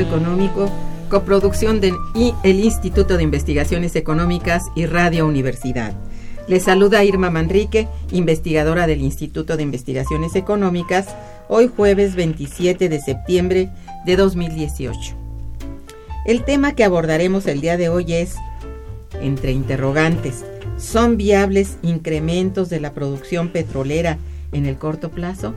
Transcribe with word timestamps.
Económico, 0.00 0.70
coproducción 1.08 1.80
de 1.80 1.92
el 2.42 2.60
Instituto 2.60 3.16
de 3.16 3.22
Investigaciones 3.22 3.96
Económicas 3.96 4.64
y 4.74 4.86
Radio 4.86 5.26
Universidad. 5.26 5.94
Les 6.48 6.64
saluda 6.64 7.04
Irma 7.04 7.30
Manrique, 7.30 7.88
investigadora 8.10 8.86
del 8.86 9.00
Instituto 9.00 9.56
de 9.56 9.62
Investigaciones 9.62 10.34
Económicas, 10.34 11.06
hoy 11.48 11.70
jueves 11.74 12.16
27 12.16 12.88
de 12.88 13.00
septiembre 13.00 13.70
de 14.04 14.16
2018. 14.16 15.16
El 16.26 16.44
tema 16.44 16.74
que 16.74 16.84
abordaremos 16.84 17.46
el 17.46 17.60
día 17.60 17.76
de 17.76 17.88
hoy 17.88 18.12
es, 18.14 18.34
entre 19.20 19.52
interrogantes, 19.52 20.44
¿son 20.76 21.16
viables 21.16 21.76
incrementos 21.82 22.68
de 22.68 22.80
la 22.80 22.92
producción 22.92 23.48
petrolera 23.48 24.18
en 24.52 24.66
el 24.66 24.76
corto 24.76 25.10
plazo? 25.10 25.54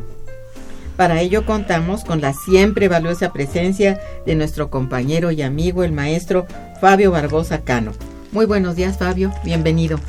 Para 0.97 1.21
ello 1.21 1.45
contamos 1.45 2.03
con 2.03 2.21
la 2.21 2.33
siempre 2.33 2.87
valiosa 2.87 3.31
presencia 3.31 3.99
de 4.25 4.33
nuestro 4.33 4.71
compañero 4.71 5.29
y 5.29 5.43
amigo, 5.43 5.83
el 5.83 5.91
maestro 5.91 6.47
Fabio 6.81 7.11
Barbosa 7.11 7.61
Cano. 7.61 7.91
Muy 8.31 8.47
buenos 8.47 8.75
días, 8.75 8.97
Fabio. 8.97 9.31
Bienvenido. 9.45 9.99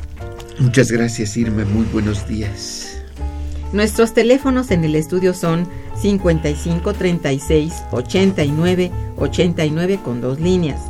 Muchas 0.57 0.91
gracias, 0.91 1.37
Irma. 1.37 1.63
Muy 1.63 1.85
buenos 1.93 2.27
días. 2.27 3.01
Nuestros 3.71 4.15
teléfonos 4.15 4.71
en 4.71 4.83
el 4.83 4.95
estudio 4.95 5.35
son 5.35 5.67
55 6.01 6.93
36 6.93 7.73
89 7.91 8.91
89 9.15 9.99
con 10.03 10.21
dos 10.21 10.39
líneas. 10.39 10.81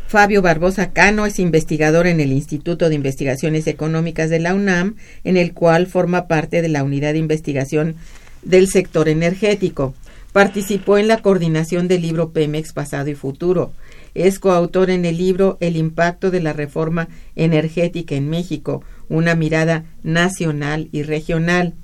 Fabio 0.10 0.42
Barbosa 0.42 0.92
Cano 0.92 1.28
es 1.28 1.38
investigador 1.38 2.08
en 2.08 2.20
el 2.20 2.32
Instituto 2.32 2.90
de 2.90 2.96
Investigaciones 2.96 3.68
Económicas 3.68 4.32
de 4.32 4.40
la 4.40 4.56
UNAM, 4.56 4.96
en 5.24 5.38
el 5.38 5.54
cual 5.54 5.86
forma 5.86 6.28
parte 6.28 6.64
de 6.64 6.68
la 6.68 6.84
unidad 6.84 7.14
de 7.14 7.20
investigación 7.20 7.96
del 8.42 8.70
sector 8.70 9.08
energético. 9.08 9.94
Participó 10.34 10.98
en 10.98 11.08
la 11.08 11.18
coordinación 11.18 11.88
del 11.88 12.02
libro 12.02 12.32
Pemex 12.32 12.74
Pasado 12.74 13.12
y 13.12 13.14
Futuro. 13.14 13.72
Es 14.16 14.40
coautor 14.40 14.90
en 14.90 15.06
el 15.06 15.16
libro 15.16 15.60
El 15.60 15.78
impacto 15.78 16.31
de 16.31 16.42
la 16.42 16.54
reforma 16.54 17.08
energética 17.36 18.16
en 18.16 18.31
México, 18.31 18.84
una 19.10 19.36
mirada 19.36 19.86
nacional 20.02 20.90
y 20.92 21.04
regional, 21.04 21.76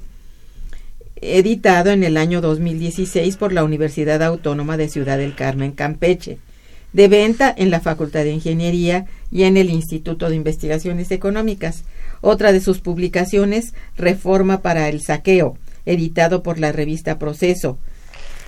editado 1.18 1.92
en 1.92 2.04
el 2.04 2.18
año 2.18 2.42
2016 2.42 3.38
por 3.38 3.54
la 3.54 3.64
Universidad 3.64 4.24
Autónoma 4.24 4.78
de 4.78 4.90
Ciudad 4.90 5.20
del 5.20 5.36
Carmen, 5.36 5.74
Campeche 5.74 6.40
de 6.96 7.10
venta 7.10 7.54
en 7.58 7.72
la 7.72 7.82
Facultad 7.82 8.24
de 8.24 8.32
Ingeniería 8.32 9.06
y 9.30 9.44
en 9.44 9.58
el 9.58 9.70
Instituto 9.70 10.30
de 10.30 10.38
Investigaciones 10.38 11.12
Económicas. 11.12 11.84
Otra 12.22 12.54
de 12.54 12.62
sus 12.62 12.80
publicaciones, 12.80 13.74
Reforma 13.98 14.62
para 14.62 14.88
el 14.88 15.02
Saqueo, 15.02 15.58
editado 15.86 16.42
por 16.42 16.58
la 16.58 16.72
revista 16.72 17.20
Proceso. 17.20 17.78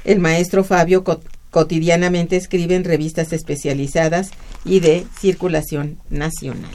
El 0.05 0.19
maestro 0.19 0.63
Fabio 0.63 1.03
cotidianamente 1.51 2.37
escribe 2.37 2.75
en 2.75 2.85
revistas 2.85 3.33
especializadas 3.33 4.31
y 4.63 4.79
de 4.79 5.05
circulación 5.19 5.97
nacional. 6.09 6.71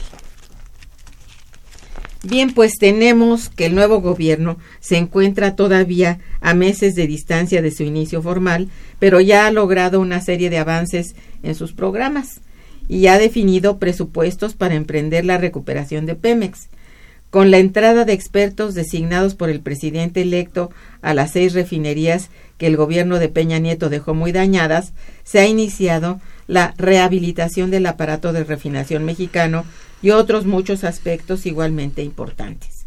Bien, 2.21 2.53
pues 2.53 2.73
tenemos 2.79 3.49
que 3.49 3.65
el 3.65 3.73
nuevo 3.73 3.99
gobierno 3.99 4.59
se 4.79 4.97
encuentra 4.97 5.55
todavía 5.55 6.19
a 6.39 6.53
meses 6.53 6.93
de 6.93 7.07
distancia 7.07 7.63
de 7.63 7.71
su 7.71 7.81
inicio 7.81 8.21
formal, 8.21 8.69
pero 9.03 9.19
ya 9.19 9.47
ha 9.47 9.51
logrado 9.51 9.99
una 9.99 10.21
serie 10.21 10.49
de 10.49 10.59
avances 10.59 11.13
en 11.43 11.55
sus 11.55 11.73
programas 11.73 12.39
y 12.87 13.07
ha 13.07 13.17
definido 13.17 13.77
presupuestos 13.77 14.53
para 14.53 14.75
emprender 14.75 15.25
la 15.25 15.37
recuperación 15.37 16.05
de 16.05 16.15
Pemex. 16.15 16.69
Con 17.29 17.51
la 17.51 17.57
entrada 17.57 18.05
de 18.05 18.13
expertos 18.13 18.75
designados 18.75 19.35
por 19.35 19.49
el 19.49 19.59
presidente 19.59 20.21
electo 20.21 20.71
a 21.01 21.13
las 21.13 21.31
seis 21.31 21.51
refinerías 21.51 22.29
que 22.57 22.65
el 22.65 22.77
gobierno 22.77 23.19
de 23.19 23.27
Peña 23.27 23.59
Nieto 23.59 23.89
dejó 23.89 24.13
muy 24.13 24.31
dañadas, 24.31 24.93
se 25.25 25.39
ha 25.39 25.47
iniciado 25.47 26.21
la 26.47 26.73
rehabilitación 26.77 27.71
del 27.71 27.87
aparato 27.87 28.31
de 28.31 28.45
refinación 28.45 29.03
mexicano 29.03 29.65
y 30.01 30.11
otros 30.11 30.45
muchos 30.45 30.85
aspectos 30.85 31.45
igualmente 31.45 32.03
importantes. 32.03 32.85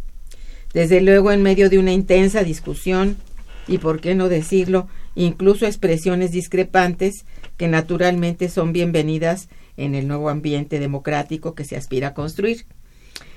Desde 0.72 1.02
luego, 1.02 1.30
en 1.30 1.42
medio 1.42 1.68
de 1.68 1.78
una 1.78 1.92
intensa 1.92 2.42
discusión, 2.42 3.18
y 3.68 3.76
por 3.76 4.00
qué 4.00 4.14
no 4.14 4.30
decirlo, 4.30 4.88
incluso 5.16 5.66
expresiones 5.66 6.30
discrepantes 6.30 7.24
que 7.56 7.66
naturalmente 7.66 8.48
son 8.48 8.72
bienvenidas 8.72 9.48
en 9.76 9.96
el 9.96 10.06
nuevo 10.06 10.28
ambiente 10.28 10.78
democrático 10.78 11.54
que 11.54 11.64
se 11.64 11.76
aspira 11.76 12.08
a 12.08 12.14
construir. 12.14 12.66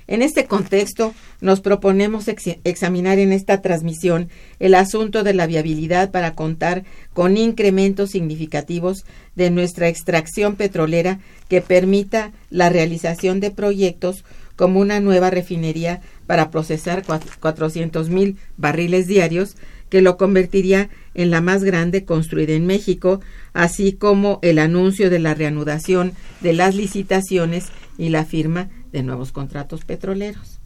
En 0.06 0.22
este 0.22 0.46
contexto, 0.46 1.14
nos 1.40 1.60
proponemos 1.60 2.26
examinar 2.64 3.20
en 3.20 3.32
esta 3.32 3.62
transmisión 3.62 4.28
el 4.58 4.74
asunto 4.74 5.22
de 5.22 5.34
la 5.34 5.46
viabilidad 5.46 6.10
para 6.10 6.34
contar 6.34 6.82
con 7.12 7.36
incrementos 7.36 8.10
significativos 8.10 9.04
de 9.36 9.50
nuestra 9.50 9.88
extracción 9.88 10.56
petrolera 10.56 11.20
que 11.48 11.60
permita 11.60 12.32
la 12.50 12.70
realización 12.70 13.38
de 13.38 13.52
proyectos 13.52 14.24
como 14.56 14.80
una 14.80 14.98
nueva 14.98 15.30
refinería 15.30 16.00
para 16.26 16.50
procesar 16.50 17.04
400 17.04 18.10
mil 18.10 18.36
barriles 18.56 19.06
diarios, 19.06 19.56
que 19.90 20.02
lo 20.02 20.16
convertiría 20.16 20.90
en 21.14 21.30
la 21.30 21.40
más 21.40 21.64
grande 21.64 22.04
construida 22.04 22.52
en 22.52 22.66
México, 22.66 23.20
así 23.52 23.92
como 23.92 24.38
el 24.42 24.58
anuncio 24.58 25.10
de 25.10 25.18
la 25.18 25.34
reanudación 25.34 26.12
de 26.40 26.52
las 26.52 26.74
licitaciones 26.74 27.68
y 27.98 28.10
la 28.10 28.24
firma 28.24 28.68
de 28.92 29.02
nuevos 29.02 29.32
contratos 29.32 29.84
petroleros. 29.84 30.60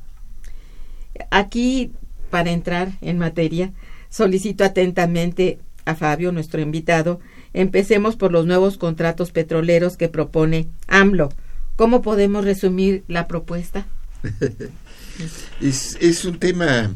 Aquí 1.31 1.93
para 2.31 2.51
entrar 2.51 2.93
en 3.01 3.19
materia, 3.19 3.73
solicito 4.11 4.65
atentamente 4.65 5.59
a 5.85 5.95
Fabio, 5.95 6.33
nuestro 6.33 6.61
invitado, 6.61 7.21
empecemos 7.53 8.17
por 8.17 8.33
los 8.33 8.47
nuevos 8.47 8.79
contratos 8.79 9.31
petroleros 9.31 9.97
que 9.97 10.09
propone 10.09 10.67
AMLO. 10.89 11.31
¿Cómo 11.77 12.03
podemos 12.03 12.45
resumir 12.45 13.05
la 13.09 13.27
propuesta? 13.29 13.87
es, 15.61 15.97
es 16.01 16.25
un 16.25 16.39
tema 16.39 16.95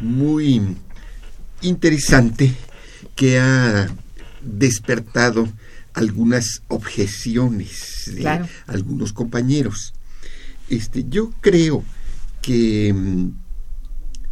muy 0.00 0.60
interesante 1.60 2.52
que 3.14 3.38
ha 3.38 3.88
despertado 4.42 5.48
algunas 5.94 6.62
objeciones 6.68 8.10
de 8.14 8.46
algunos 8.66 9.12
compañeros. 9.12 9.94
Este, 10.68 11.04
yo 11.08 11.30
creo 11.40 11.84
que 12.40 12.92
mm, 12.92 13.30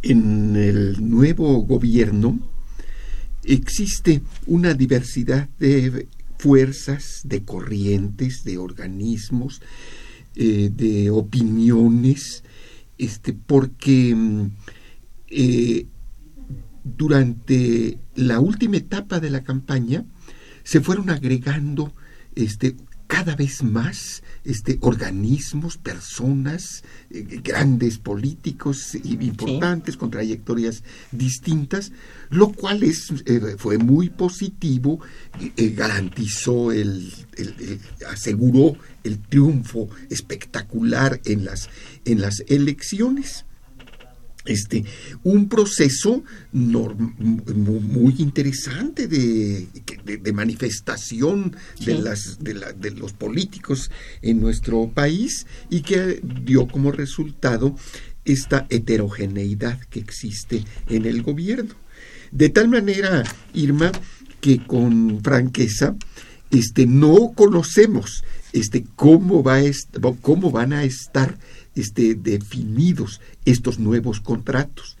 en 0.03 0.55
el 0.55 1.09
nuevo 1.09 1.61
gobierno 1.61 2.39
existe 3.43 4.21
una 4.45 4.73
diversidad 4.73 5.49
de 5.59 6.07
fuerzas, 6.37 7.21
de 7.23 7.43
corrientes, 7.43 8.43
de 8.43 8.57
organismos, 8.57 9.61
eh, 10.35 10.71
de 10.75 11.11
opiniones, 11.11 12.43
este, 12.97 13.33
porque 13.33 14.15
mm, 14.15 14.51
eh, 15.29 15.85
durante 16.83 17.97
la 18.15 18.39
última 18.39 18.77
etapa 18.77 19.19
de 19.19 19.29
la 19.29 19.43
campaña 19.43 20.05
se 20.63 20.81
fueron 20.81 21.09
agregando 21.09 21.93
este, 22.35 22.75
cada 23.11 23.35
vez 23.35 23.61
más 23.61 24.23
este, 24.45 24.77
organismos, 24.79 25.77
personas, 25.77 26.83
eh, 27.09 27.41
grandes 27.43 27.97
políticos 27.97 28.95
importantes 28.95 29.97
con 29.97 30.09
trayectorias 30.11 30.83
distintas, 31.11 31.91
lo 32.29 32.53
cual 32.53 32.83
es, 32.83 33.11
eh, 33.25 33.55
fue 33.57 33.77
muy 33.77 34.09
positivo, 34.09 35.01
eh, 35.57 35.73
garantizó 35.75 36.71
el, 36.71 37.11
aseguró 38.09 38.77
el 39.03 39.19
triunfo 39.19 39.89
espectacular 40.09 41.19
en 41.25 41.43
las, 41.43 41.69
en 42.05 42.21
las 42.21 42.45
elecciones 42.47 43.45
este, 44.45 44.83
un 45.23 45.49
proceso 45.49 46.23
muy 46.51 48.15
interesante 48.17 49.07
de, 49.07 49.67
manifestación 50.33 51.55
de, 51.85 51.95
las, 51.95 52.39
de, 52.39 52.91
los 52.91 53.13
políticos 53.13 53.91
en 54.21 54.39
nuestro 54.39 54.89
país 54.89 55.45
y 55.69 55.81
que 55.81 56.21
dio 56.43 56.67
como 56.67 56.91
resultado 56.91 57.75
esta 58.25 58.67
heterogeneidad 58.69 59.79
que 59.89 59.99
existe 59.99 60.63
en 60.89 61.05
el 61.05 61.21
gobierno. 61.21 61.75
De 62.31 62.49
tal 62.49 62.69
manera, 62.69 63.23
Irma, 63.53 63.91
que 64.39 64.65
con 64.65 65.21
franqueza, 65.23 65.95
este, 66.49 66.85
no 66.85 67.33
conocemos 67.35 68.23
este, 68.53 68.85
cómo, 68.95 69.43
va 69.43 69.59
cómo 70.21 70.51
van 70.51 70.73
a 70.73 70.83
estar 70.83 71.37
este, 71.75 72.15
definidos 72.15 73.21
estos 73.45 73.79
nuevos 73.79 74.19
contratos. 74.19 74.97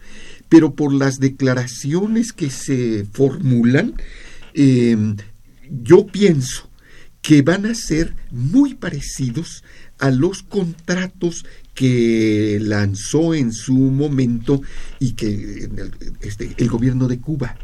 Pero 0.49 0.75
por 0.75 0.93
las 0.93 1.19
declaraciones 1.19 2.33
que 2.33 2.49
se 2.49 3.05
formulan, 3.11 3.93
em, 4.53 5.15
yo 5.69 6.07
pienso 6.07 6.69
que 7.21 7.41
van 7.41 7.65
a 7.65 7.75
ser 7.75 8.15
muy 8.31 8.73
parecidos 8.73 9.63
a 9.99 10.09
los 10.09 10.41
contratos 10.41 11.45
que 11.73 12.59
lanzó 12.61 13.33
en 13.33 13.53
su 13.53 13.75
momento 13.75 14.61
y 14.99 15.13
que 15.13 15.65
el, 15.65 15.91
este, 16.21 16.55
el 16.57 16.67
gobierno 16.67 17.07
de 17.07 17.19
Cuba. 17.19 17.57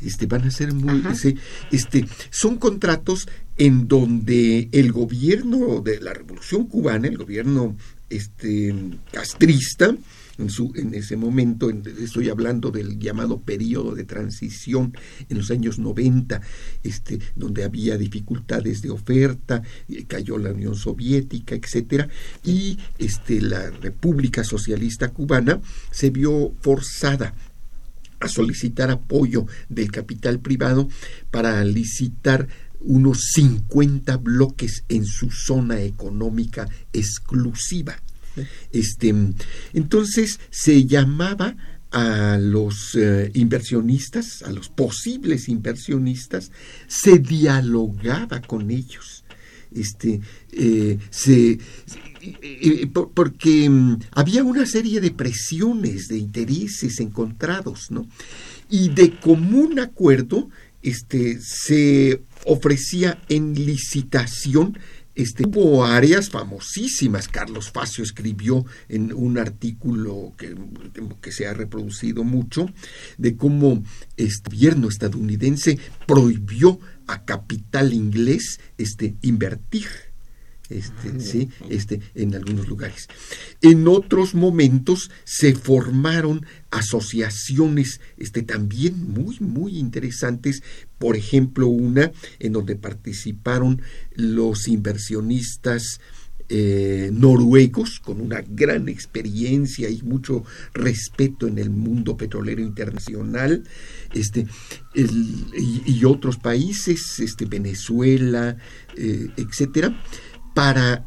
Este, 0.00 0.26
van 0.26 0.44
a 0.44 0.50
ser 0.52 0.72
muy 0.74 1.02
este, 1.72 2.06
son 2.30 2.58
contratos 2.58 3.28
en 3.56 3.88
donde 3.88 4.68
el 4.70 4.92
gobierno 4.92 5.80
de 5.80 6.00
la 6.00 6.14
revolución 6.14 6.66
cubana 6.66 7.08
el 7.08 7.18
gobierno 7.18 7.76
este, 8.10 8.74
castrista, 9.12 9.94
en, 10.38 10.50
su, 10.50 10.72
en 10.76 10.94
ese 10.94 11.16
momento, 11.16 11.68
estoy 11.70 12.28
hablando 12.28 12.70
del 12.70 12.98
llamado 12.98 13.40
periodo 13.40 13.94
de 13.94 14.04
transición 14.04 14.96
en 15.28 15.38
los 15.38 15.50
años 15.50 15.78
90, 15.78 16.40
este, 16.84 17.18
donde 17.34 17.64
había 17.64 17.98
dificultades 17.98 18.80
de 18.80 18.90
oferta, 18.90 19.62
cayó 20.06 20.38
la 20.38 20.52
Unión 20.52 20.76
Soviética, 20.76 21.54
etcétera, 21.54 22.08
y 22.44 22.78
este, 22.98 23.40
la 23.40 23.70
República 23.70 24.44
Socialista 24.44 25.08
Cubana 25.08 25.60
se 25.90 26.10
vio 26.10 26.54
forzada 26.60 27.34
a 28.20 28.28
solicitar 28.28 28.90
apoyo 28.90 29.46
del 29.68 29.90
capital 29.90 30.40
privado 30.40 30.88
para 31.30 31.64
licitar 31.64 32.48
unos 32.80 33.30
50 33.32 34.16
bloques 34.18 34.84
en 34.88 35.04
su 35.04 35.30
zona 35.30 35.80
económica 35.80 36.68
exclusiva. 36.92 38.00
Este, 38.72 39.14
entonces 39.72 40.38
se 40.50 40.86
llamaba 40.86 41.56
a 41.90 42.38
los 42.38 42.94
eh, 42.94 43.30
inversionistas, 43.34 44.42
a 44.42 44.52
los 44.52 44.68
posibles 44.68 45.48
inversionistas, 45.48 46.52
se 46.86 47.18
dialogaba 47.18 48.40
con 48.42 48.70
ellos. 48.70 49.24
Este, 49.70 50.20
eh, 50.52 50.98
se, 51.10 51.58
eh, 52.20 52.90
porque 53.14 53.68
mm, 53.68 53.98
había 54.12 54.44
una 54.44 54.66
serie 54.66 55.00
de 55.00 55.10
presiones, 55.10 56.08
de 56.08 56.18
intereses 56.18 57.00
encontrados, 57.00 57.90
¿no? 57.90 58.06
Y 58.70 58.90
de 58.90 59.18
común 59.18 59.78
acuerdo 59.78 60.48
este, 60.82 61.38
se 61.40 62.22
ofrecía 62.44 63.20
en 63.28 63.54
licitación 63.54 64.78
este, 65.18 65.48
hubo 65.48 65.84
áreas 65.84 66.30
famosísimas. 66.30 67.26
Carlos 67.26 67.72
Facio 67.72 68.04
escribió 68.04 68.64
en 68.88 69.12
un 69.12 69.36
artículo 69.36 70.32
que, 70.38 70.54
que, 71.20 71.32
se 71.32 71.48
ha 71.48 71.54
reproducido 71.54 72.22
mucho 72.22 72.70
de 73.16 73.36
cómo 73.36 73.82
este 74.16 74.48
gobierno 74.48 74.88
estadounidense 74.88 75.76
prohibió 76.06 76.78
a 77.08 77.24
capital 77.24 77.94
inglés 77.94 78.60
este, 78.78 79.16
invertir 79.22 79.88
este, 80.68 81.08
ah, 81.08 81.18
sí, 81.18 81.48
este, 81.70 82.00
en 82.14 82.34
algunos 82.34 82.68
lugares. 82.68 83.08
En 83.62 83.88
otros 83.88 84.34
momentos 84.34 85.10
se 85.24 85.54
formaron 85.54 86.44
asociaciones 86.70 88.00
este, 88.18 88.42
también 88.42 89.10
muy, 89.10 89.38
muy 89.40 89.78
interesantes. 89.78 90.62
Por 90.98 91.16
ejemplo, 91.16 91.68
una 91.68 92.12
en 92.38 92.52
donde 92.52 92.76
participaron 92.76 93.82
los 94.14 94.68
inversionistas 94.68 96.00
eh, 96.50 97.10
noruegos 97.12 98.00
con 98.00 98.22
una 98.22 98.40
gran 98.40 98.88
experiencia 98.88 99.90
y 99.90 100.00
mucho 100.00 100.44
respeto 100.72 101.46
en 101.46 101.58
el 101.58 101.68
mundo 101.68 102.16
petrolero 102.16 102.62
internacional 102.62 103.64
este 104.14 104.46
y, 104.94 106.04
otros 106.06 106.38
países 106.38 107.20
este 107.20 107.44
Venezuela 107.44 108.56
eh, 108.96 109.28
etcétera 109.36 110.02
para 110.54 111.04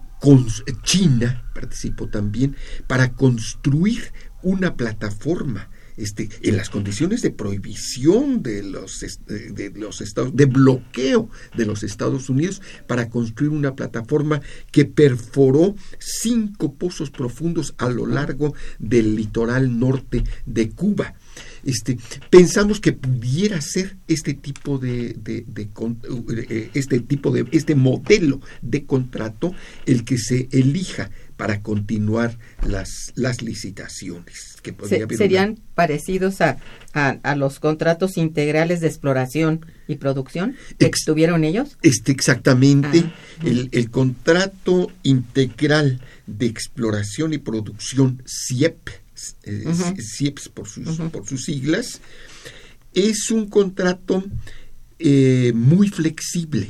China 0.84 1.44
participó 1.56 2.08
también 2.08 2.56
para 2.86 3.14
construir 3.14 4.14
una 4.44 4.76
plataforma 4.76 5.71
este, 6.02 6.30
en 6.42 6.58
las 6.58 6.70
condiciones 6.70 7.22
de 7.22 7.32
prohibición 7.32 8.42
de 8.44 8.64
los, 8.64 9.00
de 9.28 9.72
los 9.76 10.02
estados, 10.02 10.36
de 10.36 10.46
bloqueo 10.46 11.30
de 11.56 11.66
los 11.66 11.84
Estados 11.84 12.30
Unidos 12.30 12.62
para 12.88 13.10
construir 13.10 13.52
una 13.52 13.76
plataforma 13.76 14.42
que 14.72 14.86
perforó 14.86 15.76
cinco 16.00 16.74
pozos 16.74 17.12
profundos 17.12 17.74
a 17.78 17.90
lo 17.90 18.06
largo 18.06 18.54
del 18.80 19.16
litoral 19.16 19.80
norte 19.80 20.24
de 20.46 20.70
Cuba. 20.70 21.16
Este, 21.64 21.98
pensamos 22.30 22.80
que 22.80 22.94
pudiera 22.94 23.62
ser 23.62 23.96
este 24.08 24.34
tipo 24.34 24.80
de, 24.80 25.16
eh, 25.26 26.70
este 26.74 27.00
tipo 27.00 27.32
de 27.32 27.46
este 27.52 27.76
modelo 27.76 28.42
de 28.62 28.86
contrato 28.86 29.54
el 29.86 30.04
que 30.04 30.18
se 30.18 30.50
elija 30.52 31.12
para 31.42 31.64
continuar 31.64 32.38
las, 32.68 33.14
las 33.16 33.42
licitaciones. 33.42 34.58
Que 34.62 34.76
¿Serían 35.18 35.58
parecidos 35.74 36.40
a, 36.40 36.60
a, 36.94 37.36
los 37.36 37.60
contratos 37.60 38.16
integrales 38.18 38.80
de 38.80 38.86
exploración 38.86 39.66
y 39.88 39.96
producción 39.96 40.56
que 40.78 40.92
tuvieron 41.04 41.44
ellos? 41.44 41.80
Este, 41.82 42.12
exactamente. 42.12 43.06
Ah, 43.06 43.44
el, 43.44 43.70
el, 43.72 43.90
contrato 43.90 44.92
integral 45.02 46.00
de 46.28 46.46
exploración 46.46 47.34
y 47.34 47.40
producción 47.40 48.22
CIEP 48.28 48.78
CIEPS 50.00 50.50
por 50.50 50.68
sus, 50.68 51.00
por 51.12 51.28
sus 51.28 51.46
siglas, 51.46 52.02
es 52.94 53.32
un 53.32 53.50
contrato 53.50 54.24
eh, 55.00 55.54
muy 55.56 55.90
flexible. 55.90 56.68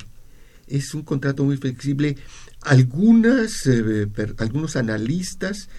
Es 0.66 0.94
un 0.94 1.02
contrato 1.02 1.44
muy 1.44 1.58
flexible. 1.58 2.16
Algunas, 2.62 3.66
eh, 3.66 4.08
algunos 4.38 4.76
analistas 4.76 5.70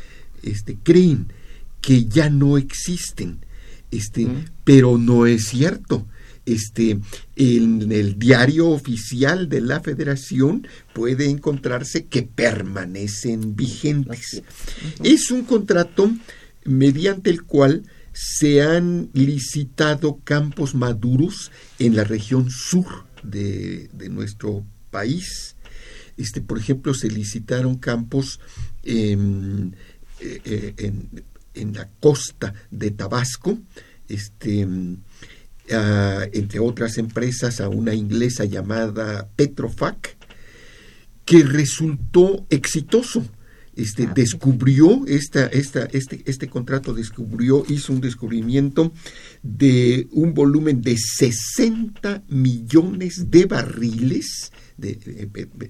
este, 0.42 0.76
creen 0.82 1.32
que 1.80 2.06
ya 2.06 2.30
no 2.30 2.58
existen 2.58 3.40
este, 3.92 4.26
pero 4.64 4.98
no 4.98 5.26
es 5.26 5.44
cierto. 5.44 6.08
Este, 6.44 6.98
en 7.36 7.92
el 7.92 8.18
diario 8.18 8.70
oficial 8.70 9.48
de 9.48 9.60
la 9.60 9.80
Federación 9.80 10.66
puede 10.92 11.26
encontrarse 11.30 12.06
que 12.06 12.22
permanecen 12.22 13.54
vigentes. 13.54 14.42
Es 15.04 15.30
un 15.30 15.42
contrato 15.44 16.10
mediante 16.64 17.30
el 17.30 17.44
cual 17.44 17.84
se 18.12 18.62
han 18.62 19.10
licitado 19.12 20.18
campos 20.24 20.74
maduros 20.74 21.52
en 21.78 21.94
la 21.94 22.02
región 22.02 22.50
sur 22.50 23.04
de, 23.22 23.88
nuestro 24.10 24.64
país. 24.90 25.54
Este, 26.16 26.40
por 26.40 26.58
ejemplo, 26.58 26.94
se 26.94 27.08
licitaron 27.08 27.76
campos 27.76 28.40
en, 28.82 29.76
eh, 30.20 30.74
en, 31.54 31.72
la 31.74 31.88
costa 32.00 32.54
de 32.70 32.90
Tabasco, 32.90 33.58
este, 34.08 34.66
entre 35.68 36.58
otras 36.60 36.98
empresas, 36.98 37.60
a 37.60 37.68
una 37.68 37.94
inglesa 37.94 38.44
llamada 38.44 39.28
Petrofac, 39.36 40.16
que 41.24 41.42
resultó 41.42 42.46
exitoso. 42.50 43.24
Este, 43.74 44.04
ah, 44.04 44.12
descubrió 44.14 45.06
esta, 45.06 45.46
esta, 45.46 45.84
este, 45.84 46.22
este 46.26 46.48
contrato 46.48 46.92
descubrió, 46.92 47.64
hizo 47.68 47.94
un 47.94 48.02
descubrimiento 48.02 48.92
de 49.42 50.08
un 50.10 50.34
volumen 50.34 50.82
de 50.82 50.96
60 50.98 52.22
millones 52.28 53.30
de 53.30 53.46
barriles 53.46 54.52
de, 54.82 55.28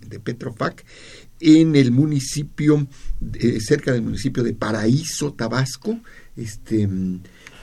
de, 0.09 0.21
Petrofac 0.21 0.85
en 1.41 1.77
el 1.77 1.93
municipio, 1.93 2.87
cerca 3.61 3.93
del 3.93 4.03
municipio 4.03 4.43
de 4.43 4.55
Paraíso, 4.55 5.35
Tabasco, 5.35 6.01
este, 6.37 6.89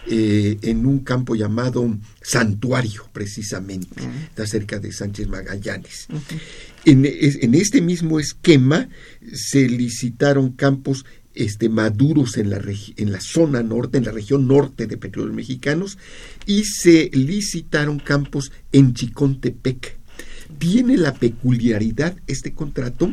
eh, 0.08 0.58
en 0.62 0.86
un 0.86 1.00
campo 1.00 1.36
llamado 1.36 1.98
Santuario, 2.22 3.08
precisamente, 3.12 4.02
ah. 4.02 4.28
está 4.30 4.48
cerca 4.48 4.80
de 4.80 4.92
Sánchez 4.92 5.28
Magallanes. 5.28 6.08
en, 6.86 7.06
en, 7.06 7.54
este 7.54 7.82
mismo 7.82 8.20
esquema 8.20 8.90
se 9.32 9.68
licitaron 9.68 10.54
campos 10.54 11.06
este, 11.36 11.70
maduros 11.70 12.38
en 12.38 12.50
la, 12.50 12.62
en 12.98 13.12
la 13.12 13.22
zona 13.22 13.62
norte, 13.62 13.98
en 13.98 14.06
la 14.06 14.12
región 14.12 14.48
norte 14.48 14.88
de 14.88 14.98
petróleos 14.98 15.36
mexicanos, 15.36 15.98
y 16.46 16.64
se 16.64 17.10
licitaron 17.14 18.00
campos 18.00 18.52
en 18.72 18.94
Chicontepec. 18.94 19.99
Tiene 20.60 20.98
la 20.98 21.14
peculiaridad 21.14 22.16
este 22.28 22.54
contrato 22.54 23.12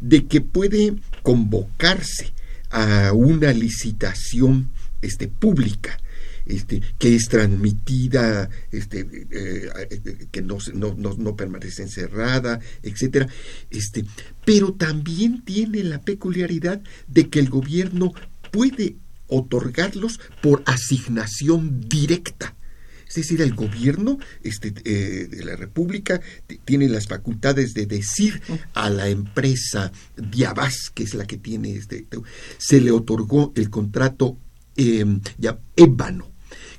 de 0.00 0.26
que 0.26 0.40
puede 0.40 0.94
convocarse 1.22 2.32
a 2.70 3.12
una 3.12 3.52
licitación 3.52 4.70
este, 5.02 5.28
pública 5.28 5.98
este, 6.46 6.82
que 6.98 7.14
es 7.14 7.28
transmitida, 7.28 8.50
este, 8.70 9.06
eh, 9.30 10.28
que 10.30 10.42
no, 10.42 10.58
no, 10.74 10.94
no, 10.94 11.36
permanece 11.36 11.82
encerrada, 11.82 12.60
etcétera. 12.82 13.28
Este, 13.70 14.04
pero 14.44 14.74
también 14.74 15.42
tiene 15.42 15.82
la 15.84 16.00
peculiaridad 16.00 16.82
de 17.08 17.28
que 17.28 17.40
el 17.40 17.48
gobierno 17.48 18.12
puede 18.50 18.96
otorgarlos 19.26 20.20
por 20.42 20.62
asignación 20.66 21.88
directa. 21.88 22.54
Es 23.08 23.14
decir, 23.14 23.40
el 23.42 23.54
gobierno 23.54 24.18
este, 24.42 24.74
eh, 24.84 25.26
de 25.26 25.44
la 25.44 25.56
República 25.56 26.20
tiene 26.64 26.88
las 26.88 27.06
facultades 27.06 27.74
de 27.74 27.86
decir 27.86 28.40
a 28.74 28.90
la 28.90 29.08
empresa 29.08 29.92
Diabas, 30.16 30.90
que 30.92 31.04
es 31.04 31.14
la 31.14 31.26
que 31.26 31.38
tiene 31.38 31.74
este, 31.76 32.06
se 32.58 32.80
le 32.80 32.90
otorgó 32.90 33.52
el 33.56 33.70
contrato 33.70 34.38
ya 35.38 35.60
ébano 35.76 36.33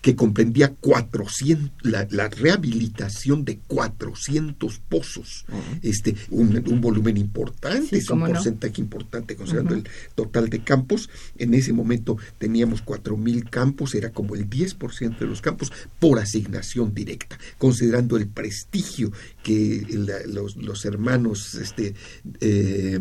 que 0.06 0.16
comprendía 0.16 0.72
400, 0.72 1.72
la, 1.82 2.28
rehabilitación 2.28 3.44
de 3.44 3.58
400 3.58 4.78
pozos, 4.88 5.48
este, 5.82 6.16
un, 6.30 6.80
volumen 6.80 7.18
importante, 7.18 7.98
es 7.98 8.12
un 8.12 8.20
porcentaje 8.20 8.82
importante 8.82 9.36
considerando 9.36 9.74
el 9.74 9.90
total 10.14 10.52
de 10.52 10.60
campos. 10.64 11.10
En 11.40 11.56
ese 11.56 11.74
momento 11.74 12.20
teníamos 12.38 12.86
4.000 12.86 13.50
campos, 13.50 13.96
era 13.96 14.12
como 14.12 14.36
el 14.36 14.48
10% 14.48 15.18
de 15.18 15.26
los 15.26 15.42
campos 15.42 15.74
por 16.00 16.20
asignación 16.20 16.94
directa, 16.94 17.40
considerando 17.58 18.16
el 18.16 18.28
prestigio 18.28 19.12
que 19.42 19.88
los, 20.28 20.86
hermanos 20.86 21.56
este, 21.56 21.96
eh, 22.42 23.00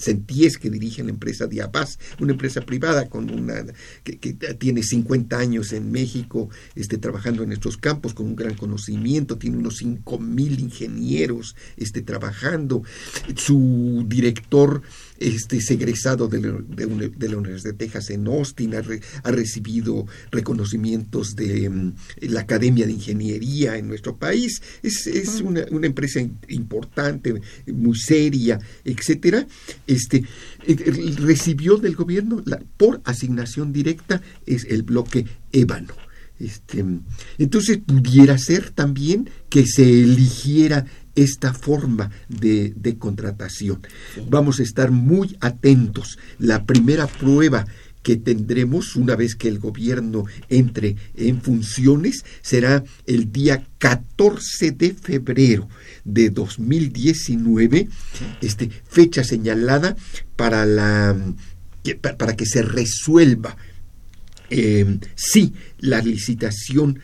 Sentíes 0.00 0.58
que 0.58 0.70
dirigen 0.70 1.06
la 1.06 1.12
empresa 1.12 1.48
Diabás, 1.48 1.98
una 2.20 2.30
empresa 2.30 2.60
privada 2.60 3.08
con 3.08 3.30
una 3.30 3.64
que, 4.04 4.18
que 4.18 4.34
tiene 4.34 4.84
50 4.84 5.36
años 5.36 5.72
en 5.72 5.87
México 5.90 6.48
este, 6.74 6.98
trabajando 6.98 7.42
en 7.42 7.52
estos 7.52 7.76
campos 7.76 8.14
con 8.14 8.26
un 8.26 8.36
gran 8.36 8.54
conocimiento, 8.54 9.38
tiene 9.38 9.56
unos 9.56 9.76
cinco 9.78 10.18
mil 10.18 10.58
ingenieros 10.60 11.56
este, 11.76 12.02
trabajando. 12.02 12.82
Su 13.36 14.04
director 14.06 14.82
este, 15.18 15.56
es 15.56 15.70
egresado 15.70 16.28
de, 16.28 16.40
la 16.40 17.36
Universidad 17.36 17.72
de 17.72 17.78
Texas 17.78 18.10
en 18.10 18.26
Austin, 18.26 18.74
ha, 18.74 19.30
recibido 19.30 20.06
reconocimientos 20.30 21.34
de 21.34 21.68
mm, 21.68 21.94
la 22.22 22.40
Academia 22.40 22.86
de 22.86 22.92
Ingeniería 22.92 23.76
en 23.76 23.88
nuestro 23.88 24.16
país. 24.16 24.62
Es, 24.82 25.40
una, 25.40 25.62
empresa 25.86 26.20
importante, 26.48 27.40
muy 27.66 27.98
seria, 27.98 28.58
etcétera. 28.84 29.46
Este, 29.86 30.24
recibió 30.76 31.76
del 31.76 31.96
gobierno 31.96 32.42
por 32.76 33.00
asignación 33.04 33.72
directa 33.72 34.20
es 34.46 34.64
el 34.64 34.82
bloque 34.82 35.26
ébano. 35.52 35.94
Este, 36.38 36.84
entonces 37.38 37.78
pudiera 37.78 38.38
ser 38.38 38.70
también 38.70 39.28
que 39.48 39.66
se 39.66 40.02
eligiera 40.02 40.86
esta 41.16 41.52
forma 41.52 42.10
de, 42.28 42.96
contratación. 42.98 43.80
Vamos 44.28 44.60
a 44.60 44.62
estar 44.62 44.92
muy 44.92 45.36
atentos. 45.40 46.18
La 46.38 46.64
primera 46.64 47.08
prueba 47.08 47.66
que 48.02 48.16
tendremos 48.16 48.96
una 48.96 49.16
vez 49.16 49.34
que 49.34 49.48
el 49.48 49.58
gobierno 49.58 50.24
entre 50.48 50.96
en 51.16 51.40
funciones 51.42 52.24
será 52.42 52.84
el 53.06 53.32
día 53.32 53.66
14 53.78 54.72
de 54.72 54.94
febrero 54.94 55.68
de 56.04 56.30
2019, 56.30 57.88
este, 58.40 58.70
fecha 58.88 59.24
señalada 59.24 59.96
para, 60.36 60.64
la, 60.64 61.16
para 62.18 62.36
que 62.36 62.46
se 62.46 62.62
resuelva 62.62 63.56
eh, 64.50 64.98
si 65.14 65.52
la 65.78 66.00
licitación 66.00 67.00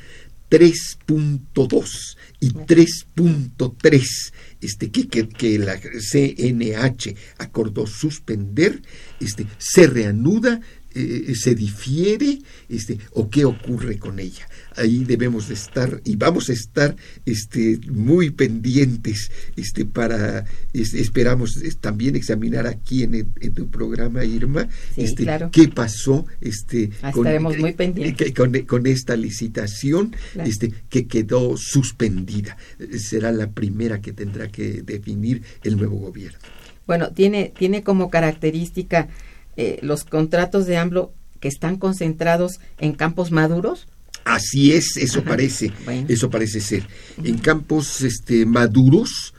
3.2 0.51 2.17
y 2.41 2.51
3.3 2.51 4.33
este, 4.61 4.91
que, 4.91 5.29
que, 5.29 5.59
la 5.59 5.79
CNH 5.79 7.15
acordó 7.39 7.87
suspender, 7.87 8.81
este, 9.21 9.47
se 9.59 9.87
reanuda, 9.87 10.61
eh, 10.95 11.35
se 11.35 11.55
difiere 11.55 12.39
este, 12.69 12.99
o 13.13 13.29
qué 13.29 13.45
ocurre 13.45 13.99
con 13.99 14.19
ella 14.19 14.47
ahí 14.77 15.05
debemos 15.05 15.49
de 15.49 15.55
estar 15.55 16.01
y 16.05 16.17
vamos 16.17 16.51
a 16.51 16.53
estar 16.53 16.97
este, 17.25 17.79
muy 17.91 18.31
pendientes 18.31 19.31
este, 19.57 19.85
para, 19.85 20.45
esperamos 20.73 21.59
también 21.81 22.17
examinar 22.17 22.67
aquí 22.67 23.03
en, 23.03 23.33
tu 23.55 23.69
programa, 23.69 24.25
Irma, 24.25 24.69
este, 24.97 25.27
qué 25.53 25.69
pasó 25.69 26.27
este, 26.41 26.91
con, 27.13 27.27
muy 27.43 27.73
pendientes. 27.73 28.33
Con, 28.67 28.87
esta 28.87 29.17
licitación 29.17 30.15
este, 30.45 30.73
que 30.91 31.07
quedó 31.07 31.57
suspendida. 31.57 32.57
Será 32.99 33.33
la 33.33 33.51
primera 33.51 34.01
que 34.01 34.13
tendrá 34.13 34.49
que 34.49 34.83
definir 34.83 35.43
el 35.63 35.77
nuevo 35.77 35.97
gobierno. 35.97 36.39
Bueno, 36.87 37.13
tiene, 37.13 37.53
tiene 37.57 37.83
como 37.83 38.11
característica 38.11 39.09
eh, 39.57 39.79
los 39.83 40.05
contratos 40.05 40.67
de 40.67 40.77
AMLO 40.77 41.13
que 41.41 41.49
están 41.49 41.77
concentrados 41.77 42.61
en 42.79 42.93
campos 42.93 43.31
maduros 43.31 43.87
Así 44.25 44.73
es, 44.73 44.97
eso 44.97 45.23
parece, 45.23 45.71
eso 46.09 46.31
parece 46.31 46.61
ser. 46.61 46.89
En 47.23 47.37
campos 47.39 48.01
este, 48.01 48.47
maduros 48.47 49.35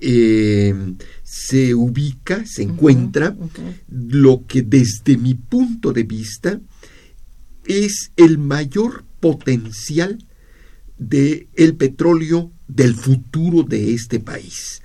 eh, 0.00 0.74
se 1.22 1.74
ubica, 1.74 2.44
se 2.46 2.62
encuentra 2.62 3.36
lo 3.88 4.46
que 4.46 4.62
desde 4.62 5.18
mi 5.18 5.34
punto 5.34 5.92
de 5.92 6.04
vista 6.04 6.58
es 7.66 8.12
el 8.16 8.38
mayor 8.38 9.04
potencial 9.20 10.24
del 10.96 11.48
el 11.54 11.76
petróleo 11.76 12.50
del 12.66 12.94
futuro 12.94 13.62
de 13.62 13.92
este 13.92 14.20
país. 14.20 14.80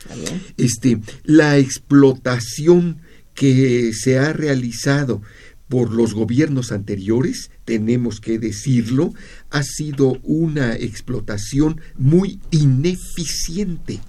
Este, 0.58 1.00
la 1.24 1.58
explotación 1.58 3.02
que 3.36 3.92
se 3.94 4.18
ha 4.18 4.34
realizado 4.34 5.22
por 5.70 5.92
los 5.92 6.14
gobiernos 6.14 6.72
anteriores, 6.72 7.52
tenemos 7.66 8.22
que 8.22 8.40
decirlo, 8.40 9.14
ha 9.50 9.64
sido 9.64 10.20
una 10.24 10.76
explotación 10.76 11.82
muy 11.98 12.40
ineficiente. 12.52 14.00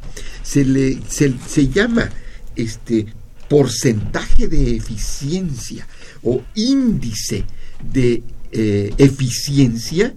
Se 0.43 0.65
le 0.65 0.99
se, 1.09 1.69
llama 1.69 2.11
este 2.57 3.07
porcentaje 3.49 4.49
de 4.49 4.77
eficiencia 4.77 5.87
o 6.23 6.43
índice 6.55 7.45
de 7.93 8.23
eh, 8.53 8.93
eficiencia 8.99 10.15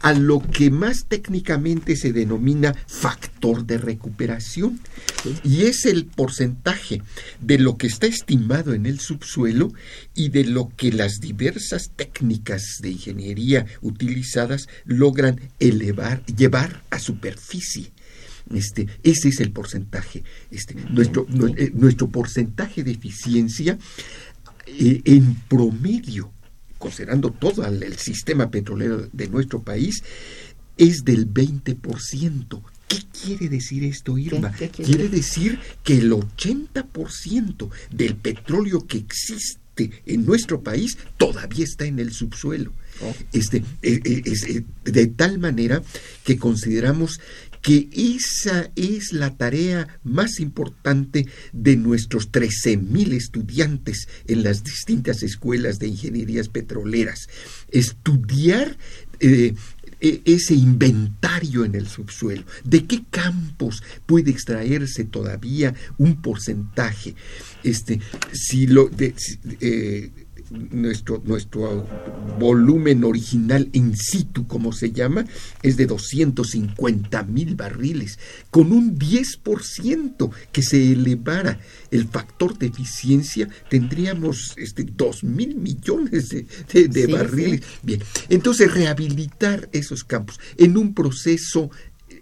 a 0.00 0.12
lo 0.12 0.40
que 0.40 0.70
más 0.70 1.06
técnicamente 1.06 1.96
se 1.96 2.12
denomina 2.12 2.74
factor 2.86 3.66
de 3.66 3.78
recuperación. 3.78 4.80
Y 5.42 5.62
es 5.62 5.84
el 5.84 6.06
porcentaje 6.06 7.02
de 7.40 7.58
lo 7.58 7.76
que 7.76 7.86
está 7.86 8.06
estimado 8.06 8.74
en 8.74 8.86
el 8.86 9.00
subsuelo 9.00 9.72
y 10.14 10.28
de 10.28 10.44
lo 10.44 10.70
que 10.76 10.92
las 10.92 11.20
diversas 11.20 11.90
técnicas 11.96 12.78
de 12.80 12.90
ingeniería 12.90 13.66
utilizadas 13.80 14.68
logran 14.84 15.40
elevar, 15.58 16.24
llevar 16.26 16.82
a 16.90 16.98
superficie. 16.98 17.92
Este, 18.54 18.86
ese 19.02 19.28
es 19.28 19.40
el 19.40 19.50
porcentaje. 19.52 20.22
Este, 20.50 20.74
nuestro, 20.90 21.26
eh, 21.56 21.70
nuestro 21.74 22.08
porcentaje 22.08 22.82
de 22.82 22.92
eficiencia 22.92 23.78
eh, 24.66 25.02
en 25.04 25.34
promedio 25.48 26.32
considerando 26.78 27.30
todo 27.30 27.66
el 27.66 27.98
sistema 27.98 28.50
petrolero 28.50 29.08
de 29.12 29.28
nuestro 29.28 29.62
país, 29.62 30.02
es 30.76 31.04
del 31.04 31.32
20%. 31.32 32.62
¿Qué 32.88 32.98
quiere 33.22 33.48
decir 33.48 33.84
esto, 33.84 34.16
Irma? 34.16 34.52
quiere? 34.52 35.08
decir 35.08 35.58
que 35.82 35.98
el 35.98 36.10
80% 36.12 37.68
del 37.90 38.16
petróleo 38.16 38.86
que 38.86 38.98
existe 38.98 39.90
en 40.06 40.24
nuestro 40.24 40.62
país 40.62 40.96
todavía 41.18 41.64
está 41.64 41.84
en 41.84 41.98
el 41.98 42.12
subsuelo. 42.12 42.72
Oh. 43.02 43.14
Este, 43.32 43.58
eh, 43.82 44.00
eh, 44.04 44.22
eh, 44.24 44.64
de 44.84 45.06
tal 45.06 45.38
manera 45.38 45.82
que 46.24 46.38
consideramos 46.38 47.20
que 47.62 47.88
esa 47.92 48.70
es 48.76 49.12
la 49.12 49.36
tarea 49.36 50.00
más 50.04 50.40
importante 50.40 51.26
de 51.52 51.76
nuestros 51.76 52.30
13.000 52.30 53.12
estudiantes 53.12 54.08
en 54.26 54.42
las 54.42 54.64
distintas 54.64 55.22
escuelas 55.22 55.78
de 55.78 55.88
ingenierías 55.88 56.48
petroleras. 56.48 57.28
Estudiar 57.70 58.76
eh, 59.20 59.54
e, 60.00 60.22
ese 60.24 60.54
inventario 60.54 61.64
en 61.64 61.74
el 61.74 61.88
subsuelo, 61.88 62.44
de 62.64 62.86
qué 62.86 63.04
campos 63.10 63.82
puede 64.06 64.30
extraerse 64.30 65.04
todavía 65.04 65.74
un 65.96 66.22
porcentaje. 66.22 67.16
Este, 67.64 68.00
si 68.32 68.68
lo, 68.68 68.90
eh, 68.98 70.10
nuestro, 70.50 71.22
nuestro 71.24 71.86
volumen 72.38 73.04
original 73.04 73.68
in 73.72 73.96
situ, 73.96 74.46
como 74.46 74.72
se 74.72 74.92
llama, 74.92 75.24
es 75.62 75.76
de 75.76 75.86
250 75.86 77.22
mil 77.24 77.54
barriles. 77.54 78.18
Con 78.50 78.72
un 78.72 78.98
10% 78.98 80.30
que 80.52 80.62
se 80.62 80.92
elevara 80.92 81.58
el 81.90 82.08
factor 82.08 82.58
de 82.58 82.66
eficiencia, 82.66 83.48
tendríamos 83.68 84.54
este, 84.56 84.84
2 84.84 85.24
mil 85.24 85.56
millones 85.56 86.30
de, 86.30 87.06
barriles. 87.06 87.62
Bien, 87.82 88.02
entonces 88.28 88.72
rehabilitar 88.72 89.68
esos 89.72 90.04
campos 90.04 90.40
en 90.56 90.76
un 90.76 90.94
proceso 90.94 91.70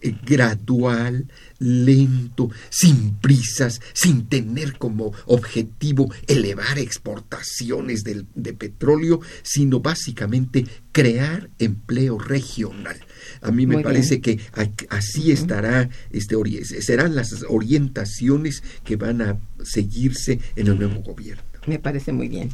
eh, 0.00 0.14
gradual, 0.24 1.26
lento, 1.58 2.50
sin 2.70 3.14
prisas, 3.16 3.80
sin 3.92 4.26
tener 4.26 4.78
como 4.78 5.12
objetivo 5.26 6.10
elevar 6.26 6.78
exportaciones 6.78 8.04
de, 8.04 8.52
petróleo, 8.52 9.20
sino 9.42 9.80
básicamente 9.80 10.66
crear 10.92 11.50
empleo 11.58 12.18
regional. 12.18 12.96
A 13.42 13.50
mí 13.50 13.66
me 13.66 13.82
parece 13.82 14.20
que 14.20 14.40
así 14.88 15.30
estará, 15.30 15.88
este, 16.10 16.36
serán 16.80 17.14
las 17.14 17.44
orientaciones 17.48 18.62
que 18.84 18.96
van 18.96 19.22
a 19.22 19.38
seguirse 19.62 20.40
en 20.56 20.68
el 20.68 20.78
nuevo 20.78 21.00
gobierno. 21.02 21.42
Me 21.66 21.78
parece 21.78 22.12
muy 22.12 22.28
bien. 22.28 22.50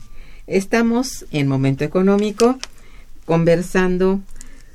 Estamos 0.46 1.26
en 1.30 1.46
momento 1.46 1.84
económico 1.84 2.58
conversando 3.24 4.20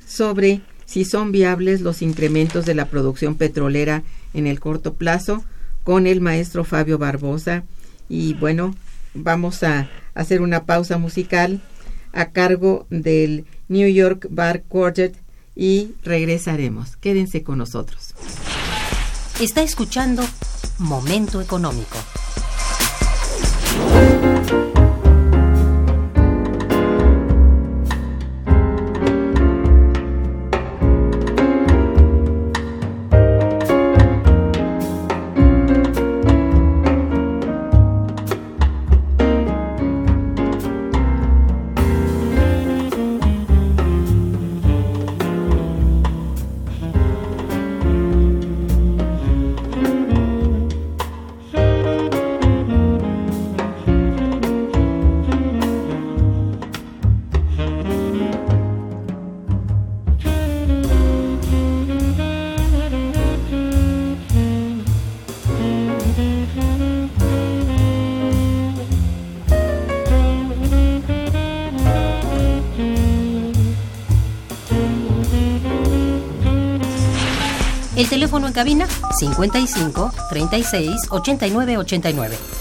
sobre 0.06 0.62
si 0.88 1.04
son 1.04 1.32
viables 1.32 1.82
los 1.82 2.00
incrementos 2.00 2.64
de 2.64 2.74
la 2.74 2.86
producción 2.86 3.34
petrolera 3.34 4.04
en 4.32 4.46
el 4.46 4.58
corto 4.58 4.94
plazo 4.94 5.44
con 5.84 6.06
el 6.06 6.22
maestro 6.22 6.64
Fabio 6.64 6.96
Barbosa. 6.96 7.64
Y 8.08 8.32
bueno, 8.34 8.74
vamos 9.12 9.62
a 9.62 9.90
hacer 10.14 10.40
una 10.40 10.64
pausa 10.64 10.96
musical 10.96 11.60
a 12.12 12.30
cargo 12.30 12.86
del 12.88 13.44
New 13.68 13.88
York 13.88 14.28
Bar 14.30 14.62
Quartet 14.62 15.14
y 15.54 15.92
regresaremos. 16.04 16.96
Quédense 16.96 17.42
con 17.42 17.58
nosotros. 17.58 18.14
Está 19.40 19.60
escuchando 19.60 20.24
Momento 20.78 21.42
Económico. 21.42 21.98
Cabina 78.58 78.88
55 79.20 80.10
36 80.30 81.06
89 81.10 81.76
89. 81.76 82.57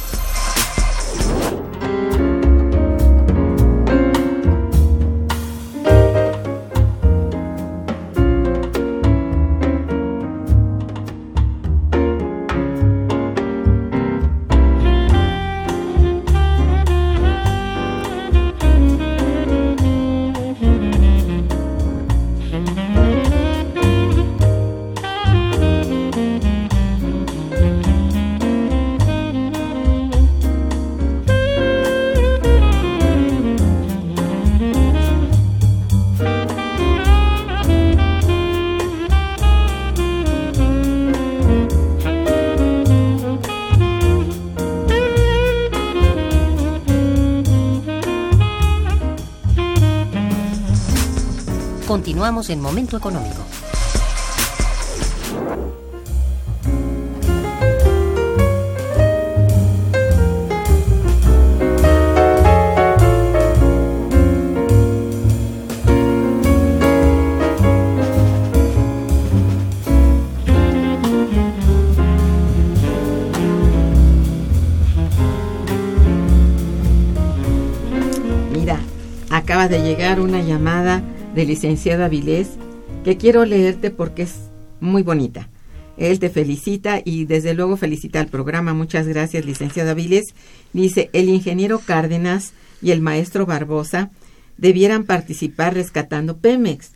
Continuamos 52.28 52.50
en 52.50 52.60
Momento 52.60 52.98
Económico. 52.98 53.42
Mira, 78.52 78.80
acaba 79.30 79.70
de 79.70 79.82
llegar 79.82 80.20
una 80.20 80.42
llamada 80.42 81.02
de 81.38 81.46
licenciada 81.46 82.06
Avilés, 82.06 82.50
que 83.04 83.16
quiero 83.16 83.46
leerte 83.46 83.92
porque 83.92 84.24
es 84.24 84.50
muy 84.80 85.04
bonita. 85.04 85.50
Él 85.96 86.18
te 86.18 86.32
felicita 86.32 87.00
y 87.06 87.26
desde 87.26 87.54
luego 87.54 87.78
felicita 87.78 88.20
al 88.20 88.26
programa. 88.26 88.74
Muchas 88.74 89.08
gracias, 89.08 89.46
licenciada 89.46 89.92
Avilés. 89.92 90.34
Dice, 90.74 91.12
el 91.14 91.30
ingeniero 91.30 91.78
Cárdenas 91.78 92.54
y 92.82 92.90
el 92.90 93.02
maestro 93.02 93.46
Barbosa 93.46 94.10
debieran 94.58 95.04
participar 95.04 95.76
rescatando 95.76 96.38
Pemex. 96.38 96.94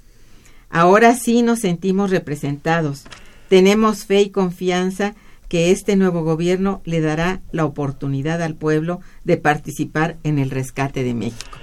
Ahora 0.71 1.15
sí 1.15 1.43
nos 1.43 1.59
sentimos 1.59 2.09
representados. 2.09 3.03
Tenemos 3.47 4.05
fe 4.05 4.21
y 4.21 4.29
confianza 4.31 5.13
que 5.49 5.69
este 5.69 5.95
nuevo 5.95 6.23
gobierno 6.23 6.81
le 6.83 6.99
dará 6.99 7.41
la 7.51 7.65
oportunidad 7.65 8.41
al 8.41 8.55
pueblo 8.55 9.01
de 9.23 9.37
participar 9.37 10.17
en 10.23 10.39
el 10.39 10.49
rescate 10.49 11.03
de 11.03 11.13
México. 11.13 11.57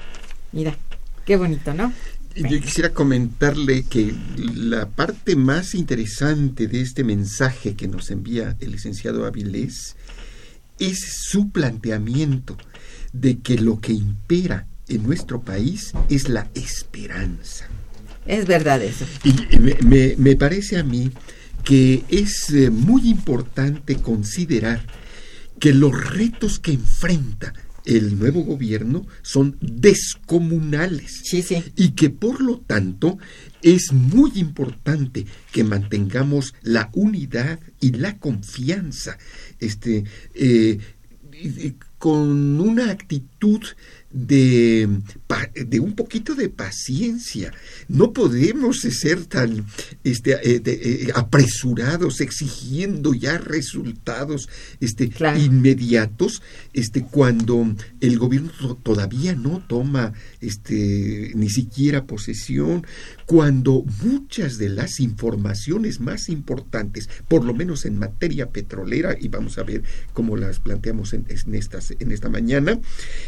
Mira, 0.53 0.77
qué 1.25 1.37
bonito, 1.37 1.75
¿no? 1.75 1.93
Yo 2.39 2.61
quisiera 2.61 2.91
comentarle 2.91 3.83
que 3.83 4.15
la 4.55 4.89
parte 4.89 5.35
más 5.35 5.75
interesante 5.75 6.69
de 6.69 6.81
este 6.81 7.03
mensaje 7.03 7.75
que 7.75 7.89
nos 7.89 8.11
envía 8.11 8.57
el 8.61 8.73
licenciado 8.73 9.27
Avilés 9.27 9.97
es 10.79 10.99
su 11.29 11.51
planteamiento 11.51 12.57
de 13.13 13.39
que 13.39 13.59
lo 13.59 13.81
que 13.81 13.93
impera 13.93 14.67
en 14.89 15.03
nuestro 15.03 15.41
país 15.41 15.93
es 16.09 16.29
la 16.29 16.49
esperanza. 16.55 17.67
Es 18.25 18.47
verdad 18.47 18.83
eso. 18.83 19.05
Y 19.25 19.35
me, 19.85 20.15
me, 20.17 20.37
parece 20.37 20.79
a 20.79 20.85
mí 20.85 21.11
que 21.65 22.05
es 22.09 22.51
eh, 22.51 22.71
muy 22.71 23.09
importante 23.09 23.97
considerar 23.97 24.87
que 25.59 25.73
los 25.73 26.09
retos 26.11 26.59
que 26.61 26.73
enfrenta 26.73 27.53
el 27.89 28.19
nuevo 28.19 28.43
gobierno 28.43 29.07
son 29.23 29.57
descomunales. 29.61 31.23
Sí, 31.25 31.43
sí. 31.43 31.65
Y 31.75 31.93
que 31.93 32.11
por 32.11 32.43
lo 32.43 32.59
tanto 32.61 33.19
es 33.63 33.93
muy 33.93 34.33
importante 34.35 35.25
que 35.53 35.65
mantengamos 35.65 36.55
la 36.63 36.91
unidad 36.93 37.59
y 37.81 37.93
la 37.93 38.19
confianza. 38.19 39.17
Este, 39.59 40.05
eh, 40.35 40.79
con 41.99 42.61
una 42.61 42.91
actitud 42.91 43.63
de, 44.11 44.89
de, 45.67 45.81
un 45.81 45.95
poquito 45.95 46.35
de 46.35 46.49
paciencia. 46.49 47.53
No 47.89 48.13
podemos 48.13 48.81
ser 48.81 49.27
tan 49.27 49.67
este, 50.03 50.33
eh, 50.33 50.63
eh, 50.65 51.09
apresurados, 51.15 52.21
exigiendo 52.21 53.13
ya 53.13 53.39
resultados 53.39 54.49
este, 54.81 55.11
inmediatos 55.39 56.43
este, 56.73 57.03
cuando 57.03 57.75
el 58.01 58.19
gobierno 58.19 58.77
todavía 58.83 59.35
no 59.35 59.63
toma 59.67 60.15
este, 60.41 61.33
ni 61.35 61.51
siquiera 61.51 62.07
posesión, 62.07 62.87
cuando 63.27 63.85
muchas 64.03 64.57
de 64.57 64.71
las 64.71 65.01
informaciones 65.01 66.01
más 66.01 66.31
importantes, 66.31 67.11
por 67.29 67.45
lo 67.45 67.53
menos 67.53 67.85
en 67.85 67.99
materia 67.99 68.51
petrolera, 68.51 69.17
y 69.21 69.29
vamos 69.29 69.59
a 69.59 69.65
ver 69.65 69.83
cómo 70.15 70.37
las 70.37 70.61
planteamos 70.61 71.13
en, 71.13 71.27
estas, 71.53 71.93
en 71.99 72.11
esta 72.11 72.31
mañana, 72.31 72.81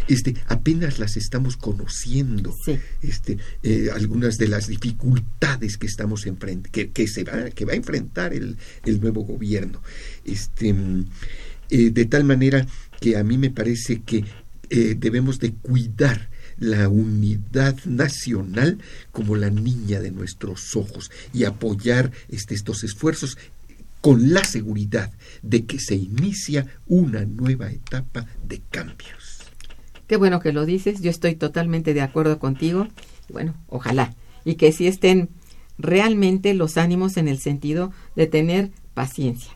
este, 0.08 0.36
apenas 0.46 0.69
las 0.74 1.16
estamos 1.16 1.56
conociendo, 1.56 2.54
este, 3.02 3.38
eh, 3.62 3.88
algunas 3.92 4.38
de 4.38 4.48
las 4.48 4.68
dificultades 4.68 5.76
que 5.76 5.87
estamos 5.87 6.26
que, 6.72 6.90
que, 6.90 7.09
se 7.09 7.24
va, 7.24 7.50
que 7.50 7.64
va 7.64 7.72
a 7.72 7.76
enfrentar 7.76 8.33
el, 8.33 8.56
el 8.85 9.00
nuevo 9.00 9.22
gobierno. 9.22 9.83
Este, 10.24 10.74
eh, 11.70 11.90
de 11.90 12.04
tal 12.06 12.24
manera 12.24 12.66
que 13.00 13.16
a 13.16 13.24
mí 13.24 13.38
me 13.38 13.50
parece 13.50 14.02
que 14.02 14.24
eh, 14.70 14.94
debemos 14.98 15.38
de 15.38 15.52
cuidar 15.52 16.30
la 16.59 16.88
unidad 16.88 17.76
nacional 17.87 18.78
como 19.12 19.35
la 19.35 19.50
niña 19.50 20.00
de 20.00 20.11
nuestros 20.11 20.76
ojos 20.76 21.11
y 21.33 21.44
apoyar 21.44 22.12
este, 22.28 22.54
estos 22.54 22.85
esfuerzos 22.85 23.38
con 24.00 24.33
la 24.33 24.44
seguridad 24.44 25.12
de 25.42 25.64
que 25.66 25.78
se 25.78 25.94
inicia 25.94 26.66
una 26.87 27.24
nueva 27.24 27.70
etapa 27.70 28.26
de 28.46 28.61
cambios. 28.70 29.19
Qué 30.10 30.16
bueno 30.16 30.40
que 30.40 30.52
lo 30.52 30.66
dices, 30.66 31.02
yo 31.02 31.08
estoy 31.08 31.36
totalmente 31.36 31.94
de 31.94 32.00
acuerdo 32.00 32.40
contigo. 32.40 32.88
Bueno, 33.28 33.54
ojalá. 33.68 34.12
Y 34.44 34.56
que 34.56 34.72
sí 34.72 34.88
estén 34.88 35.28
realmente 35.78 36.52
los 36.52 36.78
ánimos 36.78 37.16
en 37.16 37.28
el 37.28 37.38
sentido 37.38 37.92
de 38.16 38.26
tener 38.26 38.72
paciencia. 38.92 39.52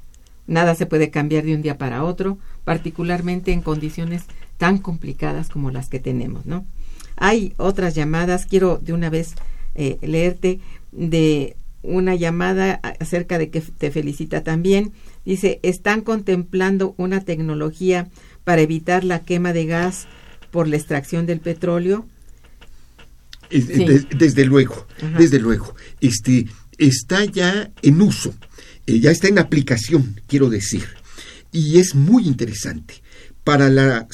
Nada 0.46 0.76
se 0.76 0.86
puede 0.86 1.10
cambiar 1.10 1.42
de 1.42 1.56
un 1.56 1.62
día 1.62 1.76
para 1.76 2.04
otro, 2.04 2.38
particularmente 2.62 3.50
en 3.50 3.62
condiciones 3.62 4.26
tan 4.56 4.78
complicadas 4.78 5.48
como 5.48 5.72
las 5.72 5.88
que 5.88 5.98
tenemos, 5.98 6.46
¿no? 6.46 6.64
Hay 7.16 7.54
otras 7.56 7.96
llamadas, 7.96 8.46
quiero 8.46 8.78
de 8.78 8.92
una 8.92 9.10
vez 9.10 9.34
eh, 9.74 9.98
leerte 10.02 10.60
de 10.92 11.56
una 11.82 12.14
llamada 12.14 12.74
acerca 13.00 13.38
de 13.38 13.50
que 13.50 13.60
te 13.60 13.90
felicita 13.90 14.44
también. 14.44 14.92
Dice, 15.24 15.58
están 15.64 16.02
contemplando 16.02 16.94
una 16.96 17.22
tecnología 17.22 18.06
para 18.44 18.62
evitar 18.62 19.02
la 19.02 19.18
quema 19.18 19.52
de 19.52 19.66
gas 19.66 20.06
por 20.54 20.68
la 20.68 20.76
extracción 20.76 21.26
del 21.26 21.40
petróleo. 21.40 22.06
desde 23.50 24.44
luego, 24.44 24.86
desde 25.18 25.40
luego. 25.40 25.74
Este 26.00 26.46
está 26.78 27.24
ya 27.24 27.72
en 27.82 28.00
uso, 28.00 28.32
eh, 28.86 29.00
ya 29.00 29.10
está 29.10 29.26
en 29.26 29.40
aplicación, 29.40 30.20
quiero 30.28 30.48
decir. 30.50 30.84
Y 31.50 31.80
es 31.80 31.96
muy 31.96 32.28
interesante 32.28 33.02
para 33.42 33.68
la, 33.68 34.06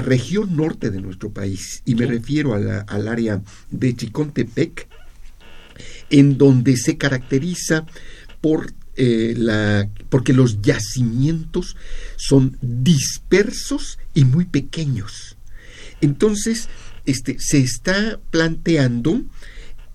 región 0.00 0.56
norte 0.56 0.90
de 0.90 1.02
nuestro 1.02 1.30
país, 1.30 1.82
y 1.84 1.94
me 1.94 2.06
refiero 2.06 2.54
al 2.54 3.08
área 3.08 3.42
de 3.70 3.94
Chicontepec, 3.94 4.88
en 6.08 6.38
donde 6.38 6.78
se 6.78 6.96
caracteriza 6.96 7.84
por 8.40 8.72
eh, 8.96 9.34
la, 9.36 9.90
porque 10.08 10.32
los 10.32 10.62
yacimientos 10.62 11.76
son 12.16 12.56
dispersos 12.62 13.98
y 14.14 14.24
muy 14.24 14.46
pequeños. 14.46 15.35
Entonces, 16.00 16.68
este, 17.04 17.36
se 17.38 17.58
está 17.58 18.20
planteando 18.30 19.22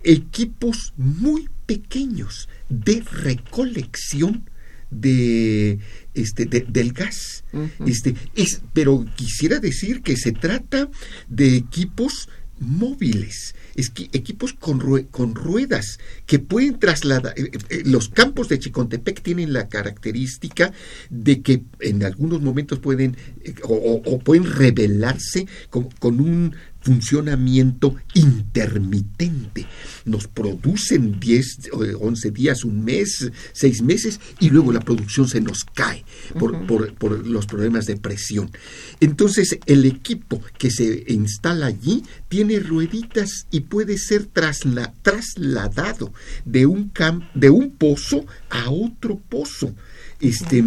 equipos 0.03 0.93
muy 0.97 1.49
pequeños 1.65 2.49
de 2.69 3.03
recolección 3.11 4.49
de 4.89 5.79
este 6.13 6.45
del 6.45 6.91
gas. 6.91 7.43
Este 7.85 8.15
es 8.35 8.61
pero 8.73 9.05
quisiera 9.15 9.59
decir 9.59 10.01
que 10.01 10.17
se 10.17 10.33
trata 10.33 10.89
de 11.29 11.55
equipos 11.55 12.27
móviles 12.61 13.55
es 13.75 13.91
equipos 14.13 14.53
con, 14.53 14.79
con 15.05 15.35
ruedas 15.35 15.99
que 16.25 16.39
pueden 16.39 16.79
trasladar. 16.79 17.33
Eh, 17.37 17.51
eh, 17.69 17.83
los 17.85 18.09
campos 18.09 18.49
de 18.49 18.59
Chicontepec 18.59 19.21
tienen 19.21 19.53
la 19.53 19.67
característica 19.69 20.71
de 21.09 21.41
que 21.41 21.63
en 21.79 22.03
algunos 22.03 22.41
momentos 22.41 22.79
pueden 22.79 23.17
eh, 23.43 23.55
o, 23.63 24.19
pueden 24.19 24.45
revelarse 24.45 25.47
con 25.69 26.19
un 26.19 26.55
funcionamiento 26.81 27.95
intermitente. 28.13 29.67
Nos 30.05 30.27
producen 30.27 31.19
10, 31.19 31.71
11 31.99 32.31
días, 32.31 32.63
un 32.63 32.83
mes, 32.83 33.31
6 33.53 33.81
meses 33.83 34.19
y 34.39 34.49
luego 34.49 34.71
la 34.71 34.79
producción 34.79 35.27
se 35.27 35.41
nos 35.41 35.63
cae 35.63 36.03
por, 36.37 36.65
por, 36.65 37.25
los 37.25 37.45
problemas 37.45 37.85
de 37.85 37.97
presión. 37.97 38.51
Entonces 38.99 39.59
el 39.65 39.85
equipo 39.85 40.41
que 40.57 40.71
se 40.71 41.05
instala 41.07 41.67
allí 41.67 42.03
tiene 42.29 42.59
rueditas 42.59 43.47
y 43.51 43.61
puede 43.61 43.97
ser 43.97 44.25
trasladado 44.25 46.13
de 46.45 46.65
un, 46.65 46.89
camp 46.89 47.23
de 47.33 47.49
un 47.49 47.71
pozo 47.71 48.25
a 48.49 48.69
otro 48.69 49.19
pozo. 49.29 49.73
Este, 50.19 50.63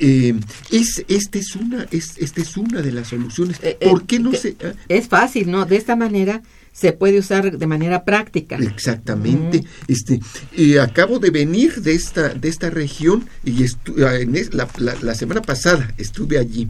eh, 0.00 0.34
es, 0.70 1.04
esta 1.08 1.38
es 1.38 1.54
una, 1.56 1.86
es, 1.90 2.18
esta 2.18 2.40
es 2.40 2.56
una 2.56 2.82
de 2.82 2.92
las 2.92 3.08
soluciones. 3.08 3.58
Eh, 3.62 3.76
eh, 3.80 3.88
¿Por 3.88 4.06
qué 4.06 4.18
no 4.18 4.32
se...? 4.32 4.56
Ah? 4.62 4.72
Es 4.88 5.08
fácil, 5.08 5.50
¿no? 5.50 5.64
De 5.66 5.76
esta 5.76 5.96
manera 5.96 6.42
se 6.72 6.92
puede 6.92 7.20
usar 7.20 7.56
de 7.56 7.66
manera 7.68 8.04
práctica. 8.04 8.56
Exactamente. 8.56 9.64
Este, 9.86 10.20
acabo 10.80 11.20
de 11.20 11.30
venir 11.30 11.80
de 11.80 11.94
esta, 11.94 12.30
de 12.30 12.48
esta 12.48 12.68
región 12.68 13.28
y 13.44 13.64
ah, 14.04 14.16
en 14.16 14.34
la, 14.50 14.68
la, 15.00 15.14
semana 15.14 15.40
pasada 15.40 15.94
estuve 15.98 16.36
allí, 16.36 16.68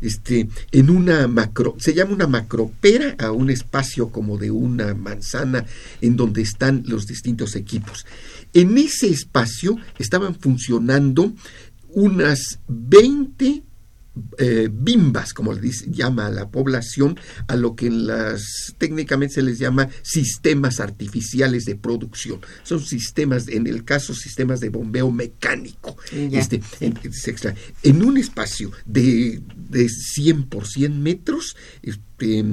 este, 0.00 0.48
en 0.72 0.90
una 0.90 1.28
macro, 1.28 1.76
se 1.78 1.94
llama 1.94 2.14
una 2.14 2.26
macropera, 2.26 3.14
a 3.18 3.30
un 3.30 3.48
espacio 3.48 4.08
como 4.08 4.38
de 4.38 4.50
una 4.50 4.92
manzana 4.94 5.64
en 6.00 6.16
donde 6.16 6.42
están 6.42 6.82
los 6.86 7.06
distintos 7.06 7.54
equipos. 7.54 8.06
En 8.54 8.76
ese 8.78 9.08
espacio 9.08 9.76
estaban 9.98 10.34
funcionando 10.34 11.32
unas 11.94 12.58
20 12.68 13.62
eh, 14.38 14.68
bimbas, 14.72 15.34
como 15.34 15.56
dice, 15.56 15.86
llama 15.90 16.26
a 16.26 16.30
la 16.30 16.48
población, 16.48 17.18
a 17.48 17.56
lo 17.56 17.74
que 17.74 17.88
en 17.88 18.06
las 18.06 18.72
técnicamente 18.78 19.34
se 19.34 19.42
les 19.42 19.58
llama 19.58 19.88
sistemas 20.02 20.78
artificiales 20.78 21.64
de 21.64 21.74
producción. 21.74 22.40
Son 22.62 22.80
sistemas, 22.80 23.48
en 23.48 23.66
el 23.66 23.84
caso, 23.84 24.14
sistemas 24.14 24.60
de 24.60 24.68
bombeo 24.68 25.10
mecánico. 25.10 25.96
este, 26.12 26.62
en, 26.78 28.02
un 28.04 28.16
espacio 28.16 28.70
de, 28.84 29.42
de 29.74 29.88
100 29.88 30.44
por 30.44 30.66
100 30.66 31.02
metros, 31.02 31.56
este, 31.82 32.44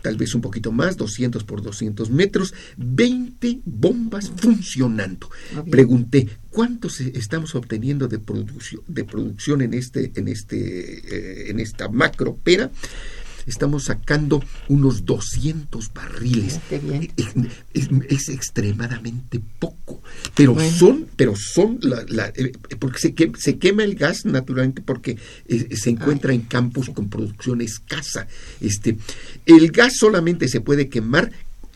tal 0.00 0.16
vez 0.16 0.34
un 0.34 0.40
poquito 0.40 0.70
más, 0.70 0.96
200 0.96 1.44
por 1.44 1.60
200 1.60 2.10
metros, 2.10 2.54
20 2.76 3.60
bombas 3.64 4.32
funcionando. 4.36 5.28
Pregunté, 5.70 6.28
¿cuánto 6.50 6.88
estamos 6.88 7.54
obteniendo 7.54 8.06
de 8.06 8.20
producción, 8.20 8.82
de 8.86 9.04
producción 9.04 9.60
en, 9.60 9.74
este, 9.74 10.12
en, 10.14 10.28
este, 10.28 10.58
eh, 10.58 11.50
en 11.50 11.58
esta 11.58 11.88
macropera? 11.88 12.70
Estamos 13.46 13.84
sacando 13.84 14.42
unos 14.68 15.04
200 15.04 15.92
barriles. 15.94 16.60
Bien. 16.70 17.10
Es, 18.08 18.28
extremadamente 18.28 19.40
poco, 19.58 20.02
pero 20.34 20.54
Bueno. 20.54 20.76
son, 20.76 21.06
pero 21.16 21.34
son 21.36 21.78
la, 21.82 22.04
la- 22.08 22.32
eh, 22.34 22.52
porque 22.78 22.98
se, 22.98 23.14
que- 23.14 23.32
se 23.38 23.58
quema 23.58 23.84
el 23.84 23.94
gas 23.94 24.24
naturalmente 24.24 24.82
porque 24.82 25.16
eh, 25.46 25.76
se 25.76 25.90
encuentra 25.90 26.32
en 26.32 26.42
campos 26.42 26.90
con 26.90 27.08
producción 27.08 27.60
escasa. 27.60 28.26
Este, 28.60 28.96
el 29.46 29.70
gas 29.70 29.94
solamente 29.98 30.48
se 30.48 30.60
puede 30.60 30.88
quemar 30.88 31.30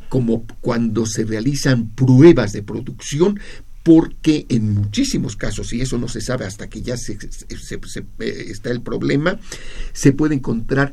como 0.08 0.44
cuando 0.60 1.06
se 1.06 1.24
realizan 1.24 1.90
pruebas 1.90 2.52
de 2.52 2.62
producción 2.62 3.38
porque 3.82 4.46
en 4.50 4.74
muchísimos 4.74 5.36
casos, 5.36 5.72
y 5.72 5.80
eso 5.80 5.96
no 5.96 6.06
se 6.08 6.20
sabe 6.20 6.44
hasta 6.44 6.68
que 6.68 6.82
ya 6.82 6.96
se, 6.96 7.18
se- 7.18 7.30
se- 7.58 7.80
se- 7.86 8.04
eh, 8.18 8.46
está 8.50 8.70
el 8.70 8.82
problema, 8.82 9.38
se 9.92 10.12
puede 10.12 10.34
encontrar 10.34 10.92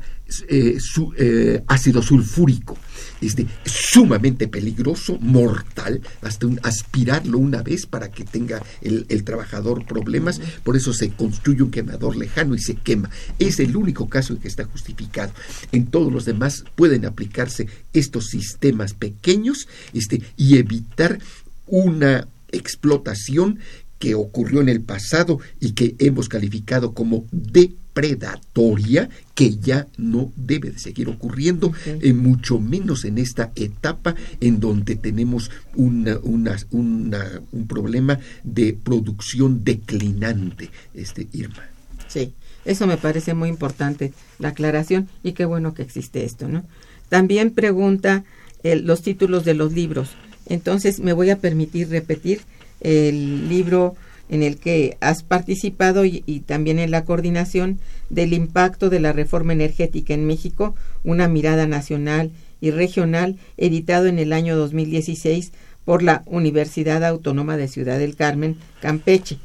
eh, 0.50 0.78
su- 0.82 1.14
eh, 1.18 1.64
ácido 1.68 2.02
sulfúrico, 2.02 2.78
este, 3.22 3.48
sumamente 3.66 4.48
peligroso, 4.50 5.18
mortal, 5.20 6.02
hasta 6.22 6.48
un- 6.48 6.60
aspirarlo 6.64 7.38
una 7.38 7.62
vez 7.64 7.86
para 7.86 8.10
que 8.12 8.24
tenga 8.26 8.62
el, 8.82 9.06
el 9.10 9.24
trabajador 9.24 9.86
problemas, 9.86 10.42
por 10.64 10.76
eso 10.76 10.94
se 10.94 11.10
construye 11.12 11.64
un 11.64 11.72
quemador 11.72 12.16
lejano 12.18 12.56
y 12.56 12.60
se 12.60 12.76
quema. 12.76 13.10
Es 13.40 13.60
el 13.60 13.76
único 13.78 14.10
caso 14.10 14.34
en 14.34 14.40
que 14.40 14.48
está 14.50 14.66
justificado. 14.66 15.32
En 15.72 15.88
todos 15.88 16.12
los 16.12 16.26
demás 16.26 16.64
pueden 16.76 17.06
aplicarse 17.06 17.68
estos 17.94 18.28
sistemas 18.28 18.94
pequeños 18.94 19.68
este, 19.94 20.22
y 20.36 20.58
evitar 20.58 21.20
una 21.68 22.28
explotación 22.52 23.60
que 24.00 24.14
ocurrió 24.16 24.62
en 24.62 24.70
el 24.70 24.82
pasado 24.82 25.40
y 25.60 25.72
que 25.72 25.96
hemos 26.00 26.30
calificado 26.30 26.94
como 26.94 27.26
depredatoria, 27.32 29.10
que 29.34 29.56
ya 29.58 29.88
no 29.98 30.32
debe 30.36 30.70
de 30.72 30.78
seguir 30.80 31.10
ocurriendo, 31.10 31.72
eh, 31.86 32.14
mucho 32.14 32.60
menos 32.60 33.06
en 33.06 33.18
esta 33.18 33.52
etapa 33.56 34.14
en 34.40 34.60
donde 34.60 34.96
tenemos 34.96 35.50
una, 35.76 36.18
una- 36.22 36.58
una- 36.72 37.42
un 37.52 37.68
problema 37.68 38.20
de 38.44 38.74
producción 38.74 39.64
declinante, 39.64 40.70
este 40.94 41.28
Irma. 41.34 41.64
Sí, 42.08 42.34
eso 42.66 42.86
me 42.86 42.98
parece 42.98 43.34
muy 43.34 43.50
importante, 43.50 44.14
la 44.38 44.50
aclaración, 44.50 45.10
y 45.24 45.32
qué 45.34 45.46
bueno 45.46 45.74
que 45.74 45.82
existe 45.82 46.24
esto, 46.24 46.48
¿no? 46.48 46.64
También 47.10 47.52
pregunta 47.52 48.26
eh, 48.64 48.76
los 48.76 49.02
títulos 49.02 49.46
de 49.46 49.54
los 49.54 49.74
libros. 49.74 50.10
Entonces 50.50 51.00
me 51.00 51.14
voy 51.14 51.30
a 51.30 51.38
permitir 51.38 51.90
repetir 51.90 52.42
el 52.82 53.50
libro 53.50 53.96
en 54.30 54.44
el 54.44 54.58
que 54.58 54.98
has 55.00 55.24
participado 55.24 56.04
y, 56.06 56.22
también 56.46 56.80
en 56.80 56.92
la 56.92 57.06
coordinación 57.06 57.80
del 58.10 58.34
impacto 58.34 58.90
de 58.90 59.00
la 59.00 59.14
reforma 59.14 59.54
energética 59.54 60.14
en 60.14 60.26
México, 60.26 60.76
una 61.04 61.28
mirada 61.28 61.68
nacional 61.68 62.32
y 62.60 62.72
regional, 62.72 63.38
editado 63.58 64.08
en 64.08 64.20
el 64.20 64.34
año 64.34 64.58
2016 64.58 65.52
por 65.86 66.04
la 66.04 66.24
Universidad 66.26 67.06
Autónoma 67.06 67.56
de 67.56 67.70
Ciudad 67.70 68.00
del 68.00 68.16
Carmen, 68.16 68.58
Campeche, 68.82 69.38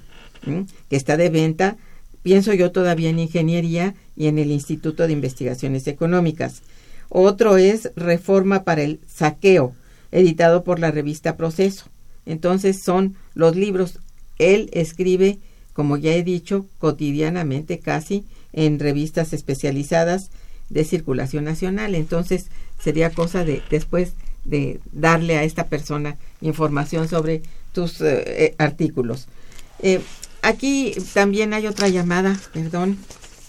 que 0.91 0.97
está 0.97 1.17
de 1.17 1.31
venta, 1.31 1.77
pienso 2.23 2.53
yo 2.53 2.73
todavía 2.73 3.11
en 3.11 3.21
ingeniería 3.21 3.95
y 4.17 4.27
en 4.27 4.39
el 4.39 4.51
Instituto 4.51 5.07
de 5.07 5.13
Investigaciones 5.13 5.87
Económicas. 5.87 6.63
Otro 7.09 7.57
es 7.57 7.93
Reforma 7.95 8.65
para 8.65 8.83
el 8.83 8.99
Saqueo, 9.07 9.75
editado 10.13 10.63
por 10.65 10.79
la 10.79 10.91
revista 10.91 11.37
Proceso. 11.37 11.87
Entonces 12.27 12.83
son 12.83 13.17
los 13.35 13.57
libros. 13.57 13.99
Él 14.39 14.71
escribe, 14.73 15.39
como 15.73 15.97
ya 15.97 16.15
he 16.15 16.23
dicho, 16.23 16.67
cotidianamente 16.79 17.79
casi 17.81 18.25
en 18.53 18.79
revistas 18.79 19.33
especializadas 19.33 20.31
de 20.71 20.85
circulación 20.85 21.45
nacional. 21.45 21.95
Entonces 21.95 22.47
sería 22.79 23.11
cosa 23.11 23.45
de 23.45 23.63
después 23.71 24.13
de 24.45 24.81
darle 24.93 25.37
a 25.37 25.45
esta 25.45 25.67
persona 25.67 26.17
información 26.41 27.09
sobre 27.09 27.43
tus 27.73 28.01
eh, 28.01 28.23
eh, 28.27 28.55
artículos. 28.59 29.27
Eh, 29.81 30.01
aquí 30.43 30.95
también 31.15 31.55
hay 31.55 31.67
otra 31.67 31.89
llamada, 31.89 32.39
perdón, 32.53 32.99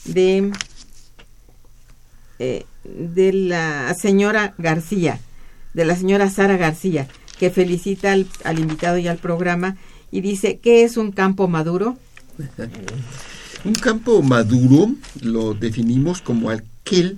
de 0.06 0.52
eh, 2.40 2.66
de 2.84 3.32
la 3.32 3.94
señora 3.94 4.54
García, 4.58 5.20
de 5.74 5.86
la 5.86 5.96
señora 5.96 6.30
Sara 6.30 6.58
García, 6.58 7.08
que 7.40 7.50
felicita 7.50 8.12
al, 8.12 8.60
invitado 8.60 8.98
y 8.98 9.08
al 9.08 9.18
programa 9.18 9.78
y 10.12 10.22
dice, 10.22 10.60
¿qué 10.62 10.84
es 10.84 10.98
un 10.98 11.12
campo 11.12 11.48
maduro? 11.48 11.98
Un 13.66 13.76
campo 13.76 14.22
maduro 14.22 14.94
lo 15.22 15.54
definimos 15.54 16.22
como 16.22 16.50
aquel 16.50 17.18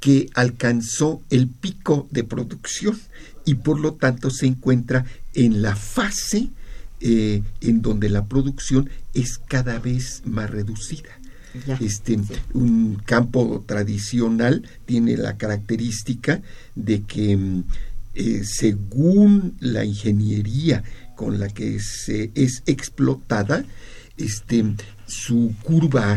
que 0.00 0.30
alcanzó 0.34 1.20
el 1.28 1.48
pico 1.48 2.08
de 2.10 2.24
producción 2.24 2.98
y 3.44 3.56
por 3.56 3.78
lo 3.78 3.92
tanto 3.92 4.30
se 4.30 4.46
encuentra 4.46 5.04
en 5.34 5.60
la 5.60 5.76
fase 5.76 6.48
eh, 7.00 7.42
en 7.60 7.82
donde 7.82 8.08
la 8.08 8.24
producción 8.24 8.88
es 9.12 9.36
cada 9.36 9.78
vez 9.78 10.22
más 10.24 10.48
reducida. 10.48 11.10
Ya, 11.66 11.78
Este. 11.80 12.18
Un 12.52 12.96
campo 13.04 13.62
tradicional 13.66 14.66
tiene 14.86 15.16
la 15.16 15.36
característica 15.36 16.42
de 16.74 17.02
que 17.02 17.36
mm, 17.36 17.64
eh, 18.14 18.42
según 18.44 19.56
la 19.60 19.84
ingeniería 19.84 20.82
con 21.16 21.38
la 21.38 21.48
que 21.48 21.78
se 21.80 22.30
es 22.34 22.62
explotada, 22.66 23.64
este, 24.16 24.64
su 25.06 25.54
curva 25.62 26.16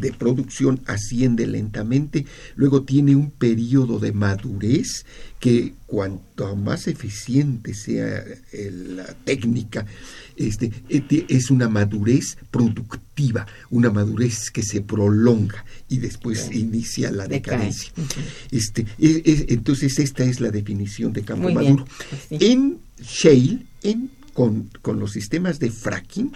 de 0.00 0.12
producción 0.12 0.80
asciende 0.86 1.46
lentamente, 1.46 2.24
luego 2.56 2.82
tiene 2.82 3.14
un 3.16 3.30
periodo 3.30 3.98
de 3.98 4.12
madurez 4.12 5.04
que 5.40 5.74
cuanto 5.86 6.54
más 6.56 6.86
eficiente 6.88 7.74
sea 7.74 8.22
eh, 8.52 8.70
la 8.72 9.06
técnica, 9.24 9.86
este, 10.36 10.70
eh, 10.88 11.00
te- 11.00 11.26
es 11.28 11.50
una 11.50 11.68
madurez 11.68 12.36
productiva, 12.50 13.46
una 13.70 13.90
madurez 13.90 14.50
que 14.50 14.62
se 14.62 14.80
prolonga 14.82 15.64
y 15.88 15.98
después 15.98 16.50
inicia 16.52 17.10
la 17.10 17.26
decadencia. 17.26 17.92
Este, 18.50 18.82
e- 18.98 19.22
e- 19.24 19.46
entonces 19.54 19.98
esta 19.98 20.24
es 20.24 20.40
la 20.40 20.50
definición 20.50 21.12
de 21.12 21.22
campo 21.22 21.44
Muy 21.44 21.54
maduro. 21.54 21.86
pues 22.08 22.22
sí. 22.28 22.38
En 22.46 22.78
shale, 23.00 23.58
en, 23.82 24.10
con, 24.38 24.70
con 24.82 25.00
los 25.00 25.10
sistemas 25.10 25.58
de 25.58 25.72
fracking, 25.72 26.30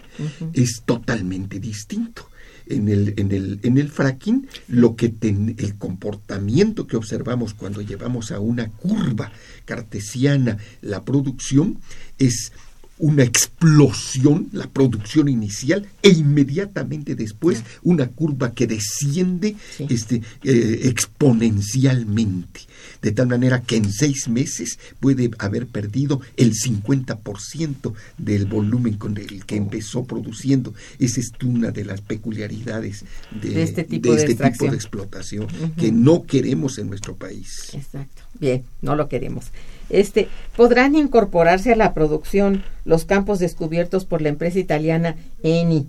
es 0.55 0.83
totalmente 0.85 1.61
distinto. 1.61 2.29
En 2.67 2.89
el, 2.89 3.15
en 3.17 3.31
el, 3.31 3.61
en 3.63 3.79
el 3.79 3.89
fracking, 3.91 4.49
lo 4.67 4.97
que 4.97 5.09
ten- 5.09 5.55
el 5.59 5.77
comportamiento 5.77 6.89
que 6.89 6.97
observamos 6.97 7.55
cuando 7.55 7.81
llevamos 7.81 8.33
a 8.33 8.41
una 8.41 8.71
curva 8.71 9.31
cartesiana 9.65 10.59
la 10.81 11.05
producción 11.05 11.79
es 12.19 12.51
una 13.03 13.25
explosión, 13.25 14.49
la 14.53 14.69
producción 14.69 15.29
inicial, 15.29 15.89
e 16.03 16.11
inmediatamente 16.11 17.17
después 17.17 17.65
una 17.83 18.07
curva 18.07 18.55
que 18.55 18.69
desciende 18.69 19.57
Sí. 19.77 19.87
este, 19.91 20.23
eh, 20.45 20.83
exponencialmente, 20.85 22.61
de 23.03 23.11
tal 23.11 23.27
manera 23.27 23.63
que 23.63 23.77
en 23.77 23.93
seis 23.93 24.29
meses 24.29 24.79
puede 25.01 25.33
haber 25.39 25.67
perdido 25.67 26.21
el 26.37 26.55
50% 26.55 27.93
del 28.19 28.47
volumen 28.47 28.95
con 28.99 29.17
el 29.19 29.45
que 29.47 29.57
empezó 29.57 30.05
produciendo. 30.05 30.73
Esa 31.01 31.19
es 31.19 31.33
una 31.45 31.73
de 31.73 31.85
las 31.85 32.03
peculiaridades 32.03 33.05
de, 33.33 33.51
De 33.51 33.63
este 33.65 33.83
tipo 33.83 34.15
de 34.15 34.23
este 34.25 34.69
de 34.71 34.77
explotación 34.77 35.49
que 35.77 35.91
no 35.91 36.25
queremos 36.25 36.79
en 36.79 36.87
nuestro 36.89 37.17
país. 37.17 37.71
Exacto. 37.73 38.23
Bien, 38.39 38.63
no 38.81 38.95
lo 38.95 39.09
queremos. 39.09 39.47
Este, 39.91 40.29
¿podrán 40.57 40.95
incorporarse 40.95 41.73
a 41.73 41.77
la 41.77 41.93
producción 41.95 42.63
los 42.85 43.05
campos 43.05 43.39
descubiertos 43.39 44.05
por 44.05 44.23
la 44.23 44.29
empresa 44.31 44.59
italiana 44.59 45.17
Eni 45.43 45.87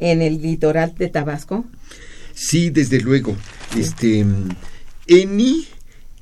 en 0.00 0.22
el 0.22 0.42
litoral 0.42 0.94
de 0.96 1.08
Tabasco? 1.08 1.64
Sí, 2.34 2.70
desde 2.70 3.00
luego. 3.00 3.36
Este 3.78 4.24
Eni 5.06 5.66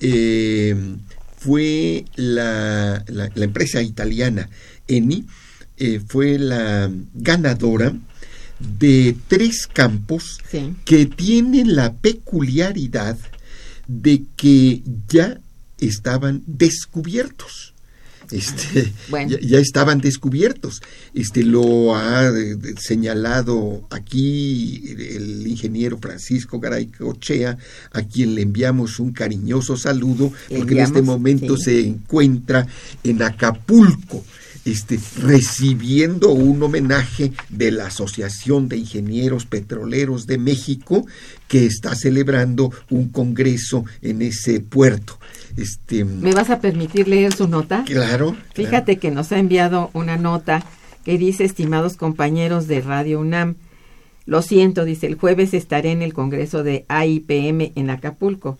eh, 0.00 0.76
fue 1.38 2.04
la, 2.16 3.04
la- 3.08 3.30
la 3.34 3.44
empresa 3.44 3.82
italiana 3.82 4.48
Eni 4.88 5.24
eh, 5.76 6.00
fue 6.06 6.38
la 6.38 6.90
ganadora 7.14 7.92
de 8.60 9.16
tres 9.28 9.66
campos 9.66 10.38
Sí. 10.50 10.74
que 10.84 11.06
tienen 11.06 11.74
la 11.74 11.92
peculiaridad 11.94 13.16
de 13.88 14.22
que 14.36 14.82
ya 15.08 15.40
estaban 15.86 16.42
descubiertos. 16.46 17.74
Este, 18.30 18.90
Bueno. 19.10 19.30
ya, 19.32 19.38
ya 19.40 19.58
estaban 19.58 20.00
descubiertos. 20.00 20.80
Este 21.12 21.42
lo 21.44 21.94
ha 21.94 22.26
eh, 22.28 22.56
de- 22.56 22.74
señalado 22.80 23.86
aquí 23.90 24.82
el 24.98 25.46
ingeniero 25.46 25.98
Francisco 25.98 26.58
Garay 26.58 26.86
Cochea, 26.86 27.58
a 27.92 28.02
quien 28.02 28.34
le 28.34 28.42
enviamos 28.42 28.98
un 28.98 29.12
cariñoso 29.12 29.76
saludo, 29.76 30.32
porque 30.48 30.72
en 30.74 30.80
este 30.80 31.02
momento 31.02 31.56
sí. 31.56 31.64
se 31.64 31.80
encuentra 31.86 32.66
en 33.02 33.22
Acapulco 33.22 34.24
este, 34.64 34.98
recibiendo 35.20 36.30
un 36.30 36.62
homenaje 36.62 37.32
de 37.50 37.70
la 37.70 37.88
Asociación 37.88 38.68
de 38.68 38.78
Ingenieros 38.78 39.44
Petroleros 39.44 40.26
de 40.26 40.38
México, 40.38 41.06
que 41.48 41.66
está 41.66 41.94
celebrando 41.94 42.72
un 42.88 43.10
congreso 43.10 43.84
en 44.00 44.22
ese 44.22 44.60
puerto. 44.60 45.18
Este, 45.56 46.04
¿Me 46.04 46.32
vas 46.32 46.50
a 46.50 46.60
permitir 46.60 47.08
leer 47.08 47.32
su 47.32 47.48
nota? 47.48 47.84
Claro. 47.86 48.36
Fíjate 48.54 48.98
que 48.98 49.10
nos 49.10 49.32
ha 49.32 49.38
enviado 49.38 49.90
una 49.92 50.16
nota 50.16 50.64
que 51.04 51.18
dice, 51.18 51.44
estimados 51.44 51.96
compañeros 51.96 52.66
de 52.66 52.80
Radio 52.80 53.20
UNAM, 53.20 53.56
lo 54.26 54.40
siento, 54.42 54.84
dice, 54.84 55.06
el 55.06 55.16
jueves 55.16 55.52
estaré 55.52 55.92
en 55.92 56.02
el 56.02 56.14
Congreso 56.14 56.62
de 56.62 56.86
AIPM 56.88 57.72
en 57.74 57.90
Acapulco. 57.90 58.58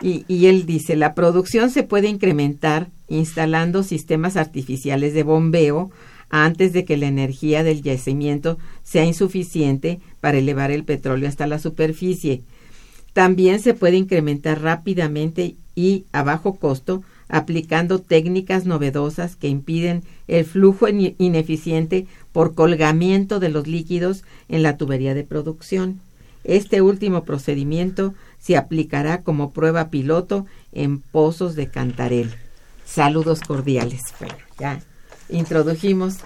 Y, 0.00 0.24
y, 0.28 0.46
él 0.46 0.66
dice, 0.66 0.96
la 0.96 1.14
producción 1.14 1.70
se 1.70 1.82
puede 1.82 2.08
incrementar 2.08 2.88
instalando 3.08 3.82
sistemas 3.82 4.36
artificiales 4.36 5.14
de 5.14 5.22
bombeo 5.22 5.90
antes 6.30 6.72
de 6.72 6.84
que 6.84 6.96
la 6.96 7.06
energía 7.06 7.64
del 7.64 7.82
yacimiento 7.82 8.58
sea 8.82 9.04
insuficiente 9.04 10.00
para 10.20 10.38
elevar 10.38 10.70
el 10.70 10.84
petróleo 10.84 11.28
hasta 11.28 11.46
la 11.46 11.58
superficie. 11.58 12.42
También 13.18 13.58
se 13.58 13.74
puede 13.74 13.96
incrementar 13.96 14.62
rápidamente 14.62 15.56
y 15.74 16.04
a 16.12 16.22
bajo 16.22 16.54
costo 16.54 17.02
aplicando 17.28 17.98
técnicas 17.98 18.64
novedosas 18.64 19.34
que 19.34 19.48
impiden 19.48 20.04
el 20.28 20.44
flujo 20.44 20.86
ineficiente 20.88 22.06
por 22.30 22.54
colgamiento 22.54 23.40
de 23.40 23.48
los 23.48 23.66
líquidos 23.66 24.22
en 24.48 24.62
la 24.62 24.76
tubería 24.76 25.14
de 25.14 25.24
producción. 25.24 26.00
Este 26.44 26.80
último 26.80 27.24
procedimiento 27.24 28.14
se 28.38 28.56
aplicará 28.56 29.22
como 29.22 29.50
prueba 29.50 29.90
piloto 29.90 30.46
en 30.70 31.00
pozos 31.00 31.56
de 31.56 31.66
Cantarel. 31.66 32.32
Saludos 32.86 33.40
cordiales. 33.40 34.00
Bueno, 34.20 34.36
ya 34.60 34.80
introdujimos 35.28 36.18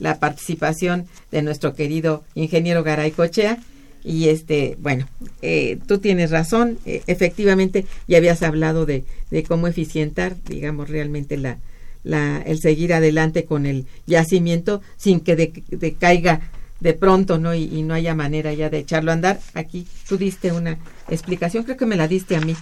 la 0.00 0.18
participación 0.18 1.06
de 1.30 1.42
nuestro 1.42 1.74
querido 1.74 2.24
ingeniero 2.34 2.82
Garay 2.82 3.12
Cochea. 3.12 3.60
Y 4.04 4.28
este, 4.28 4.76
bueno, 4.80 5.06
eh, 5.42 5.78
tú 5.86 5.98
tienes 5.98 6.30
razón, 6.30 6.78
eh, 6.86 7.02
efectivamente 7.06 7.86
ya 8.08 8.18
habías 8.18 8.42
hablado 8.42 8.86
de, 8.86 9.04
de 9.30 9.42
cómo 9.42 9.66
eficientar, 9.66 10.36
digamos, 10.44 10.88
realmente 10.88 11.36
la, 11.36 11.58
la, 12.02 12.42
el 12.42 12.60
seguir 12.60 12.92
adelante 12.92 13.44
con 13.44 13.66
el 13.66 13.86
yacimiento 14.06 14.80
sin 14.96 15.20
que 15.20 15.52
decaiga 15.70 16.40
de 16.80 16.94
pronto, 16.94 17.38
¿no? 17.38 17.54
Y, 17.54 17.82
no 17.82 17.94
haya 17.94 18.14
manera 18.14 18.52
ya 18.54 18.70
de 18.70 18.78
echarlo 18.78 19.10
a 19.10 19.14
andar. 19.14 19.40
Aquí 19.54 19.86
tú 20.08 20.16
diste 20.16 20.52
una 20.52 20.78
explicación, 21.08 21.64
creo 21.64 21.76
que 21.76 21.86
me 21.86 21.96
la 21.96 22.08
diste 22.08 22.36
a 22.36 22.40
mí, 22.40 22.56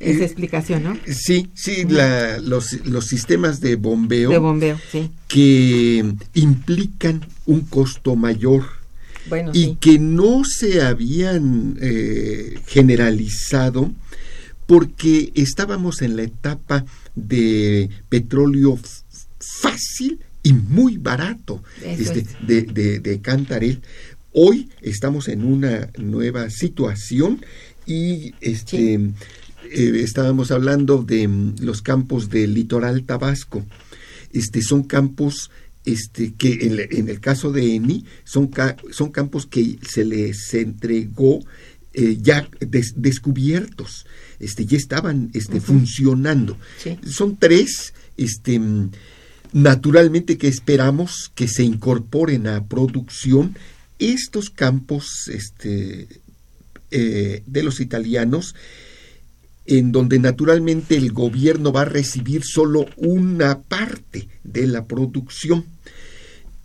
esa 0.00 0.20
eh, 0.20 0.24
explicación, 0.24 0.84
¿no? 0.84 0.96
Sí, 1.06 1.50
sí, 1.54 1.84
la, 1.88 2.38
los, 2.38 2.72
los 2.86 3.06
sistemas 3.06 3.60
de 3.60 3.76
bombeo. 3.76 4.30
De 4.30 4.38
bombeo, 4.38 4.78
sí. 4.90 5.10
Que 5.28 6.04
implican 6.34 7.26
un 7.46 7.62
costo 7.62 8.14
mayor. 8.16 8.83
Bueno, 9.26 9.52
y 9.54 9.76
que 9.76 9.98
no 9.98 10.42
se 10.44 10.82
habían 10.82 11.78
eh, 11.80 12.58
generalizado 12.66 13.92
porque 14.66 15.32
estábamos 15.34 16.02
en 16.02 16.16
la 16.16 16.22
etapa 16.22 16.84
de 17.14 17.90
petróleo 18.08 18.78
fácil 19.38 20.20
y 20.42 20.52
muy 20.52 20.98
barato 20.98 21.62
este, 21.82 22.26
de, 22.46 23.00
de, 23.00 23.20
Cantarel. 23.20 23.80
Hoy 24.32 24.68
estamos 24.82 25.28
en 25.28 25.44
una 25.44 25.90
nueva 25.98 26.50
situación 26.50 27.40
y 27.86 28.34
este, 28.40 28.94
eh, 28.94 30.00
estábamos 30.02 30.50
hablando 30.50 31.02
de 31.02 31.28
mm, 31.28 31.56
los 31.60 31.82
campos 31.82 32.28
del 32.28 32.54
litoral 32.54 33.04
tabasco. 33.04 33.64
Este, 34.32 34.62
son 34.62 34.82
campos 34.82 35.50
este, 35.84 36.34
que 36.34 36.86
en, 36.90 37.08
el 37.08 37.20
caso 37.20 37.52
de 37.52 37.74
Eni 37.74 38.04
son, 38.24 38.50
son 38.90 39.10
campos 39.10 39.46
que 39.46 39.78
se 39.86 40.04
les 40.04 40.54
entregó 40.54 41.40
eh, 41.92 42.18
ya 42.20 42.48
descubiertos, 42.60 44.06
este, 44.40 44.66
ya 44.66 44.76
estaban 44.76 45.30
este, 45.34 45.60
funcionando. 45.60 46.56
Son 47.06 47.36
tres 47.36 47.94
este, 48.16 48.60
Naturalmente 49.54 50.36
que 50.36 50.48
esperamos 50.48 51.30
que 51.32 51.46
se 51.46 51.62
incorporen 51.62 52.48
a 52.48 52.66
producción 52.66 53.56
estos 54.00 54.50
campos 54.50 55.28
este, 55.28 56.08
eh, 56.90 57.44
de 57.46 57.62
los 57.62 57.78
italianos, 57.78 58.56
en 59.66 59.92
donde 59.92 60.18
naturalmente 60.18 60.96
el 60.96 61.12
gobierno 61.12 61.72
va 61.72 61.82
a 61.82 61.86
recibir 61.86 62.44
solo 62.44 62.86
una 62.96 63.60
parte 63.60 64.28
de 64.42 64.66
la 64.66 64.84
producción 64.84 65.64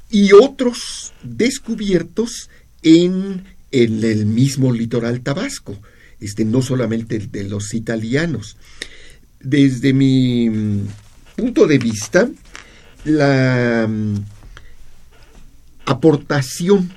y 0.10 0.34
otros 0.34 1.14
descubiertos 1.24 2.50
en, 2.82 3.46
el 3.72 4.26
mismo 4.26 4.74
litoral 4.74 5.22
tabasco, 5.22 5.78
este, 6.20 6.44
no 6.44 6.62
solamente 6.62 7.20
de 7.20 7.44
los 7.44 7.74
italianos. 7.76 8.58
Desde 9.40 9.94
mi 9.94 10.50
mm, 10.50 10.88
punto 11.36 11.68
de 11.68 11.78
vista, 11.78 12.28
la 13.06 13.88
mm, 13.88 14.16
aportación 15.86 16.92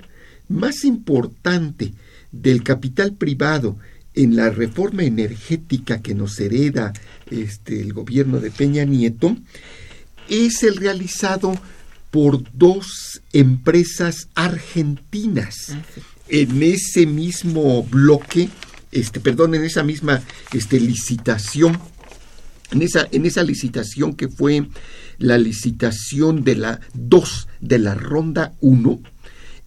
más 0.49 0.85
importante 0.85 1.93
del 2.31 2.63
capital 2.63 3.13
privado 3.13 3.77
en 4.15 4.37
la 4.37 4.51
reforma 4.51 5.05
energética 5.05 6.03
que 6.03 6.15
nos 6.15 6.39
hereda 6.39 6.93
este, 7.31 7.81
el 7.81 7.93
gobierno 7.93 8.41
de 8.41 8.51
Peña 8.51 8.85
Nieto 8.85 9.37
es 10.29 10.63
el 10.63 10.77
realizado 10.77 11.55
por 12.11 12.43
dos 12.53 13.23
empresas 13.33 14.29
argentinas. 14.35 15.71
Ah, 15.71 15.83
en 16.29 16.63
ese 16.63 17.07
mismo 17.07 17.83
bloque, 17.83 18.49
este, 18.91 19.21
perdón, 19.21 19.55
en 19.55 19.65
esa 19.65 19.83
misma 19.83 20.23
este, 20.53 20.79
licitación, 20.79 21.79
en 22.71 22.83
esa, 22.83 23.09
en 23.11 23.27
esa 23.27 23.43
licitación 23.43 24.15
que 24.15 24.29
fue 24.29 24.67
la 25.19 25.39
licitación 25.39 26.45
de 26.45 26.57
la 26.57 26.81
2 26.95 27.49
de 27.61 27.79
la 27.79 27.95
ronda 27.95 28.53
1, 28.61 29.01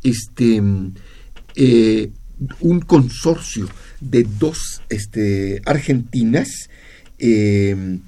este, 0.03 0.61
eh, 1.55 2.11
un 2.59 2.79
consorcio 2.81 3.67
de 3.99 4.23
dos 4.23 4.81
este, 4.89 5.61
argentinas 5.65 6.69
eh, 7.17 7.99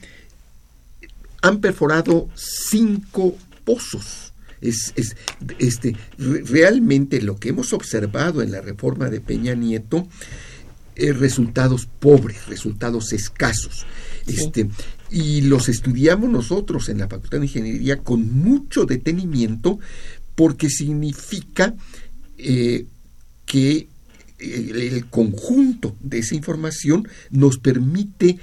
han 1.41 1.61
perforado 1.61 2.29
cinco 2.35 3.35
pozos. 3.63 4.33
Es, 4.59 4.93
este, 5.59 5.95
realmente 6.17 7.21
lo 7.21 7.37
que 7.37 7.49
hemos 7.49 7.73
observado 7.73 8.41
en 8.41 8.51
la 8.51 8.61
reforma 8.61 9.09
de 9.09 9.21
Peña 9.21 9.53
Nieto, 9.53 10.07
es 10.95 11.17
resultados 11.17 11.87
pobres, 11.99 12.47
resultados 12.47 13.13
escasos. 13.13 13.85
Este, 14.25 14.67
y 15.11 15.41
los 15.41 15.69
estudiamos 15.69 16.29
nosotros 16.29 16.89
en 16.89 16.97
la 16.97 17.07
Facultad 17.07 17.39
de 17.39 17.45
Ingeniería 17.45 17.99
con 17.99 18.33
mucho 18.33 18.85
detenimiento 18.85 19.79
porque 20.35 20.69
significa 20.69 21.75
eh, 22.37 22.85
que 23.45 23.87
el, 24.39 25.05
conjunto 25.09 25.95
de 25.99 26.19
esa 26.19 26.35
información 26.35 27.07
nos 27.31 27.57
permite 27.57 28.37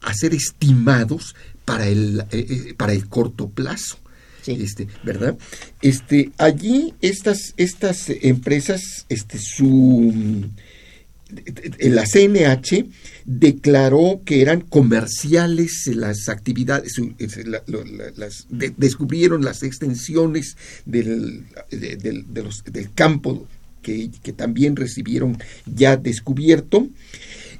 hacer 0.00 0.34
estimados 0.34 1.34
para 1.64 1.88
el, 1.88 2.20
eh, 2.30 2.46
eh, 2.48 2.74
para 2.76 2.92
el 2.92 3.08
corto 3.08 3.48
plazo. 3.48 3.98
Este, 4.46 4.88
¿verdad? 5.04 5.38
Este, 5.82 6.32
allí 6.36 6.94
estas, 7.00 7.54
estas 7.56 8.06
empresas, 8.08 9.06
este, 9.08 9.38
su 9.38 10.50
la 11.78 12.04
CNH 12.04 12.86
declaró 13.24 14.20
que 14.24 14.42
eran 14.42 14.60
comerciales 14.60 15.86
las 15.94 16.28
actividades, 16.28 17.00
las, 18.16 18.46
descubrieron 18.50 19.44
las 19.44 19.62
extensiones 19.62 20.56
del, 20.84 21.44
del 21.70 22.92
campo 22.94 23.46
que, 23.82 24.10
que, 24.22 24.32
también 24.32 24.76
recibieron 24.76 25.38
ya 25.66 25.96
descubierto, 25.96 26.88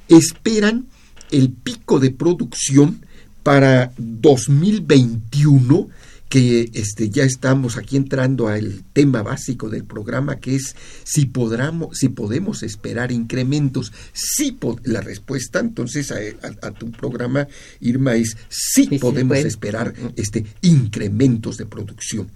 esperan 0.09 0.87
el 1.31 1.51
pico 1.51 2.01
de 2.01 2.11
producción 2.11 3.05
para 3.43 3.93
2021 3.99 5.89
que 6.33 6.71
este, 6.73 7.11
ya 7.11 7.25
estamos 7.25 7.77
aquí 7.77 7.99
entrando 7.99 8.49
al 8.49 8.85
tema 8.95 9.23
básico 9.23 9.69
del 9.69 9.85
programa, 9.85 10.37
que 10.37 10.55
es 10.55 10.75
si, 11.05 11.27
podramos, 11.27 11.99
si 11.99 12.09
podemos 12.09 12.63
esperar 12.63 13.13
incrementos. 13.13 13.93
Si 14.15 14.57
la 14.85 15.03
respuesta 15.03 15.59
entonces 15.59 16.11
a, 16.11 16.71
tu 16.71 16.91
programa, 16.91 17.49
Irma, 17.81 18.15
es 18.15 18.39
sí, 18.49 18.99
podemos 18.99 19.37
esperar 19.37 19.93
este, 20.17 20.47
incrementos 20.63 21.59
de 21.59 21.67
producción. 21.67 22.31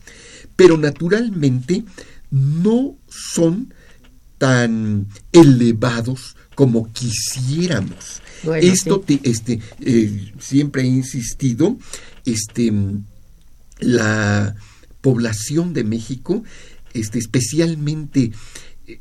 Pero 0.57 0.77
naturalmente 0.77 1.83
no 2.31 2.99
son 3.09 3.73
tan 4.39 5.09
elevados 5.33 6.37
como 6.55 6.93
quisiéramos. 6.93 8.23
Esto 8.61 9.05
este, 9.23 9.61
eh, 9.81 10.33
siempre 10.39 10.83
he 10.83 10.87
insistido, 10.87 11.79
este, 12.25 12.73
la 13.79 14.55
población 15.01 15.73
de 15.73 15.85
México, 15.85 16.45
este, 16.95 17.19
especialmente 17.19 18.33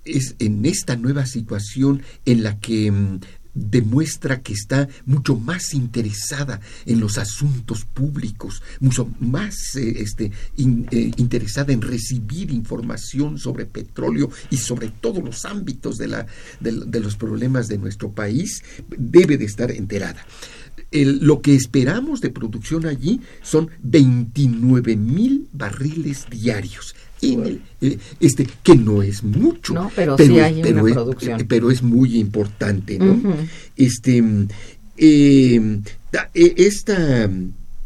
es 0.04 0.36
en 0.40 0.66
esta 0.66 0.96
nueva 0.96 1.26
situación 1.26 2.02
en 2.26 2.44
la 2.44 2.60
que 2.60 2.92
mm, 2.92 3.20
demuestra 3.56 4.42
que 4.42 4.54
está 4.54 4.88
mucho 5.06 5.36
más 5.36 5.74
interesada 5.74 6.60
en 6.86 7.00
los 7.00 7.18
asuntos 7.18 7.86
públicos, 7.86 8.62
mucho 8.80 9.10
más 9.20 9.76
eh, 9.76 9.96
este, 9.98 10.26
eh, 10.26 10.32
interesada 10.58 11.74
en 11.74 11.82
recibir 11.82 12.52
información 12.52 13.40
sobre 13.40 13.66
petróleo 13.66 14.30
y 14.50 14.58
sobre 14.58 14.90
todos 14.90 15.24
los 15.24 15.46
ámbitos 15.46 15.98
de, 15.98 16.08
la, 16.10 16.28
de, 16.60 17.00
los 17.00 17.16
problemas 17.16 17.68
de 17.68 17.78
nuestro 17.78 18.12
país, 18.12 18.62
debe 18.98 19.38
de 19.38 19.46
estar 19.46 19.72
enterada. 19.72 20.26
lo 20.92 21.42
que 21.42 21.56
esperamos 21.56 22.22
de 22.22 22.30
producción 22.30 22.86
allí 22.86 23.22
son 23.42 23.70
29 23.82 24.96
mil 24.98 25.48
barriles 25.54 26.26
diarios 26.30 26.96
eh, 27.34 27.98
este, 28.20 28.48
que 28.64 28.76
no 28.76 29.02
es 29.02 29.24
mucho, 29.24 29.90
pero, 29.96 30.18
sí 30.18 30.40
hay 30.40 30.62
una 30.64 30.82
es, 30.82 30.94
producción. 30.94 31.46
pero 31.48 31.72
es 31.72 31.82
muy 31.82 32.18
importante, 32.18 33.00
¿no? 33.00 33.22
Este, 33.76 34.24
eh, 34.98 35.80
e, 36.34 36.54
esta, 36.58 37.30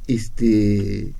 este, 0.08 1.14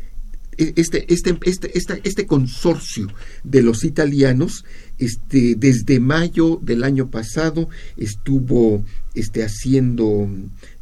e, 0.58 0.74
este, 0.76 1.14
este, 1.14 1.38
este, 1.44 2.02
este, 2.04 2.26
consorcio 2.26 3.08
de 3.44 3.62
los 3.62 3.84
italianos, 3.84 4.66
este, 4.98 5.56
desde 5.56 6.00
mayo 6.00 6.60
del 6.62 6.84
año 6.84 7.10
pasado 7.10 7.70
estuvo 7.98 8.84
este, 9.16 9.44
haciendo 9.44 10.30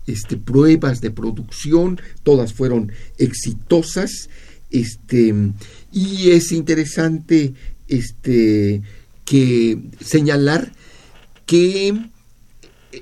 este, 0.07 0.37
pruebas 0.37 1.01
de 1.01 1.11
producción, 1.11 1.99
todas 2.23 2.53
fueron 2.53 2.91
exitosas. 3.17 4.29
Este, 4.69 5.33
y 5.91 6.31
es 6.31 6.51
interesante 6.51 7.53
este, 7.87 8.81
que 9.25 9.79
señalar 10.01 10.73
que 11.45 11.93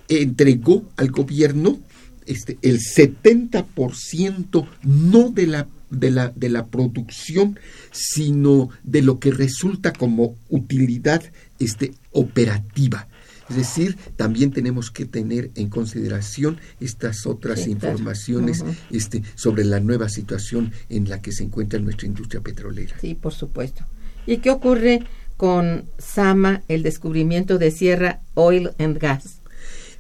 entregó 0.08 0.84
al 0.98 1.12
gobierno 1.12 1.80
este, 2.26 2.58
el 2.62 2.80
70% 2.80 4.68
no 4.84 5.30
de 5.30 5.48
la, 5.48 5.68
de, 5.90 6.12
la, 6.12 6.30
de 6.36 6.50
la 6.50 6.68
producción, 6.68 7.60
sino 7.92 8.70
de 8.84 9.02
lo 9.02 9.20
que 9.20 9.32
resulta 9.32 9.94
como 9.94 10.36
utilidad 10.50 11.24
este, 11.60 11.94
operativa. 12.12 13.08
Es 13.50 13.56
decir, 13.56 13.98
también 14.16 14.52
tenemos 14.52 14.90
que 14.90 15.06
tener 15.06 15.52
en 15.56 15.70
consideración 15.70 16.58
estas 16.80 17.26
otras 17.28 17.68
informaciones 17.68 18.64
este, 18.90 19.24
sobre 19.36 19.64
la 19.64 19.80
nueva 19.80 20.10
situación 20.10 20.72
en 20.90 21.10
la 21.10 21.22
que 21.22 21.32
se 21.32 21.44
encuentra 21.44 21.80
nuestra 21.80 22.08
industria 22.08 22.42
petrolera. 22.42 22.96
Sí, 23.00 23.14
por 23.14 23.34
supuesto. 23.34 23.84
¿Y 24.26 24.38
qué 24.38 24.50
ocurre 24.50 25.04
con 25.38 25.86
Sama, 25.98 26.64
el 26.68 26.82
descubrimiento 26.82 27.58
de 27.58 27.72
Sierra 27.72 28.22
Oil 28.34 28.72
and 28.80 28.98
Gas? 28.98 29.40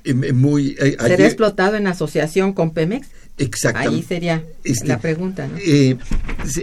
Em, 0.03 0.23
em, 0.23 0.35
muy, 0.35 0.75
eh, 0.79 0.97
¿Será 0.99 1.25
explotado 1.25 1.75
en 1.75 1.87
asociación 1.87 2.53
con 2.53 2.71
Pemex? 2.71 3.07
Exactamente. 3.37 3.95
Ahí 3.95 4.03
sería 4.03 4.43
este, 4.63 4.87
la 4.87 4.99
pregunta. 4.99 5.47
¿no? 5.47 5.57
Eh, 5.57 5.97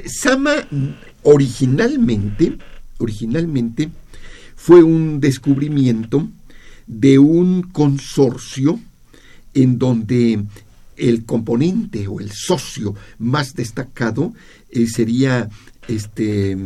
Sama 0.07 0.53
originalmente, 1.22 2.57
originalmente 2.99 3.91
fue 4.57 4.83
un 4.83 5.20
descubrimiento 5.20 6.28
de 6.87 7.18
un 7.18 7.62
consorcio 7.62 8.80
en 9.55 9.78
donde 9.78 10.45
el 10.97 11.24
componente 11.24 12.07
o 12.07 12.20
el 12.20 12.30
socio 12.33 12.95
más 13.18 13.55
destacado 13.55 14.33
eh, 14.70 14.87
sería 14.87 15.49
este 15.89 16.57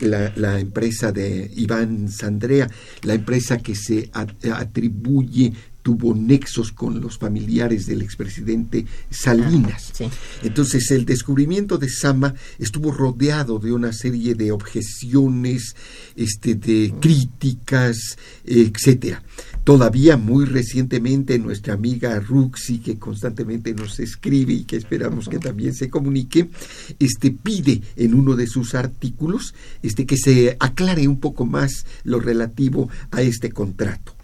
la, 0.00 0.60
empresa 0.60 1.12
de 1.12 1.50
Iván 1.56 2.10
Sandrea, 2.10 2.68
la 3.02 3.14
empresa 3.14 3.58
que 3.58 3.74
se 3.74 4.10
atribuye 4.12 5.52
tuvo 5.86 6.16
nexos 6.16 6.72
con 6.72 7.00
los 7.00 7.16
familiares 7.16 7.86
del 7.86 8.02
expresidente 8.02 8.86
Salinas. 9.08 9.92
Ah, 10.00 10.10
Entonces 10.42 10.90
el 10.90 11.04
descubrimiento 11.04 11.78
de 11.78 11.88
Sama 11.88 12.34
estuvo 12.58 12.90
rodeado 12.90 13.60
de 13.60 13.70
una 13.70 13.92
serie 13.92 14.34
de 14.34 14.50
objeciones, 14.50 15.76
este, 16.16 16.56
de 16.56 16.92
críticas, 17.00 18.18
etcétera. 18.44 19.22
Todavía 19.62 20.16
muy 20.16 20.44
recientemente 20.44 21.38
nuestra 21.38 21.74
amiga 21.74 22.18
Ruxi, 22.18 22.78
que 22.78 22.98
constantemente 22.98 23.72
nos 23.72 24.00
escribe 24.00 24.54
y 24.54 24.64
que 24.64 24.74
esperamos 24.74 25.28
que 25.28 25.38
también 25.38 25.72
se 25.72 25.88
comunique, 25.88 26.50
este, 26.98 27.30
pide 27.30 27.80
en 27.94 28.14
uno 28.14 28.34
de 28.34 28.48
sus 28.48 28.74
artículos 28.74 29.54
este, 29.84 30.04
que 30.04 30.16
se 30.16 30.56
aclare 30.58 31.06
un 31.06 31.20
poco 31.20 31.46
más 31.46 31.86
lo 32.02 32.18
relativo 32.18 32.88
a 33.12 33.22
este 33.22 33.52
contrato. 33.52 34.15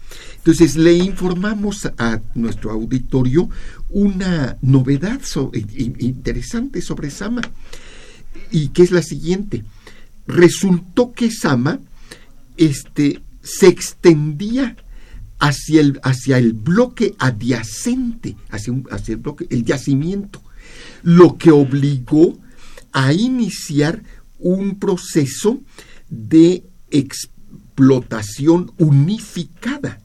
Entonces 0.43 0.75
le 0.75 0.93
informamos 0.93 1.89
a 1.97 2.19
nuestro 2.35 2.71
auditorio 2.71 3.49
una 3.89 4.57
novedad 4.61 5.21
interesante 5.99 6.81
sobre 6.81 7.09
Sama 7.11 7.41
y 8.51 8.67
que 8.67 8.83
es 8.83 8.91
la 8.91 9.03
siguiente. 9.03 9.63
Resultó 10.27 11.13
que 11.13 11.31
Sama 11.31 11.79
este, 12.57 13.21
se 13.41 13.67
extendía 13.67 14.75
hacia 15.39 15.79
el, 15.79 16.01
hacia 16.03 16.39
el 16.39 16.51
bloque 16.51 17.15
adyacente, 17.19 18.35
hacia, 18.49 18.73
hacia 18.91 19.13
el 19.13 19.21
bloque, 19.21 19.47
el 19.49 19.63
yacimiento, 19.63 20.41
lo 21.03 21.37
que 21.37 21.51
obligó 21.51 22.37
a 22.91 23.13
iniciar 23.13 24.03
un 24.39 24.77
proceso 24.77 25.61
de 26.09 26.65
explotación 26.91 28.73
unificada 28.77 30.02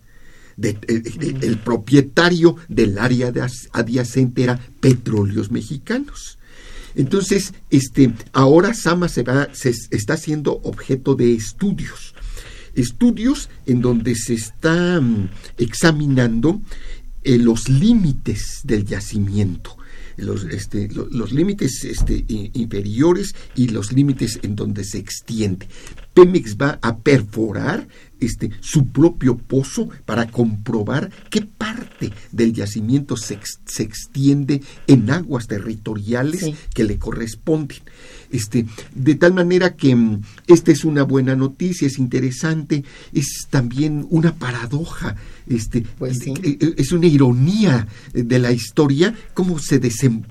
el 0.61 1.59
propietario 1.59 2.56
del 2.68 2.98
área 2.98 3.32
adyacente 3.72 4.42
era 4.42 4.61
Petróleos 4.80 5.50
Mexicanos. 5.50 6.38
Entonces, 6.94 7.54
este, 7.70 8.12
ahora 8.32 8.74
Sama 8.74 9.09
se, 9.09 9.22
va, 9.22 9.48
se 9.52 9.72
está 9.90 10.14
haciendo 10.14 10.61
objeto 10.64 11.14
de 11.14 11.32
estudios. 11.32 12.14
Estudios 12.74 13.48
en 13.66 13.80
donde 13.80 14.14
se 14.16 14.34
está 14.34 15.00
mm, 15.00 15.28
examinando 15.59 16.61
eh, 17.22 17.38
los 17.38 17.68
límites 17.68 18.62
del 18.64 18.84
yacimiento. 18.84 19.76
Los, 20.16 20.42
este, 20.44 20.88
los, 20.88 21.30
límites 21.30 21.84
este, 21.84 22.24
inferiores 22.26 23.36
y 23.54 23.68
los 23.68 23.92
límites 23.92 24.40
en 24.42 24.56
donde 24.56 24.82
se 24.82 24.98
extiende. 24.98 25.68
Pemex 26.12 26.56
va 26.56 26.80
a 26.82 26.96
perforar 26.96 27.86
este, 28.20 28.50
su 28.60 28.88
propio 28.88 29.36
pozo 29.36 29.88
para 30.04 30.26
comprobar 30.26 31.10
qué 31.30 31.42
parte 31.42 32.12
del 32.32 32.52
yacimiento 32.52 33.16
se, 33.16 33.38
se 33.66 33.82
extiende 33.82 34.62
en 34.86 35.10
aguas 35.10 35.46
territoriales 35.46 36.50
que 36.74 36.84
le 36.84 36.98
corresponden. 36.98 37.78
Este, 38.30 38.66
de 38.94 39.14
tal 39.14 39.32
manera 39.32 39.74
que 39.74 39.94
mm, 39.96 40.22
esta 40.46 40.70
es 40.70 40.84
una 40.84 41.02
buena 41.02 41.34
noticia, 41.34 41.86
es 41.86 41.98
interesante, 41.98 42.84
es 43.12 43.46
también 43.48 44.06
una 44.10 44.34
paradoja, 44.34 45.16
este, 45.46 45.82
pues 45.98 46.26
eh, 46.26 46.34
eh, 46.42 46.74
es 46.76 46.92
una 46.92 47.06
ironía 47.06 47.88
de 48.12 48.38
la 48.38 48.52
historia, 48.52 49.14
cómo, 49.32 49.58
se 49.58 49.80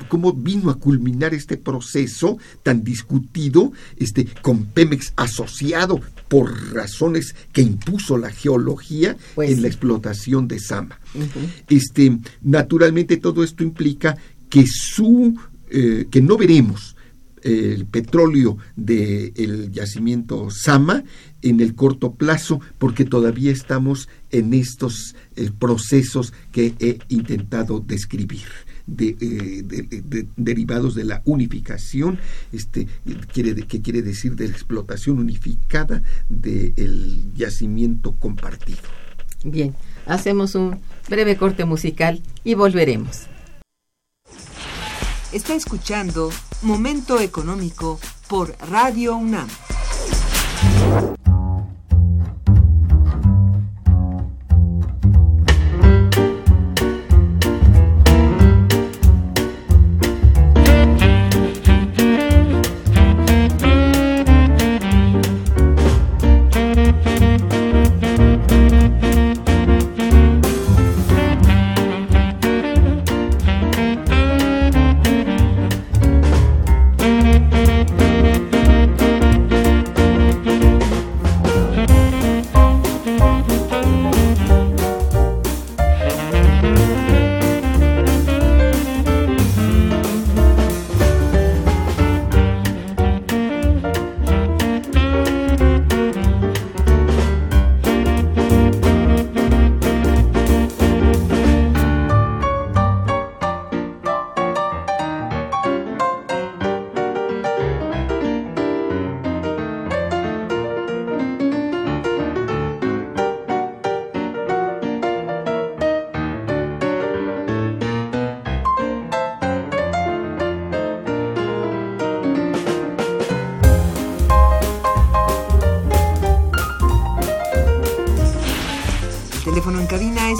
cómo 0.09 0.33
vino 0.33 0.69
a 0.69 0.75
culminar 0.75 1.33
este 1.33 1.57
proceso 1.57 2.37
tan 2.61 2.83
discutido 2.83 3.71
este, 3.97 4.25
con 4.41 4.65
Pemex 4.65 5.13
asociado 5.15 5.99
por 6.27 6.73
razones 6.73 7.35
que 7.51 7.61
impuso 7.61 8.17
la 8.17 8.31
geología 8.31 9.17
pues 9.35 9.51
en 9.51 9.61
la 9.61 9.67
explotación 9.67 10.47
de 10.47 10.59
Sama. 10.59 10.99
este, 11.69 12.17
naturalmente 12.41 13.17
todo 13.17 13.43
esto 13.43 13.63
implica 13.63 14.17
que 14.49 14.65
su 14.67 15.37
eh, 15.69 16.07
que 16.09 16.21
no 16.21 16.37
veremos 16.37 16.95
el 17.43 17.85
petróleo 17.85 18.57
del 18.75 19.71
yacimiento 19.71 20.49
Sama 20.49 21.03
en 21.41 21.59
el 21.59 21.75
corto 21.75 22.13
plazo 22.13 22.59
porque 22.77 23.05
todavía 23.05 23.51
estamos 23.51 24.09
en 24.31 24.53
estos 24.53 25.15
eh, 25.35 25.51
procesos 25.57 26.33
que 26.51 26.73
he 26.79 26.99
intentado 27.09 27.79
describir. 27.79 28.47
Eh, 28.89 29.63
de, 29.65 30.27
derivados 30.37 30.95
de 30.95 31.03
la 31.03 31.21
unificación, 31.25 32.19
este, 32.53 32.87
quiere, 33.33 33.53
que 33.67 33.81
quiere 33.81 34.01
decir 34.01 34.35
de 34.35 34.47
la 34.47 34.53
explotación 34.53 35.19
unificada 35.19 36.01
del 36.29 37.21
yacimiento 37.35 38.13
compartido. 38.13 38.79
Bien, 39.43 39.75
hacemos 40.05 40.55
un 40.55 40.79
breve 41.09 41.35
corte 41.35 41.65
musical 41.65 42.21
y 42.45 42.53
volveremos. 42.53 43.23
Está 45.33 45.53
escuchando 45.53 46.31
Momento 46.61 47.19
Económico 47.19 47.99
por 48.29 48.55
Radio 48.71 49.17
UNAM. 49.17 49.49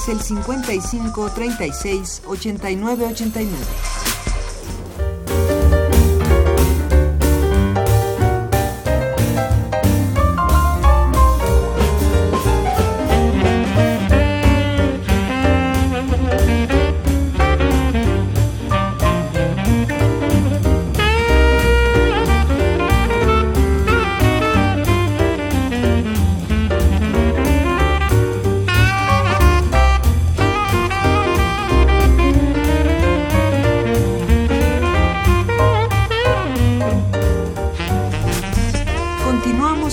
El 0.09 0.21
55 0.21 1.29
36 1.31 2.21
89 2.25 3.05
89. 3.05 3.86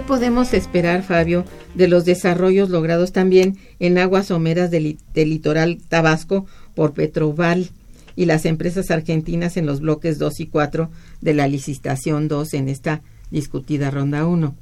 ¿Qué 0.00 0.06
podemos 0.06 0.54
esperar, 0.54 1.02
Fabio, 1.02 1.44
de 1.74 1.86
los 1.86 2.06
desarrollos 2.06 2.70
logrados 2.70 3.12
también 3.12 3.58
en 3.80 3.98
aguas 3.98 4.28
someras 4.28 4.70
del, 4.70 4.96
del 5.12 5.28
litoral 5.28 5.78
Tabasco 5.90 6.46
por 6.74 6.94
Petroval 6.94 7.68
y 8.16 8.24
las 8.24 8.46
empresas 8.46 8.90
argentinas 8.90 9.58
en 9.58 9.66
los 9.66 9.80
bloques 9.80 10.18
2 10.18 10.40
y 10.40 10.46
4 10.46 10.90
de 11.20 11.34
la 11.34 11.46
licitación 11.48 12.28
2 12.28 12.54
en 12.54 12.68
esta 12.70 13.02
discutida 13.30 13.90
ronda 13.90 14.26
1? 14.26 14.54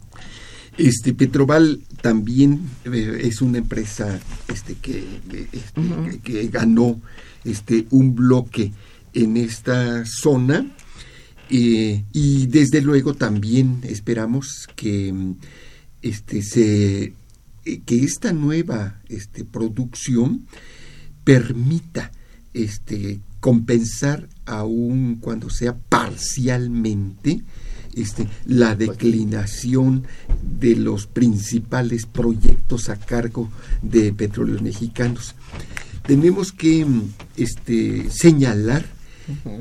Este 0.76 1.14
Petroval 1.14 1.82
también 2.02 2.60
eh, 2.92 3.20
es 3.22 3.40
una 3.40 3.58
empresa 3.58 4.18
este 4.52 4.74
que, 4.74 5.04
este, 5.52 5.80
que- 6.10 6.18
que 6.18 6.48
ganó 6.48 7.00
este 7.44 7.86
un 7.90 8.16
bloque 8.16 8.72
en 9.14 9.36
esta 9.36 10.04
zona 10.04 10.66
eh, 11.50 12.04
y 12.12 12.46
desde 12.46 12.80
luego 12.80 13.14
también 13.14 13.80
esperamos 13.84 14.68
que 14.76 15.12
mm, 15.12 15.34
este 16.02 16.42
se 16.42 17.14
eh, 17.64 17.80
que 17.84 18.04
esta 18.04 18.32
nueva 18.32 19.00
este 19.08 19.44
producción 19.44 20.46
permita 21.24 22.12
este 22.54 23.20
compensar 23.40 24.28
aun 24.46 25.16
cuando 25.16 25.50
sea 25.50 25.76
parcialmente 25.76 27.42
este, 27.94 28.28
la 28.46 28.74
declinación 28.74 30.04
de 30.42 30.76
los 30.76 31.06
principales 31.06 32.06
proyectos 32.06 32.88
a 32.88 32.96
cargo 32.96 33.50
de 33.82 34.12
petróleos 34.12 34.62
mexicanos. 34.62 35.34
Tenemos 36.06 36.52
que 36.52 36.84
mm, 36.84 37.02
este, 37.36 38.10
señalar 38.10 38.86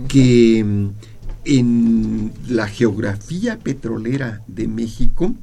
que 0.07 0.63
mm, 0.63 0.89
en 1.47 2.33
la 2.49 2.67
geografía 2.67 3.57
petrolera 3.57 4.41
de 4.47 4.67
México, 4.67 5.33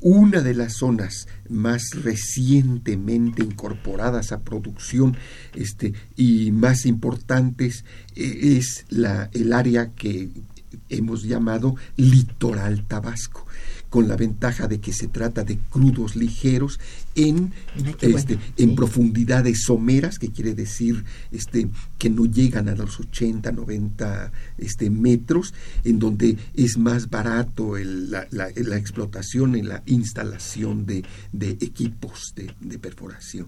una 0.00 0.40
de 0.40 0.54
las 0.54 0.74
zonas 0.74 1.28
más 1.48 1.82
recientemente 2.02 3.42
incorporadas 3.42 4.32
a 4.32 4.40
producción 4.40 5.16
este, 5.54 5.92
y 6.16 6.52
más 6.52 6.86
importantes 6.86 7.84
eh, 8.14 8.56
es 8.58 8.86
la, 8.88 9.28
el 9.32 9.52
área 9.52 9.92
que 9.92 10.30
hemos 10.88 11.24
llamado 11.24 11.76
litoral 11.96 12.86
tabasco 12.86 13.46
con 13.96 14.08
la 14.08 14.16
ventaja 14.16 14.68
de 14.68 14.78
que 14.78 14.92
se 14.92 15.08
trata 15.08 15.42
de 15.42 15.56
crudos 15.70 16.16
ligeros 16.16 16.78
en, 17.14 17.54
Ay, 17.76 17.94
qué 17.98 18.08
bueno, 18.08 18.18
este, 18.18 18.34
sí. 18.34 18.40
en 18.58 18.74
profundidades 18.74 19.62
someras, 19.62 20.18
que 20.18 20.28
quiere 20.30 20.52
decir 20.54 21.02
este, 21.32 21.68
que 21.96 22.10
no 22.10 22.26
llegan 22.26 22.68
a 22.68 22.74
los 22.74 23.00
80, 23.00 23.52
90 23.52 24.32
este, 24.58 24.90
metros, 24.90 25.54
en 25.82 25.98
donde 25.98 26.36
es 26.54 26.76
más 26.76 27.08
barato 27.08 27.78
el- 27.78 28.10
la, 28.10 28.26
la- 28.30 28.50
la 28.54 28.76
explotación 28.76 29.56
y 29.56 29.62
la 29.62 29.82
instalación 29.86 30.84
de, 30.84 31.02
de 31.32 31.52
equipos 31.52 32.34
de, 32.36 32.50
de 32.60 32.78
perforación. 32.78 33.46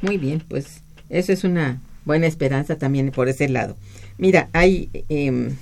Muy 0.00 0.16
bien, 0.16 0.42
pues 0.48 0.80
eso 1.10 1.30
es 1.34 1.44
una 1.44 1.82
buena 2.06 2.26
esperanza 2.26 2.78
también 2.78 3.10
por 3.10 3.28
ese 3.28 3.50
lado. 3.50 3.76
Mira, 4.16 4.48
hay 4.54 4.88
em, 5.10 5.56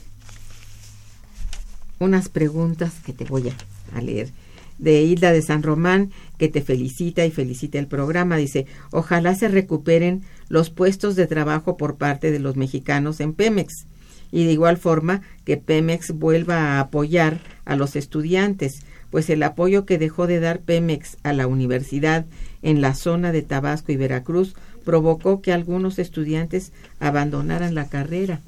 unas 1.99 2.29
preguntas 2.29 2.93
que 3.05 3.13
te 3.13 3.25
voy 3.25 3.53
a, 3.95 4.01
leer. 4.01 4.31
De 4.79 5.03
Hilda 5.03 5.33
de 5.33 5.43
San 5.43 5.63
Román, 5.63 6.11
que 6.37 6.49
te 6.49 6.61
felicita 6.61 7.25
y 7.25 7.31
felicita 7.31 7.79
el 7.79 7.87
programa. 7.87 8.37
Dice, 8.37 8.67
ojalá 8.91 9.35
se 9.35 9.49
recuperen 9.49 10.23
los 10.49 10.71
puestos 10.71 11.15
de 11.15 11.27
trabajo 11.27 11.77
por 11.77 11.97
parte 11.97 12.33
de 12.33 12.41
los 12.41 12.57
mexicanos 12.57 13.21
en 13.21 13.35
Pemex. 13.35 13.87
Y 14.33 14.45
de 14.45 14.53
igual 14.53 14.77
forma 14.77 15.23
que 15.45 15.57
Pemex 15.57 16.11
vuelva 16.11 16.57
a 16.57 16.81
apoyar 16.81 17.41
a 17.65 17.77
los 17.77 17.95
estudiantes, 17.95 18.81
pues 19.11 19.31
el 19.31 19.45
apoyo 19.45 19.87
que 19.87 19.97
dejó 19.97 20.27
de 20.27 20.41
dar 20.41 20.59
Pemex 20.59 21.19
a 21.23 21.33
la 21.33 21.47
universidad 21.47 22.27
en 22.63 22.81
la 22.81 22.95
zona 22.95 23.31
de 23.31 23.43
Tabasco 23.43 23.93
y 23.93 23.97
Veracruz 23.97 24.57
provocó 24.85 25.41
que 25.41 25.53
algunos 25.53 26.01
estudiantes 26.01 26.73
abandonaran 26.99 27.77
la 27.77 27.89
carrera. 27.89 28.41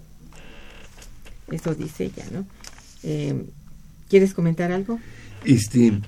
Eso 1.50 1.74
dice 1.74 2.06
ella, 2.06 2.24
¿no? 2.32 2.44
Eh, 3.08 3.46
¿Quieres 4.08 4.34
comentar 4.34 4.72
algo? 4.72 4.98
Este, 5.44 6.00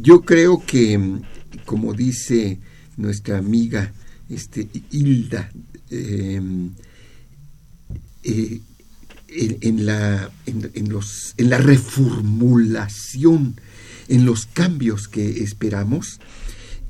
yo 0.00 0.22
creo 0.22 0.64
que, 0.64 1.18
como 1.64 1.94
dice 1.94 2.60
nuestra 2.96 3.38
amiga 3.38 3.92
este, 4.30 4.68
Hilda, 4.92 5.50
eh, 5.90 6.40
eh, 8.22 8.60
en, 9.28 9.84
la, 9.84 10.30
en 10.46 10.88
los, 10.88 11.34
en 11.38 11.50
la 11.50 11.58
reformulación, 11.58 13.56
en 14.06 14.24
los 14.24 14.46
cambios 14.46 15.08
que 15.08 15.42
esperamos, 15.42 16.20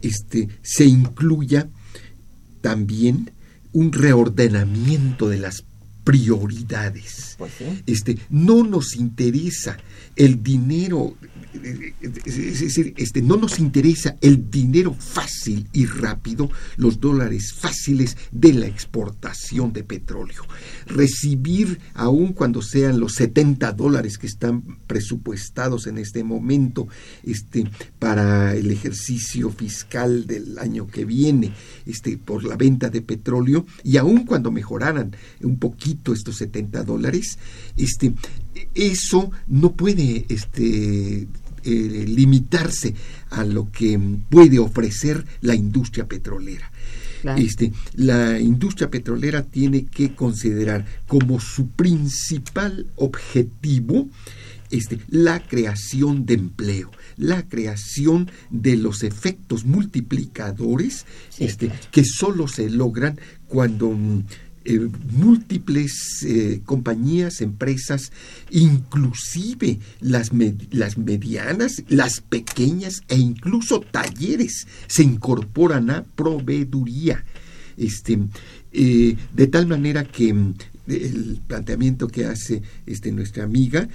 este, 0.02 0.50
se 0.60 0.84
incluya 0.84 1.70
también 2.60 3.30
un 3.72 3.92
reordenamiento 3.92 5.30
de 5.30 5.38
las 5.38 5.62
prioridades. 6.06 7.34
Pues 7.36 7.52
sí. 7.58 7.82
Este, 7.84 8.16
no 8.30 8.62
nos 8.62 8.94
interesa 8.94 9.76
el 10.14 10.40
dinero, 10.40 11.16
es 11.64 12.60
decir, 12.60 12.94
este, 12.96 13.22
no 13.22 13.36
nos 13.36 13.58
interesa 13.58 14.16
el 14.20 14.50
dinero 14.50 14.94
fácil 14.94 15.68
y 15.72 15.86
rápido, 15.86 16.50
los 16.76 17.00
dólares 17.00 17.52
fáciles 17.52 18.16
de 18.32 18.52
la 18.52 18.66
exportación 18.66 19.72
de 19.72 19.84
petróleo. 19.84 20.42
Recibir, 20.86 21.80
aun 21.94 22.32
cuando 22.32 22.62
sean 22.62 23.00
los 23.00 23.14
70 23.14 23.72
dólares 23.72 24.18
que 24.18 24.26
están 24.26 24.62
presupuestados 24.86 25.86
en 25.86 25.98
este 25.98 26.24
momento 26.24 26.88
este, 27.22 27.68
para 27.98 28.54
el 28.54 28.70
ejercicio 28.70 29.50
fiscal 29.50 30.26
del 30.26 30.58
año 30.58 30.86
que 30.86 31.04
viene, 31.04 31.52
este, 31.86 32.18
por 32.18 32.44
la 32.44 32.56
venta 32.56 32.90
de 32.90 33.02
petróleo, 33.02 33.66
y 33.82 33.96
aun 33.96 34.24
cuando 34.24 34.50
mejoraran 34.50 35.14
un 35.42 35.58
poquito 35.58 36.12
estos 36.12 36.36
70 36.36 36.84
dólares, 36.84 37.38
este, 37.76 38.14
eso 38.74 39.30
no 39.46 39.72
puede 39.72 40.26
este, 40.28 41.26
eh, 41.66 42.04
limitarse 42.06 42.94
a 43.30 43.44
lo 43.44 43.70
que 43.70 43.98
puede 44.30 44.58
ofrecer 44.58 45.24
la 45.40 45.54
industria 45.54 46.06
petrolera. 46.06 46.70
Claro. 47.22 47.42
Este, 47.42 47.72
la 47.94 48.38
industria 48.38 48.88
petrolera 48.88 49.42
tiene 49.42 49.86
que 49.86 50.14
considerar 50.14 50.86
como 51.08 51.40
su 51.40 51.68
principal 51.70 52.86
objetivo 52.94 54.08
este, 54.70 54.98
la 55.08 55.40
creación 55.40 56.26
de 56.26 56.34
empleo, 56.34 56.90
la 57.16 57.48
creación 57.48 58.30
de 58.50 58.76
los 58.76 59.02
efectos 59.02 59.64
multiplicadores 59.64 61.06
Sí, 61.30 61.44
este, 61.44 61.66
claro. 61.68 61.82
que 61.90 62.04
solo 62.04 62.48
se 62.48 62.70
logran 62.70 63.18
cuando 63.48 63.90
mm, 63.90 64.24
eh, 64.68 64.88
múltiples 65.12 66.24
eh, 66.24 66.60
compañías, 66.64 67.40
empresas, 67.40 68.10
inclusive 68.50 69.78
las, 70.00 70.32
las 70.70 70.98
medianas, 70.98 71.84
las 71.88 72.20
pequeñas 72.20 73.02
e 73.08 73.16
incluso 73.16 73.80
talleres 73.80 74.66
se 74.88 75.04
incorporan 75.04 75.90
a 75.90 76.02
proveeduría. 76.02 77.24
Este, 77.76 78.18
eh, 78.72 79.16
de 79.34 79.46
tal 79.46 79.68
manera 79.68 80.02
que 80.02 80.34
mm, 80.34 80.54
el 80.88 81.40
planteamiento 81.46 82.08
que 82.08 82.24
hace 82.24 82.62
este, 82.86 83.12
nuestra 83.12 83.44
amiga 83.44 83.88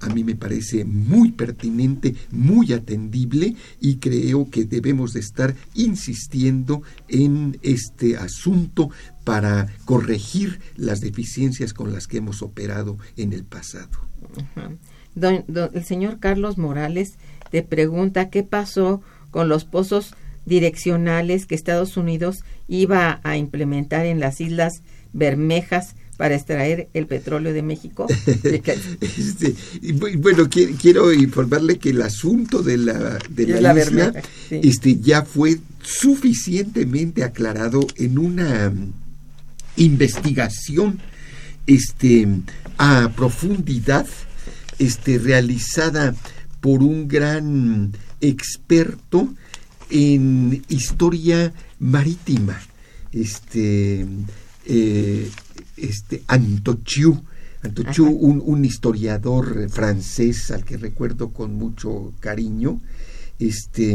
a 0.00 0.08
mí 0.08 0.24
me 0.24 0.34
parece 0.34 0.84
muy 0.84 1.32
pertinente, 1.32 2.14
muy 2.30 2.72
atendible 2.72 3.54
y 3.80 3.96
creo 3.96 4.50
que 4.50 4.64
debemos 4.64 5.12
de 5.12 5.20
estar 5.20 5.54
insistiendo 5.74 6.82
en 7.08 7.58
este 7.62 8.16
asunto 8.16 8.90
para 9.24 9.68
corregir 9.84 10.60
las 10.76 11.00
deficiencias 11.00 11.72
con 11.72 11.92
las 11.92 12.06
que 12.06 12.18
hemos 12.18 12.42
operado 12.42 12.98
en 13.16 13.32
el 13.32 13.44
pasado. 13.44 13.90
el 15.14 15.84
señor 15.84 16.18
Carlos 16.18 16.58
Morales 16.58 17.18
te 17.50 17.62
pregunta 17.62 18.30
qué 18.30 18.42
pasó 18.42 19.02
con 19.30 19.48
los 19.48 19.64
pozos 19.64 20.14
direccionales 20.46 21.46
que 21.46 21.54
Estados 21.54 21.96
Unidos 21.96 22.44
iba 22.66 23.20
a 23.22 23.36
implementar 23.36 24.06
en 24.06 24.20
las 24.20 24.40
Islas 24.40 24.82
Bermejas 25.12 25.94
para 26.20 26.34
extraer 26.34 26.90
el 26.92 27.06
petróleo 27.06 27.54
de 27.54 27.62
México? 27.62 28.06
Este, 29.00 29.54
bueno, 30.18 30.48
quiero 30.50 31.14
informarle 31.14 31.78
que 31.78 31.90
el 31.90 32.02
asunto 32.02 32.62
de 32.62 32.76
la, 32.76 33.18
de 33.30 33.46
la, 33.46 33.72
isla 33.80 34.12
este, 34.50 35.00
ya 35.00 35.22
fue 35.22 35.58
suficientemente 35.82 37.24
aclarado 37.24 37.86
en 37.96 38.18
una 38.18 38.70
investigación 39.76 41.00
este, 41.66 42.28
a 42.76 43.10
profundidad 43.16 44.06
este, 44.78 45.18
realizada 45.18 46.14
por 46.60 46.82
un 46.82 47.08
gran 47.08 47.92
experto 48.20 49.34
en 49.88 50.62
historia 50.68 51.54
marítima, 51.78 52.60
este, 53.10 54.06
eh, 54.66 55.30
este 55.80 56.22
Antochiu, 56.26 57.22
Antochiu 57.62 58.06
un, 58.06 58.42
un, 58.44 58.64
historiador 58.64 59.68
francés 59.68 60.50
al 60.50 60.64
que 60.64 60.76
recuerdo 60.76 61.30
con 61.30 61.54
mucho 61.54 62.12
cariño, 62.20 62.80
este, 63.38 63.94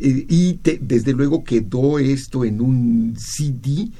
eh, 0.00 0.26
y 0.28 0.58
desde 0.80 1.12
luego 1.12 1.44
quedó 1.44 1.98
esto 1.98 2.44
en 2.44 2.60
un 2.60 3.14
CD 3.18 3.90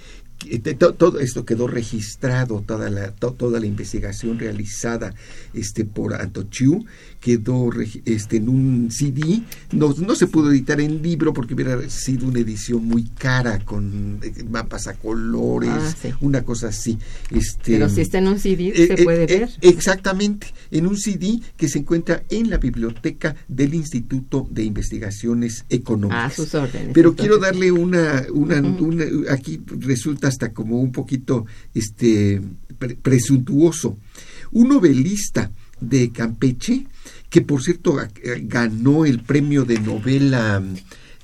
todo 0.96 1.18
esto 1.18 1.44
quedó 1.44 1.66
registrado, 1.66 2.62
toda 2.64 2.90
la, 2.90 3.10
toda 3.10 3.58
la 3.58 3.66
investigación 3.66 4.38
realizada 4.38 5.12
este, 5.52 5.84
por 5.84 6.14
Antochiu 6.14 6.84
quedó 7.20 7.70
este, 8.04 8.36
en 8.36 8.48
un 8.48 8.90
CD, 8.90 9.42
no, 9.72 9.94
no 9.98 10.14
se 10.14 10.26
pudo 10.26 10.50
editar 10.50 10.80
en 10.80 11.02
libro 11.02 11.32
porque 11.32 11.54
hubiera 11.54 11.88
sido 11.90 12.28
una 12.28 12.40
edición 12.40 12.84
muy 12.84 13.04
cara 13.04 13.58
con 13.64 14.20
eh, 14.22 14.44
mapas 14.48 14.86
a 14.86 14.94
colores, 14.94 15.70
ah, 16.04 16.16
una 16.20 16.42
cosa 16.42 16.68
así. 16.68 16.98
Este, 17.30 17.72
Pero 17.72 17.88
si 17.88 18.02
está 18.02 18.18
en 18.18 18.28
un 18.28 18.38
CD, 18.38 18.68
eh, 18.68 18.86
se 18.86 19.04
puede 19.04 19.24
eh, 19.24 19.38
ver. 19.40 19.50
exactamente, 19.60 20.48
en 20.70 20.86
un 20.86 20.96
CD 20.96 21.40
que 21.56 21.68
se 21.68 21.80
encuentra 21.80 22.22
en 22.30 22.50
la 22.50 22.58
biblioteca 22.58 23.34
del 23.48 23.74
Instituto 23.74 24.46
de 24.50 24.64
Investigaciones 24.64 25.64
Económicas. 25.68 26.32
Ah, 26.32 26.34
sus 26.34 26.54
órdenes. 26.54 26.90
Pero 26.94 27.14
quiero 27.16 27.38
darle 27.38 27.72
una, 27.72 28.26
una, 28.32 28.60
una, 28.60 29.04
aquí 29.32 29.60
resulta 29.66 30.28
hasta 30.28 30.52
como 30.52 30.80
un 30.80 30.92
poquito 30.92 31.46
este, 31.74 32.40
presuntuoso. 33.02 33.98
Un 34.52 34.68
novelista 34.68 35.50
de 35.80 36.10
Campeche, 36.10 36.86
que 37.28 37.42
por 37.42 37.62
cierto 37.62 37.96
ganó 38.42 39.04
el 39.04 39.20
premio 39.20 39.64
de 39.64 39.80
novela 39.80 40.62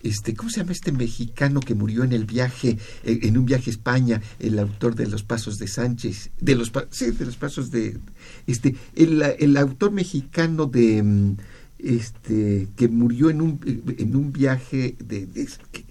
este, 0.04 0.34
¿cómo 0.34 0.50
se 0.50 0.60
llama 0.60 0.72
este 0.72 0.92
mexicano 0.92 1.60
que 1.60 1.74
murió 1.74 2.04
en 2.04 2.12
el 2.12 2.26
viaje, 2.26 2.76
eh, 3.04 3.20
en 3.22 3.38
un 3.38 3.46
viaje 3.46 3.70
a 3.70 3.72
España, 3.72 4.20
el 4.38 4.58
autor 4.58 4.94
de 4.94 5.06
Los 5.06 5.22
Pasos 5.22 5.58
de 5.58 5.66
Sánchez, 5.66 6.30
de 6.38 6.54
los, 6.56 6.70
sí, 6.90 7.10
de 7.10 7.24
los 7.24 7.36
Pasos 7.36 7.70
de, 7.70 7.98
este, 8.46 8.76
el, 8.94 9.22
el 9.22 9.56
autor 9.56 9.92
mexicano 9.92 10.66
de, 10.66 11.02
mm, 11.02 11.36
este, 11.78 12.68
que 12.76 12.88
murió 12.88 13.30
en 13.30 13.40
un, 13.40 13.60
en 13.98 14.14
un 14.14 14.32
viaje 14.32 14.96
de, 15.02 15.48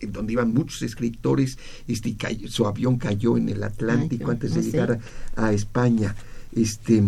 donde 0.09 0.34
iban 0.34 0.53
muchos 0.53 0.82
escritores, 0.84 1.57
este, 1.88 2.16
su 2.49 2.68
avión 2.68 2.97
cayó 2.97 3.38
en 3.38 3.49
el 3.49 3.64
Atlántico 3.64 4.32
antes 4.32 4.53
de 4.53 4.61
llegar 4.61 4.99
a, 5.36 5.53
España. 5.53 6.16
Este, 6.56 7.04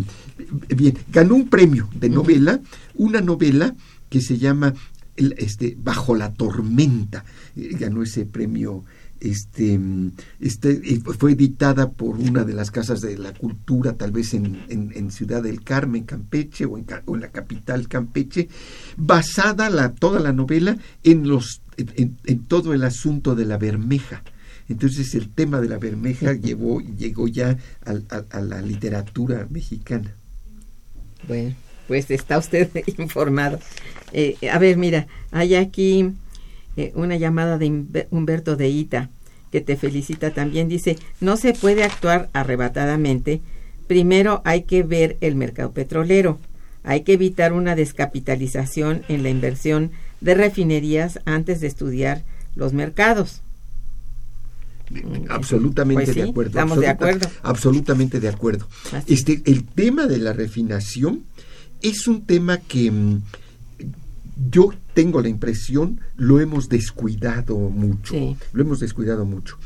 bien, 0.76 0.98
ganó 1.12 1.36
un 1.36 1.50
premio 1.50 1.88
de 1.94 2.10
novela, 2.10 2.60
una 2.96 3.22
novela 3.22 3.76
que 4.10 4.22
se 4.22 4.38
llama 4.38 4.74
este, 5.16 5.78
Bajo 5.82 6.16
la 6.16 6.34
tormenta, 6.34 7.24
ganó 7.56 8.04
ese 8.04 8.26
premio 8.26 8.84
este, 9.20 9.80
este, 10.40 11.00
fue 11.18 11.32
editada 11.32 11.90
por 11.92 12.18
una 12.18 12.44
de 12.44 12.54
las 12.54 12.70
casas 12.70 13.02
de 13.02 13.18
la 13.18 13.34
cultura, 13.34 13.94
tal 13.94 14.12
vez 14.12 14.34
en, 14.34 14.64
en, 14.70 15.12
Ciudad 15.12 15.42
del 15.42 15.64
Carmen, 15.64 16.04
Campeche, 16.04 16.66
o 16.66 16.78
en, 16.78 16.86
la 17.20 17.30
capital 17.30 17.88
Campeche, 17.88 18.50
basada 18.98 19.70
la, 19.70 19.94
toda 19.94 20.20
la 20.20 20.34
novela 20.34 20.78
en, 21.04 21.28
los, 21.28 21.62
en, 21.78 22.46
todo 22.48 22.74
el 22.74 22.84
asunto 22.84 23.36
de 23.36 23.46
la 23.46 23.58
bermeja. 23.58 24.22
Entonces 24.68 25.14
el 25.16 25.30
tema 25.30 25.62
de 25.62 25.70
la 25.70 25.78
bermeja 25.78 26.34
llevó, 26.34 26.82
llegó 26.82 27.28
ya 27.28 27.58
a, 27.86 28.40
la 28.42 28.62
literatura 28.62 29.48
mexicana. 29.50 30.14
Bueno, 31.28 31.56
pues 31.88 32.10
está 32.10 32.38
usted 32.38 32.70
informado. 32.98 33.60
Eh, 34.12 34.38
a 34.52 34.58
ver, 34.58 34.78
mira, 34.78 35.08
hay 35.32 35.56
aquí 35.56 36.12
eh, 36.78 36.92
una 36.96 37.16
llamada 37.16 37.58
de 37.58 38.08
Humberto 38.10 38.56
de 38.56 38.70
Ita, 38.70 39.10
que 39.52 39.62
te 39.62 39.78
felicita 39.78 40.32
también. 40.32 40.68
Dice, 40.68 40.98
no 41.22 41.38
se 41.38 41.54
puede 41.54 41.84
actuar 41.84 42.30
arrebatadamente. 42.34 43.42
Primero 43.88 44.42
hay 44.46 44.64
que 44.64 44.84
ver 44.84 45.18
el 45.22 45.36
mercado 45.36 45.72
petrolero. 45.72 46.40
Hay 46.84 47.02
que 47.02 47.14
evitar 47.14 47.54
una 47.54 47.76
descapitalización 47.76 49.04
en 49.08 49.24
la 49.24 49.30
inversión 49.30 49.92
de 50.22 50.34
refinerías 50.34 51.20
antes 51.26 51.62
de 51.62 51.68
estudiar 51.68 52.24
los 52.56 52.74
mercados. 52.74 53.42
Absolutamente 55.30 56.06
pues 56.06 56.16
de 56.16 56.24
acuerdo. 56.24 56.50
Estamos 56.50 56.80
de 56.80 56.88
acuerdo. 56.88 57.30
Absolutamente 57.44 58.20
de 58.20 58.30
acuerdo. 58.30 58.68
Este, 59.08 59.42
el 59.46 59.66
tema 59.66 60.08
de 60.08 60.18
la 60.18 60.34
refinación 60.34 61.24
es 61.82 62.08
un 62.08 62.26
tema 62.26 62.58
que 62.58 62.92
mm, 62.92 63.22
yo 64.50 64.74
tengo 64.94 65.22
la 65.22 65.30
impresión 65.30 66.00
lo 66.16 66.40
hemos 66.40 66.70
descuidado 66.70 67.58
mucho. 67.58 68.16
Lo 68.54 68.62
hemos 68.62 68.80
descuidado 68.80 69.26
mucho. 69.26 69.58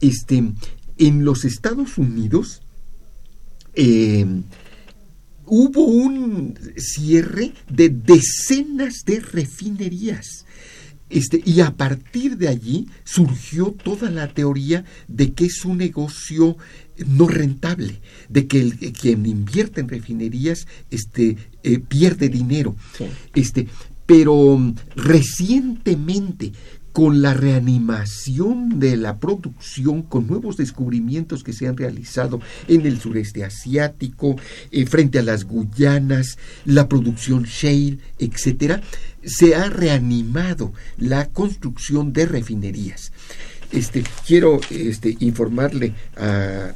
Este, 0.00 0.52
en 0.98 1.24
los 1.24 1.44
Estados 1.44 1.98
Unidos 1.98 2.62
eh, 3.74 4.26
hubo 5.46 5.84
un 5.84 6.58
cierre 6.76 7.52
de 7.68 7.88
decenas 7.88 9.04
de 9.04 9.20
refinerías. 9.20 10.43
Este, 11.14 11.40
y 11.46 11.60
a 11.60 11.70
partir 11.70 12.36
de 12.38 12.48
allí 12.48 12.88
surgió 13.04 13.66
toda 13.66 14.10
la 14.10 14.26
teoría 14.34 14.84
de 15.06 15.32
que 15.32 15.44
es 15.44 15.64
un 15.64 15.78
negocio 15.78 16.56
no 17.06 17.28
rentable, 17.28 18.00
de 18.28 18.48
que 18.48 18.60
el, 18.60 18.92
quien 18.92 19.24
invierte 19.24 19.80
en 19.80 19.88
refinerías 19.88 20.66
este, 20.90 21.36
eh, 21.62 21.78
pierde 21.78 22.28
dinero. 22.28 22.74
Este, 23.32 23.68
pero 24.06 24.58
mm, 24.58 24.74
recientemente 24.96 26.50
con 26.94 27.22
la 27.22 27.34
reanimación 27.34 28.78
de 28.78 28.96
la 28.96 29.18
producción, 29.18 30.02
con 30.02 30.28
nuevos 30.28 30.56
descubrimientos 30.56 31.42
que 31.42 31.52
se 31.52 31.66
han 31.66 31.76
realizado 31.76 32.40
en 32.68 32.86
el 32.86 33.00
sureste 33.00 33.42
asiático, 33.42 34.36
eh, 34.70 34.86
frente 34.86 35.18
a 35.18 35.24
las 35.24 35.42
Guyanas, 35.42 36.38
la 36.64 36.88
producción 36.88 37.42
shale, 37.42 37.98
etcétera, 38.20 38.80
se 39.24 39.56
ha 39.56 39.70
reanimado 39.70 40.72
la 40.96 41.26
construcción 41.26 42.12
de 42.12 42.26
refinerías. 42.26 43.10
Este, 43.72 44.04
quiero 44.24 44.60
este, 44.70 45.16
informarle 45.18 45.94
a 46.16 46.74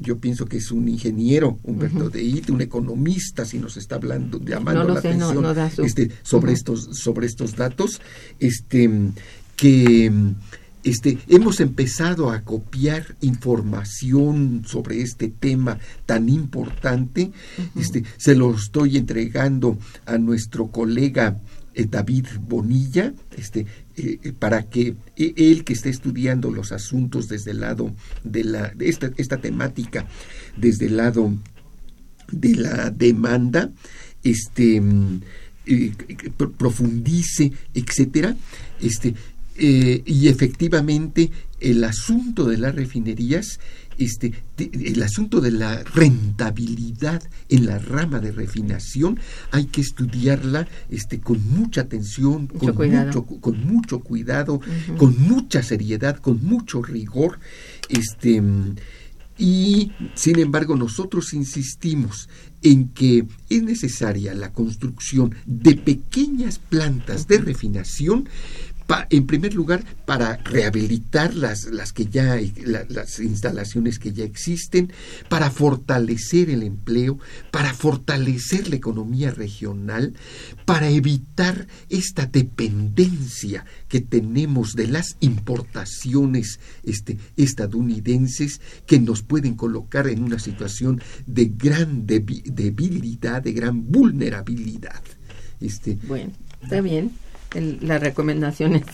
yo, 0.00 0.18
pienso 0.18 0.46
que 0.46 0.58
es 0.58 0.70
un 0.70 0.88
ingeniero, 0.88 1.58
Humberto 1.62 2.10
de 2.10 2.22
It, 2.22 2.50
un 2.50 2.60
economista, 2.60 3.44
si 3.44 3.58
nos 3.58 3.76
está 3.76 3.96
hablando, 3.96 4.40
llamando 4.44 4.84
la 4.84 4.98
atención 4.98 5.44
este, 5.84 6.10
sobre, 6.22 6.52
estos, 6.52 6.98
sobre 6.98 7.26
estos 7.26 7.56
datos, 7.56 8.00
este, 8.38 8.90
que 9.56 10.12
este, 10.84 11.18
hemos 11.28 11.60
empezado 11.60 12.30
a 12.30 12.42
copiar 12.42 13.16
información 13.20 14.62
sobre 14.66 15.02
este 15.02 15.28
tema 15.28 15.78
tan 16.06 16.28
importante. 16.28 17.32
este, 17.76 18.04
se 18.16 18.34
lo 18.34 18.54
estoy 18.54 18.96
entregando 18.96 19.78
a 20.06 20.18
nuestro 20.18 20.68
colega 20.68 21.40
David 21.86 22.26
Bonilla, 22.40 23.12
este, 23.36 23.66
eh, 23.96 24.32
para 24.38 24.64
que 24.64 24.94
él 25.16 25.64
que 25.64 25.72
está 25.72 25.88
estudiando 25.88 26.50
los 26.50 26.72
asuntos 26.72 27.28
desde 27.28 27.52
el 27.52 27.60
lado 27.60 27.94
de, 28.24 28.44
la, 28.44 28.72
esta, 28.80 29.10
esta 29.16 29.38
temática, 29.38 30.06
desde 30.56 30.86
el 30.86 30.96
lado 30.96 31.32
de 32.30 32.54
la 32.54 32.90
demanda, 32.90 33.70
este, 34.22 34.82
profundice, 36.56 37.52
etcétera, 37.74 38.36
este, 38.80 39.14
y 39.56 40.28
efectivamente 40.28 41.30
el 41.60 41.84
asunto 41.84 42.44
de 42.44 42.58
las 42.58 42.74
refinerías 42.74 43.58
este, 43.98 44.32
el 44.58 45.02
asunto 45.02 45.40
de 45.40 45.50
la 45.50 45.82
rentabilidad 45.82 47.22
en 47.48 47.66
la 47.66 47.78
rama 47.78 48.20
de 48.20 48.32
refinación 48.32 49.18
hay 49.50 49.66
que 49.66 49.80
estudiarla 49.80 50.66
este, 50.90 51.20
con 51.20 51.46
mucha 51.48 51.82
atención, 51.82 52.46
con, 52.46 52.74
mucho, 52.90 53.26
con 53.26 53.66
mucho 53.66 54.00
cuidado, 54.00 54.60
con 54.96 55.20
mucha 55.20 55.62
seriedad, 55.62 56.18
con 56.18 56.44
mucho 56.44 56.82
rigor. 56.82 57.38
Este, 57.88 58.42
y 59.38 59.92
sin 60.14 60.40
embargo 60.40 60.76
nosotros 60.76 61.32
insistimos 61.32 62.28
en 62.62 62.88
que 62.88 63.24
es 63.48 63.62
necesaria 63.62 64.34
la 64.34 64.52
construcción 64.52 65.34
de 65.46 65.76
pequeñas 65.76 66.58
plantas 66.58 67.28
de 67.28 67.38
refinación 67.38 68.28
en 69.10 69.26
primer 69.26 69.54
lugar, 69.54 69.84
para 70.06 70.38
rehabilitar 70.38 71.34
las, 71.34 71.64
las 71.66 71.92
que 71.92 72.06
ya 72.06 72.38
las 72.88 73.20
instalaciones 73.20 73.98
que 73.98 74.12
ya 74.12 74.24
existen, 74.24 74.92
para 75.28 75.50
fortalecer 75.50 76.48
el 76.50 76.62
empleo, 76.62 77.18
para 77.50 77.74
fortalecer 77.74 78.68
la 78.68 78.76
economía 78.76 79.30
regional, 79.30 80.14
para 80.64 80.88
evitar 80.88 81.66
esta 81.90 82.26
dependencia 82.26 83.64
que 83.88 84.00
tenemos 84.00 84.72
de 84.74 84.86
las 84.86 85.16
importaciones 85.20 86.58
este, 86.82 87.18
estadounidenses 87.36 88.60
que 88.86 88.98
nos 89.00 89.22
pueden 89.22 89.54
colocar 89.54 90.08
en 90.08 90.22
una 90.22 90.38
situación 90.38 91.02
de 91.26 91.52
gran 91.56 92.06
debilidad, 92.06 93.42
de 93.42 93.52
gran 93.52 93.90
vulnerabilidad. 93.90 95.02
Este, 95.60 95.98
bueno, 96.06 96.32
está 96.62 96.80
bien 96.80 97.10
la 97.54 97.98
recomendación 97.98 98.74
es 98.74 98.84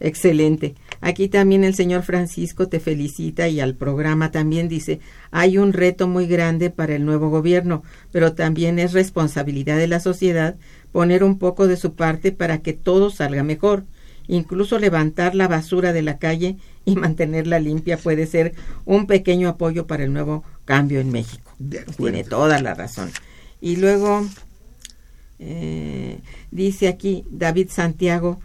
excelente. 0.00 0.74
Aquí 1.00 1.28
también 1.28 1.64
el 1.64 1.74
señor 1.74 2.02
Francisco 2.02 2.68
te 2.68 2.80
felicita 2.80 3.48
y 3.48 3.60
al 3.60 3.74
programa 3.74 4.30
también 4.30 4.68
dice, 4.68 5.00
hay 5.30 5.58
un 5.58 5.72
reto 5.72 6.08
muy 6.08 6.26
grande 6.26 6.70
para 6.70 6.94
el 6.94 7.04
nuevo 7.04 7.28
gobierno, 7.30 7.82
pero 8.10 8.34
también 8.34 8.78
es 8.78 8.92
responsabilidad 8.92 9.76
de 9.76 9.86
la 9.86 10.00
sociedad 10.00 10.56
poner 10.92 11.24
un 11.24 11.38
poco 11.38 11.66
de 11.66 11.76
su 11.76 11.94
parte 11.94 12.32
para 12.32 12.58
que 12.58 12.72
todo 12.72 13.10
salga 13.10 13.42
mejor. 13.42 13.84
Incluso 14.26 14.78
levantar 14.78 15.34
la 15.34 15.48
basura 15.48 15.92
de 15.92 16.02
la 16.02 16.18
calle 16.18 16.56
y 16.84 16.96
mantenerla 16.96 17.58
limpia 17.58 17.98
puede 17.98 18.26
ser 18.26 18.54
un 18.84 19.06
pequeño 19.06 19.48
apoyo 19.48 19.86
para 19.86 20.04
el 20.04 20.12
nuevo 20.12 20.44
cambio 20.64 21.00
en 21.00 21.10
México. 21.10 21.52
tiene 21.96 22.24
toda 22.24 22.60
la 22.60 22.74
razón. 22.74 23.10
Y 23.60 23.76
luego 23.76 24.26
eh, 25.46 26.20
dice 26.50 26.88
aquí 26.88 27.24
David 27.30 27.68
Santiago, 27.70 28.40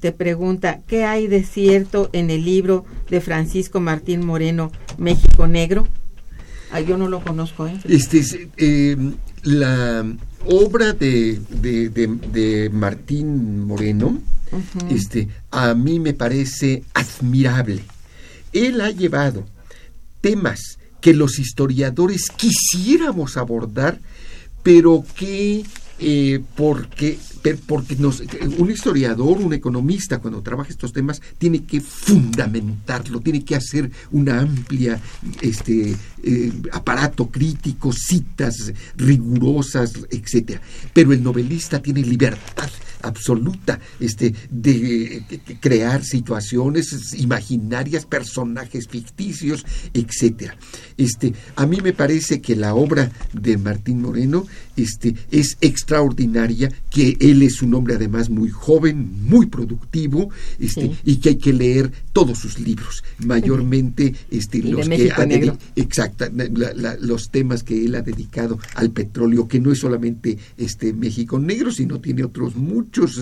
te 0.00 0.12
pregunta, 0.12 0.80
¿qué 0.86 1.04
hay 1.04 1.26
de 1.26 1.44
cierto 1.44 2.08
en 2.12 2.30
el 2.30 2.44
libro 2.44 2.84
de 3.10 3.20
Francisco 3.20 3.80
Martín 3.80 4.24
Moreno, 4.24 4.70
México 4.96 5.46
Negro? 5.46 5.86
Ah, 6.70 6.80
yo 6.80 6.96
no 6.96 7.08
lo 7.08 7.20
conozco. 7.20 7.66
¿eh? 7.66 7.78
Este 7.88 8.18
es, 8.18 8.38
eh, 8.56 8.96
la 9.42 10.04
obra 10.46 10.92
de, 10.92 11.40
de, 11.50 12.70
Martín 12.72 13.66
Moreno, 13.66 14.20
este, 14.90 15.28
a 15.50 15.74
mí 15.74 15.98
me 15.98 16.14
parece 16.14 16.84
admirable. 16.94 17.82
Él 18.52 18.80
ha 18.80 18.90
llevado 18.90 19.44
temas 20.20 20.78
que 21.00 21.14
los 21.14 21.38
historiadores 21.38 22.30
quisiéramos 22.30 23.36
abordar, 23.36 24.00
pero 24.62 25.04
que 25.16 25.64
eh, 25.98 26.42
porque, 26.54 27.18
porque 27.66 27.96
un 28.58 28.70
historiador, 28.70 29.38
un 29.38 29.54
economista, 29.54 30.18
cuando 30.18 30.42
trabaja 30.42 30.70
estos 30.70 30.92
temas, 30.92 31.22
tiene 31.38 31.64
que 31.64 31.80
fundamentarlo, 31.80 33.20
tiene 33.20 33.44
que 33.44 33.56
hacer 33.56 33.90
una 34.10 34.40
amplia 34.40 35.00
este, 35.40 35.96
eh, 36.22 36.52
aparato 36.72 37.28
crítico, 37.28 37.92
citas 37.92 38.72
rigurosas, 38.96 39.92
etcétera. 40.10 40.60
Pero 40.92 41.12
el 41.12 41.22
novelista 41.22 41.80
tiene 41.80 42.02
libertad 42.02 42.68
absoluta 43.02 43.78
este, 44.00 44.34
de, 44.50 45.22
crear 45.60 46.04
situaciones 46.04 47.14
imaginarias, 47.14 48.04
personajes 48.06 48.88
ficticios, 48.88 49.64
etcétera. 49.94 50.56
Este, 50.98 51.34
a 51.56 51.66
mí 51.66 51.78
me 51.82 51.92
parece 51.92 52.40
que 52.40 52.56
la 52.56 52.74
obra 52.74 53.10
de 53.32 53.58
Martín 53.58 54.00
Moreno 54.00 54.46
este, 54.76 55.14
es 55.30 55.58
extraordinaria, 55.60 56.70
que 56.90 57.16
él 57.20 57.42
es 57.42 57.62
un 57.62 57.74
hombre 57.74 57.94
además 57.94 58.30
muy 58.30 58.48
joven, 58.48 59.10
muy 59.24 59.46
productivo, 59.46 60.30
este, 60.58 60.92
y 61.04 61.16
que 61.16 61.30
hay 61.30 61.36
que 61.36 61.52
leer 61.52 61.90
todos 62.12 62.38
sus 62.38 62.58
libros, 62.58 63.04
mayormente 63.18 64.14
este, 64.30 64.62
los 64.62 64.88
que 64.88 65.10
ha 65.10 65.26
exacta, 65.76 66.30
los 67.00 67.30
temas 67.30 67.62
que 67.62 67.84
él 67.84 67.94
ha 67.94 68.02
dedicado 68.02 68.58
al 68.74 68.90
petróleo, 68.90 69.48
que 69.48 69.60
no 69.60 69.72
es 69.72 69.80
solamente 69.80 70.38
este 70.56 70.92
México 70.92 71.38
negro, 71.38 71.70
sino 71.70 72.00
tiene 72.00 72.24
otros 72.24 72.56
muchos, 72.56 73.18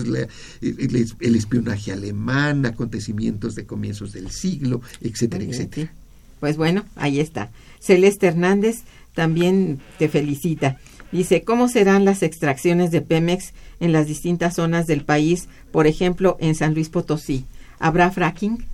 el, 0.61 1.35
espionaje 1.35 1.91
alemán, 1.91 2.65
acontecimientos 2.65 3.55
de 3.55 3.65
comienzos 3.65 4.13
del 4.13 4.31
siglo, 4.31 4.81
etcétera, 5.01 5.43
etcétera. 5.43 5.93
Pues 6.39 6.57
bueno, 6.57 6.85
ahí 6.95 7.19
está. 7.19 7.49
Celeste 7.85 8.27
Hernández 8.27 8.77
también 9.13 9.79
te 9.99 10.09
felicita. 10.09 10.77
Dice, 11.11 11.43
¿cómo 11.43 11.69
serán 11.69 12.03
las 12.03 12.23
extracciones 12.23 12.91
de 12.91 13.01
Pemex 13.01 13.53
en 13.79 13.91
las 13.91 14.07
distintas 14.07 14.55
zonas 14.55 14.87
del 14.87 15.05
país, 15.05 15.47
por 15.71 15.85
ejemplo, 15.87 16.35
en 16.39 16.55
San 16.55 16.73
Luis 16.73 16.89
Potosí? 16.89 17.45
¿Habrá 17.79 18.11
fracking? 18.11 18.65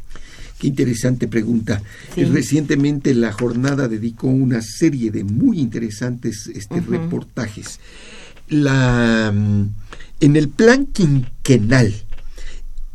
Qué 0.58 0.68
interesante 0.68 1.28
pregunta. 1.28 1.82
Recientemente 2.16 3.14
la 3.14 3.34
jornada 3.34 3.88
dedicó 3.88 4.28
una 4.28 4.62
serie 4.62 5.12
de 5.12 5.24
muy 5.24 5.60
interesantes 5.60 6.50
este, 6.54 6.80
reportajes. 6.82 7.80
La, 8.48 9.32
mm, 9.34 9.70
en 10.22 10.36
el 10.36 10.50
plan 10.50 10.86
quinquenal, 10.86 11.94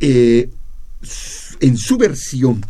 eh, 0.00 0.48
en 1.60 1.76
su 1.76 1.98
versión, 1.98 2.64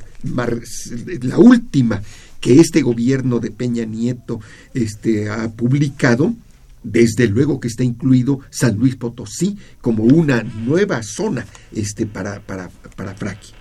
la 1.22 1.38
última 1.38 2.02
que 2.46 2.60
este 2.60 2.80
gobierno 2.80 3.40
de 3.40 3.50
Peña 3.50 3.84
Nieto 3.84 4.40
este, 4.72 5.28
ha 5.28 5.50
publicado, 5.50 6.32
desde 6.84 7.26
luego 7.26 7.58
que 7.58 7.66
está 7.66 7.82
incluido 7.82 8.38
San 8.50 8.76
Luis 8.76 8.94
Potosí 8.94 9.58
como 9.80 10.04
una 10.04 10.44
nueva 10.44 11.02
zona 11.02 11.44
este, 11.72 12.06
para, 12.06 12.38
para, 12.38 12.68
para 12.94 13.16
fracking. 13.16 13.56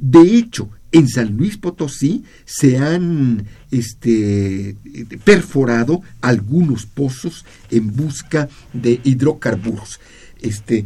De 0.00 0.22
hecho, 0.22 0.68
en 0.90 1.08
San 1.08 1.36
Luis 1.36 1.58
Potosí 1.58 2.24
se 2.44 2.76
han 2.76 3.46
este, 3.70 4.78
perforado 5.22 6.02
algunos 6.20 6.86
pozos 6.86 7.44
en 7.70 7.94
busca 7.94 8.48
de 8.72 9.00
hidrocarburos. 9.04 10.00
Este, 10.40 10.84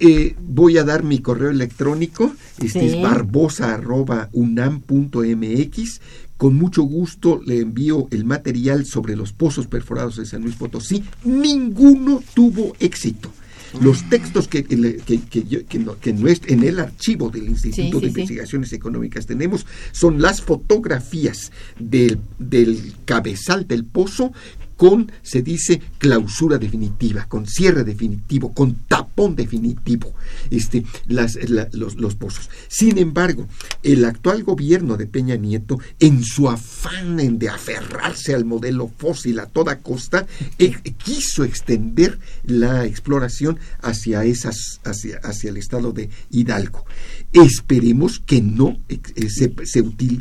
eh, 0.00 0.36
voy 0.40 0.78
a 0.78 0.84
dar 0.84 1.02
mi 1.02 1.18
correo 1.20 1.50
electrónico, 1.50 2.32
este 2.60 2.86
es 2.86 3.02
barbosa.unam.mx 3.02 6.00
con 6.38 6.54
mucho 6.54 6.84
gusto 6.84 7.42
le 7.44 7.58
envío 7.58 8.06
el 8.12 8.24
material 8.24 8.86
sobre 8.86 9.16
los 9.16 9.32
pozos 9.32 9.66
perforados 9.66 10.16
de 10.16 10.24
San 10.24 10.42
Luis 10.42 10.54
Potosí. 10.54 11.02
Ninguno 11.24 12.22
tuvo 12.32 12.74
éxito. 12.78 13.32
Los 13.80 14.08
textos 14.08 14.48
que, 14.48 14.64
que, 14.64 16.38
en 16.46 16.64
el 16.64 16.78
archivo 16.78 17.28
del 17.28 17.48
Instituto 17.48 18.00
de 18.00 18.06
Investigaciones 18.06 18.72
Económicas 18.72 19.26
tenemos 19.26 19.66
son 19.92 20.22
las 20.22 20.40
fotografías 20.40 21.52
del, 21.78 22.18
del 22.38 22.94
cabezal 23.04 23.66
del 23.66 23.84
pozo 23.84 24.32
con, 24.78 25.10
se 25.22 25.42
dice, 25.42 25.82
clausura 25.98 26.56
definitiva, 26.56 27.26
con 27.26 27.48
cierre 27.48 27.82
definitivo, 27.82 28.54
con 28.54 28.76
tapón 28.86 29.34
definitivo, 29.34 30.14
este, 30.50 30.84
los, 31.08 32.14
pozos. 32.14 32.48
Sin 32.68 32.96
embargo, 32.96 33.48
el 33.82 34.04
actual 34.04 34.44
gobierno 34.44 34.96
de 34.96 35.08
Peña 35.08 35.34
Nieto, 35.34 35.80
en 35.98 36.22
su 36.22 36.48
afán 36.48 37.38
de 37.38 37.48
aferrarse 37.48 38.34
al 38.34 38.44
modelo 38.44 38.88
fósil 38.96 39.40
a 39.40 39.46
toda 39.46 39.80
costa, 39.80 40.28
eh, 40.60 40.74
quiso 40.96 41.42
extender 41.42 42.20
la 42.44 42.86
exploración 42.86 43.58
hacia, 43.82 44.22
esas, 44.24 44.80
hacia 44.84 45.50
el 45.50 45.56
estado 45.56 45.92
de 45.92 46.08
Hidalgo. 46.30 46.84
Esperemos 47.32 48.20
que 48.20 48.40
no 48.40 48.78
eh, 48.88 48.98
se, 49.28 49.52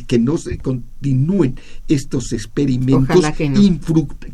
que 0.07 0.19
no 0.19 0.37
se 0.37 0.57
continúen 0.57 1.55
estos 1.87 2.33
experimentos 2.33 3.23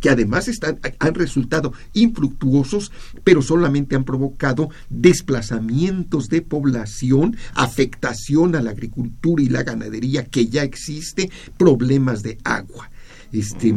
que, 0.02 0.10
además 0.10 0.48
están, 0.48 0.80
han 0.98 1.14
resultado 1.14 1.72
infructuosos, 1.94 2.92
pero 3.24 3.44
solamente 3.44 3.96
han 3.96 4.06
provocado 4.06 4.70
desplazamientos 4.90 6.30
de 6.30 6.42
población, 6.42 7.38
afectación 7.54 8.56
a 8.56 8.62
la 8.62 8.72
agricultura 8.72 9.44
y 9.44 9.50
la 9.50 9.62
ganadería 9.62 10.26
que 10.26 10.48
ya 10.48 10.64
existe, 10.64 11.30
problemas 11.58 12.24
de 12.24 12.40
agua. 12.44 12.90
Este, 13.32 13.76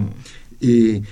eh, 0.63 1.03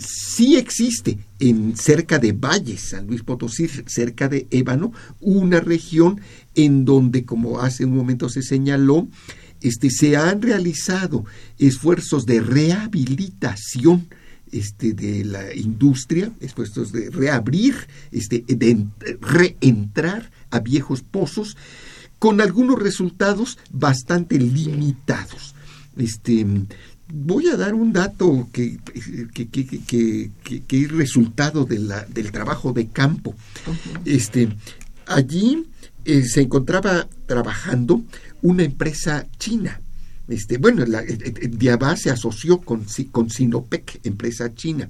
sí 0.00 0.56
existe 0.56 1.18
en 1.38 1.76
cerca 1.76 2.18
de 2.18 2.32
Valles, 2.32 2.90
San 2.90 3.06
Luis 3.06 3.22
Potosí, 3.22 3.68
cerca 3.86 4.28
de 4.28 4.46
Ébano, 4.50 4.92
una 5.20 5.60
región 5.60 6.20
en 6.54 6.84
donde, 6.84 7.24
como 7.24 7.60
hace 7.60 7.84
un 7.84 7.96
momento 7.96 8.28
se 8.28 8.42
señaló, 8.42 9.08
este, 9.60 9.90
se 9.90 10.16
han 10.16 10.42
realizado 10.42 11.24
esfuerzos 11.58 12.26
de 12.26 12.40
rehabilitación 12.40 14.08
este, 14.52 14.94
de 14.94 15.24
la 15.24 15.54
industria, 15.54 16.32
esfuerzos 16.40 16.92
de 16.92 17.10
reabrir, 17.10 17.74
este, 18.10 18.44
de 18.48 18.84
reentrar 19.20 20.30
a 20.50 20.60
viejos 20.60 21.02
pozos, 21.02 21.56
con 22.18 22.40
algunos 22.40 22.78
resultados 22.78 23.58
bastante 23.70 24.38
limitados. 24.38 25.54
Este, 25.96 26.46
voy 27.12 27.48
a 27.48 27.56
dar 27.56 27.74
un 27.74 27.92
dato 27.92 28.48
que, 28.52 28.78
que, 29.32 30.66
es 30.68 30.90
resultado 30.90 31.64
de 31.64 31.78
la, 31.78 32.04
del 32.04 32.30
trabajo 32.32 32.72
de 32.72 32.88
campo. 32.88 33.34
Este, 34.04 34.48
allí 35.06 35.64
eh, 36.04 36.22
se 36.24 36.42
encontraba 36.42 37.08
trabajando 37.26 38.02
una 38.42 38.62
empresa 38.62 39.26
china. 39.38 39.80
Este, 40.28 40.58
bueno, 40.58 40.84
la, 40.86 41.02
Diabá 41.02 41.96
se 41.96 42.10
asoció 42.10 42.58
con, 42.58 42.86
con 43.10 43.30
Sinopec, 43.30 44.00
empresa 44.04 44.54
china. 44.54 44.88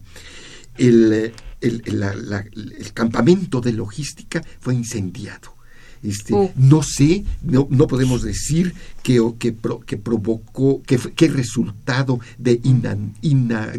El, 0.77 1.33
el, 1.61 1.83
el 1.85 2.93
campamento 2.93 3.61
de 3.61 3.73
logística 3.73 4.43
fue 4.61 4.75
incendiado 4.75 5.60
este. 6.03 6.53
No 6.57 6.83
sé, 6.83 7.25
no, 7.43 7.67
no 7.71 7.87
podemos 7.87 8.23
decir 8.23 8.75
que, 9.03 9.21
que, 9.39 9.55
que 9.87 9.97
provocó, 9.97 10.83
que, 10.83 10.99
que 10.99 11.29
resultado 11.29 12.21
de, 12.39 12.61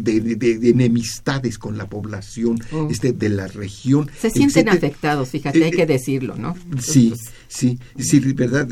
de, 0.00 0.70
enemistades 0.70 1.58
con 1.58 1.76
la 1.76 1.88
población 1.88 2.58
este, 2.90 3.12
de 3.12 3.28
la 3.28 3.48
región. 3.48 4.10
Se 4.18 4.30
sienten 4.30 4.68
afectados, 4.68 5.30
fíjate, 5.30 5.64
hay 5.64 5.70
que 5.70 5.82
eh, 5.82 5.86
decirlo, 5.86 6.36
¿no? 6.36 6.56
Sí, 6.80 7.12
sí, 7.48 7.78
sí, 7.98 8.20
verdad. 8.20 8.68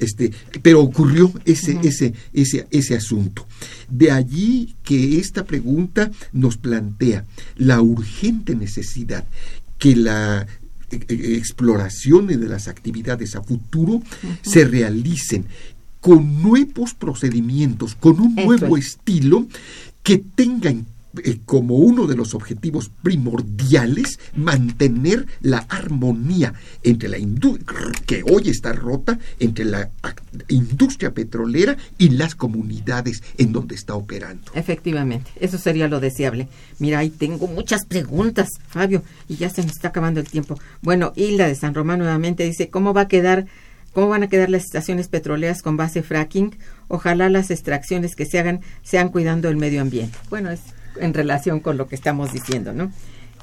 este, 0.00 0.32
pero 0.62 0.82
ocurrió 0.82 1.32
ese, 1.44 1.78
ese, 1.82 2.14
ese, 2.32 2.66
ese 2.70 2.94
asunto. 2.96 3.46
De 3.88 4.10
allí 4.10 4.76
que 4.82 5.18
esta 5.18 5.44
pregunta 5.44 6.10
nos 6.32 6.56
plantea 6.56 7.24
la 7.56 7.80
urgente 7.80 8.54
necesidad 8.54 9.24
que 9.78 9.94
la 9.94 10.46
exploraciones 10.90 12.40
de 12.40 12.48
las 12.48 12.68
actividades 12.68 13.34
a 13.36 13.42
futuro 13.42 14.02
se 14.42 14.64
realicen 14.64 15.46
con 16.00 16.42
nuevos 16.42 16.94
procedimientos, 16.94 17.94
con 17.96 18.20
un 18.20 18.34
nuevo 18.34 18.76
estilo 18.76 19.46
que 20.02 20.18
tengan 20.18 20.86
eh, 21.24 21.38
como 21.44 21.76
uno 21.76 22.06
de 22.06 22.16
los 22.16 22.34
objetivos 22.34 22.90
primordiales 23.02 24.18
mantener 24.34 25.26
la 25.40 25.58
armonía 25.68 26.54
entre 26.82 27.08
la 27.08 27.18
industria 27.18 27.80
que 28.06 28.22
hoy 28.22 28.48
está 28.48 28.72
rota 28.72 29.18
entre 29.38 29.64
la 29.64 29.90
industria 30.48 31.12
petrolera 31.12 31.76
y 31.98 32.10
las 32.10 32.34
comunidades 32.34 33.22
en 33.38 33.52
donde 33.52 33.74
está 33.74 33.94
operando. 33.94 34.52
Efectivamente, 34.54 35.30
eso 35.40 35.58
sería 35.58 35.88
lo 35.88 36.00
deseable. 36.00 36.48
Mira, 36.78 36.98
ahí 36.98 37.10
tengo 37.10 37.46
muchas 37.46 37.86
preguntas, 37.86 38.48
Fabio, 38.68 39.02
y 39.28 39.36
ya 39.36 39.50
se 39.50 39.62
me 39.62 39.68
está 39.68 39.88
acabando 39.88 40.20
el 40.20 40.28
tiempo. 40.28 40.58
Bueno, 40.82 41.12
Hilda 41.16 41.46
de 41.46 41.54
San 41.54 41.74
Román 41.74 41.98
nuevamente 41.98 42.44
dice, 42.44 42.68
¿cómo 42.68 42.94
va 42.94 43.02
a 43.02 43.08
quedar 43.08 43.46
cómo 43.92 44.08
van 44.08 44.22
a 44.22 44.28
quedar 44.28 44.50
las 44.50 44.64
estaciones 44.64 45.08
petroleras 45.08 45.62
con 45.62 45.78
base 45.78 46.02
fracking? 46.02 46.54
Ojalá 46.88 47.30
las 47.30 47.50
extracciones 47.50 48.14
que 48.14 48.26
se 48.26 48.38
hagan 48.38 48.60
sean 48.82 49.08
cuidando 49.08 49.48
el 49.48 49.56
medio 49.56 49.80
ambiente. 49.80 50.18
Bueno, 50.28 50.50
es 50.50 50.60
en 51.00 51.14
relación 51.14 51.60
con 51.60 51.76
lo 51.76 51.88
que 51.88 51.94
estamos 51.94 52.32
diciendo, 52.32 52.72
¿no? 52.72 52.90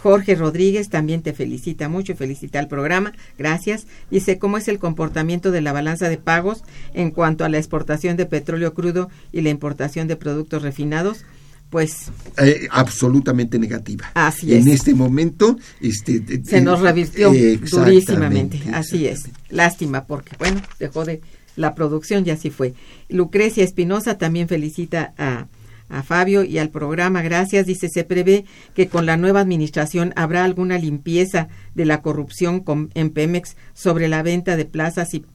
Jorge 0.03 0.35
Rodríguez 0.35 0.89
también 0.89 1.21
te 1.21 1.31
felicita 1.31 1.87
mucho 1.87 2.11
y 2.11 2.15
felicita 2.15 2.59
al 2.59 2.67
programa. 2.67 3.13
Gracias. 3.37 3.87
Dice, 4.11 4.37
¿cómo 4.37 4.57
es 4.57 4.67
el 4.67 4.77
comportamiento 4.77 5.49
de 5.49 5.61
la 5.61 5.71
balanza 5.71 6.09
de 6.09 6.17
pagos 6.17 6.63
en 6.93 7.09
cuanto 7.09 7.45
a 7.45 7.49
la 7.49 7.57
exportación 7.57 8.17
de 8.17 8.25
petróleo 8.25 8.73
crudo 8.73 9.09
y 9.31 9.39
la 9.39 9.49
importación 9.49 10.09
de 10.09 10.17
productos 10.17 10.61
refinados? 10.61 11.23
Pues 11.69 12.11
eh, 12.37 12.67
absolutamente 12.69 13.57
negativa. 13.57 14.11
Así 14.13 14.53
es. 14.53 14.65
En 14.65 14.73
este 14.73 14.93
momento 14.93 15.57
este, 15.79 16.43
se 16.43 16.59
nos 16.59 16.81
revirtió 16.81 17.31
durísimamente. 17.71 18.61
Así 18.73 19.07
es. 19.07 19.29
Lástima 19.49 20.03
porque 20.03 20.35
bueno, 20.37 20.61
dejó 20.79 21.05
de 21.05 21.21
la 21.55 21.75
producción 21.75 22.27
y 22.27 22.31
así 22.31 22.49
fue. 22.49 22.73
Lucrecia 23.07 23.63
Espinosa 23.63 24.17
también 24.17 24.49
felicita 24.49 25.13
a 25.17 25.47
a 25.93 26.03
Fabio 26.03 26.43
y 26.43 26.57
al 26.57 26.69
programa. 26.69 27.21
Gracias. 27.21 27.65
Dice, 27.65 27.89
se 27.89 28.03
prevé 28.03 28.45
que 28.73 28.87
con 28.87 29.05
la 29.05 29.17
nueva 29.17 29.41
administración 29.41 30.13
habrá 30.15 30.43
alguna 30.43 30.77
limpieza 30.77 31.47
de 31.75 31.85
la 31.85 32.01
corrupción 32.01 32.63
en 32.93 33.09
Pemex 33.11 33.55
sobre 33.73 34.07
la 34.07 34.23
venta 34.23 34.55
de 34.57 34.65
plazas 34.65 35.13
y, 35.13 35.25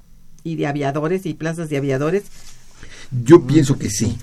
y 0.45 0.57
de 0.57 0.67
aviadores 0.67 1.27
y 1.27 1.35
plazas 1.35 1.69
de 1.71 1.77
aviadores. 1.77 2.25
Yo 3.11 3.47
pienso 3.47 3.79
que 3.79 3.89
sí. 3.89 4.19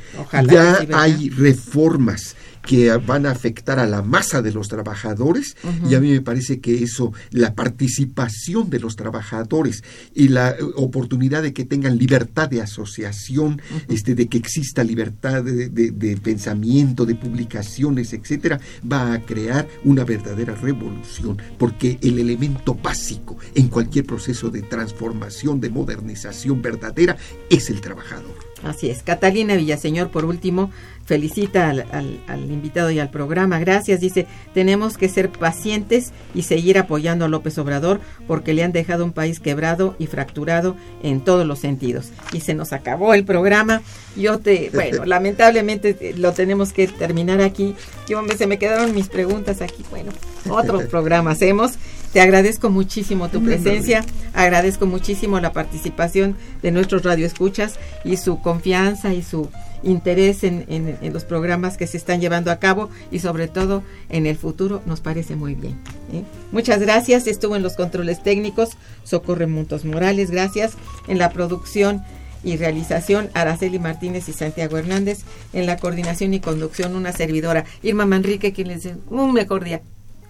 ya 0.48 0.86
hay 0.94 1.30
reformas 1.30 2.36
que 2.66 2.92
van 2.98 3.26
a 3.26 3.32
afectar 3.32 3.80
a 3.80 3.86
la 3.86 4.02
masa 4.02 4.42
de 4.42 4.52
los 4.52 4.68
trabajadores 4.68 5.56
y 5.90 5.96
a 5.96 6.00
mí 6.00 6.12
me 6.12 6.22
parece 6.22 6.60
que 6.60 6.84
eso, 6.84 7.14
la 7.32 7.54
participación 7.54 8.70
de 8.70 8.80
los 8.80 8.96
trabajadores 8.96 9.84
y 10.14 10.30
la 10.30 10.52
eh, 10.52 10.58
oportunidad 10.76 11.44
de 11.44 11.54
que 11.54 11.66
tengan 11.66 11.98
libertad 11.98 12.50
de 12.50 12.62
asociación, 12.62 13.62
este, 13.88 14.16
de 14.16 14.28
que 14.28 14.38
exista 14.38 14.84
libertad 14.84 15.44
de, 15.44 16.20
pensamiento, 16.22 17.06
de 17.06 17.16
publicaciones, 17.16 18.14
etcétera, 18.14 18.60
va 18.92 19.14
a 19.14 19.22
crear 19.22 19.68
una 19.84 20.04
verdadera 20.04 20.56
revolución, 20.56 21.38
porque 21.58 22.00
el 22.02 22.20
elemento 22.20 22.76
básico 22.76 23.38
en 23.54 23.68
cualquier 23.68 24.06
proceso 24.06 24.50
de 24.50 24.62
transformación, 24.62 25.60
de 25.62 25.70
modernización 25.70 26.62
verdadera, 26.62 27.18
es 27.50 27.70
el 27.70 27.82
trabajador. 27.82 28.45
Así 28.66 28.90
es. 28.90 29.04
Catalina 29.04 29.56
Villaseñor, 29.56 30.10
por 30.10 30.26
último, 30.26 30.72
felicita 31.06 31.70
al, 31.70 32.52
invitado 32.52 32.90
y 32.90 33.00
al 33.00 33.12
programa. 33.12 33.60
Gracias, 33.60 34.00
dice, 34.00 34.26
tenemos 34.56 34.98
que 34.98 35.08
ser 35.08 35.30
pacientes 35.30 36.12
y 36.34 36.42
seguir 36.42 36.80
apoyando 36.80 37.26
a 37.26 37.28
López 37.28 37.60
Obrador 37.60 38.02
porque 38.28 38.56
le 38.56 38.64
han 38.64 38.72
dejado 38.72 39.06
un 39.06 39.14
país 39.14 39.40
quebrado 39.40 39.96
y 40.00 40.08
fracturado 40.08 40.76
en 41.04 41.22
todos 41.22 41.46
los 41.46 41.60
sentidos. 41.60 42.10
Y 42.34 42.40
se 42.40 42.56
nos 42.56 42.74
acabó 42.74 43.14
el 43.14 43.24
programa. 43.24 43.84
Yo 44.16 44.40
te, 44.40 44.72
bueno, 44.74 45.06
lamentablemente 45.06 45.96
eh, 46.00 46.16
lo 46.18 46.34
tenemos 46.34 46.74
que 46.74 46.88
terminar 46.88 47.42
aquí. 47.42 47.76
Yo 48.10 48.24
me, 48.24 48.36
se 48.36 48.48
me 48.48 48.58
quedaron 48.58 48.96
mis 48.96 49.10
preguntas 49.10 49.62
aquí. 49.62 49.86
Bueno, 49.92 50.12
otro 50.50 50.80
programa 50.90 51.32
hacemos. 51.32 51.74
Te 52.16 52.22
agradezco 52.22 52.70
muchísimo 52.70 53.28
tu 53.28 53.44
presencia, 53.44 54.06
agradezco 54.34 54.86
muchísimo 54.86 55.38
la 55.42 55.52
participación 55.52 56.38
de 56.62 56.72
nuestros 56.72 57.04
radioescuchas 57.04 57.78
y 58.06 58.16
su 58.16 58.40
confianza 58.40 59.14
y 59.14 59.22
su 59.22 59.50
interés 59.84 60.46
en, 60.46 60.98
los 61.12 61.26
programas 61.26 61.76
que 61.76 61.88
se 61.88 61.98
están 61.98 62.22
llevando 62.22 62.52
a 62.52 62.56
cabo 62.56 62.90
y 63.12 63.20
sobre 63.20 63.50
todo 63.50 63.84
en 64.08 64.28
el 64.28 64.38
futuro 64.38 64.82
nos 64.86 65.02
parece 65.02 65.36
muy 65.36 65.56
bien. 65.56 65.74
¿eh? 66.14 66.24
Muchas 66.54 66.80
gracias. 66.80 67.28
Estuvo 67.28 67.58
en 67.58 67.64
los 67.64 67.76
controles 67.76 68.24
técnicos 68.24 68.78
Socorre 69.04 69.46
Montos 69.46 69.84
Morales, 69.84 70.32
gracias. 70.32 70.76
En 71.10 71.18
la 71.18 71.32
producción 71.32 72.02
y 72.46 72.56
realización 72.56 73.30
Araceli 73.34 73.78
Martínez 73.78 74.30
y 74.30 74.32
Santiago 74.32 74.78
Hernández. 74.78 75.26
En 75.52 75.66
la 75.66 75.76
coordinación 75.76 76.34
y 76.34 76.40
conducción 76.40 76.96
una 76.96 77.12
servidora 77.12 77.66
Irma 77.84 78.06
Manrique, 78.06 78.54
quien 78.54 78.70
les 78.70 78.88
un 79.10 79.34
mejor 79.34 79.66
día 79.66 79.82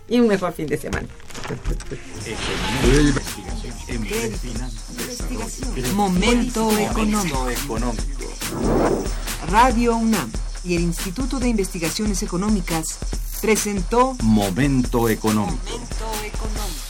y 0.08 0.20
un 0.20 0.28
mejor 0.28 0.54
fin 0.54 0.68
de 0.68 0.78
semana. 0.78 1.08
Momento 5.94 6.78
económico. 6.78 7.48
Radio 9.50 9.96
UNAM 9.96 10.32
y 10.64 10.76
el 10.76 10.82
Instituto 10.82 11.40
de 11.40 11.50
Investigaciones 11.50 12.24
Económicas 12.24 12.98
presentó 13.42 14.16
Momento 14.22 15.10
económico. 15.10 15.58
Momento 15.70 16.06
económico. 16.24 16.85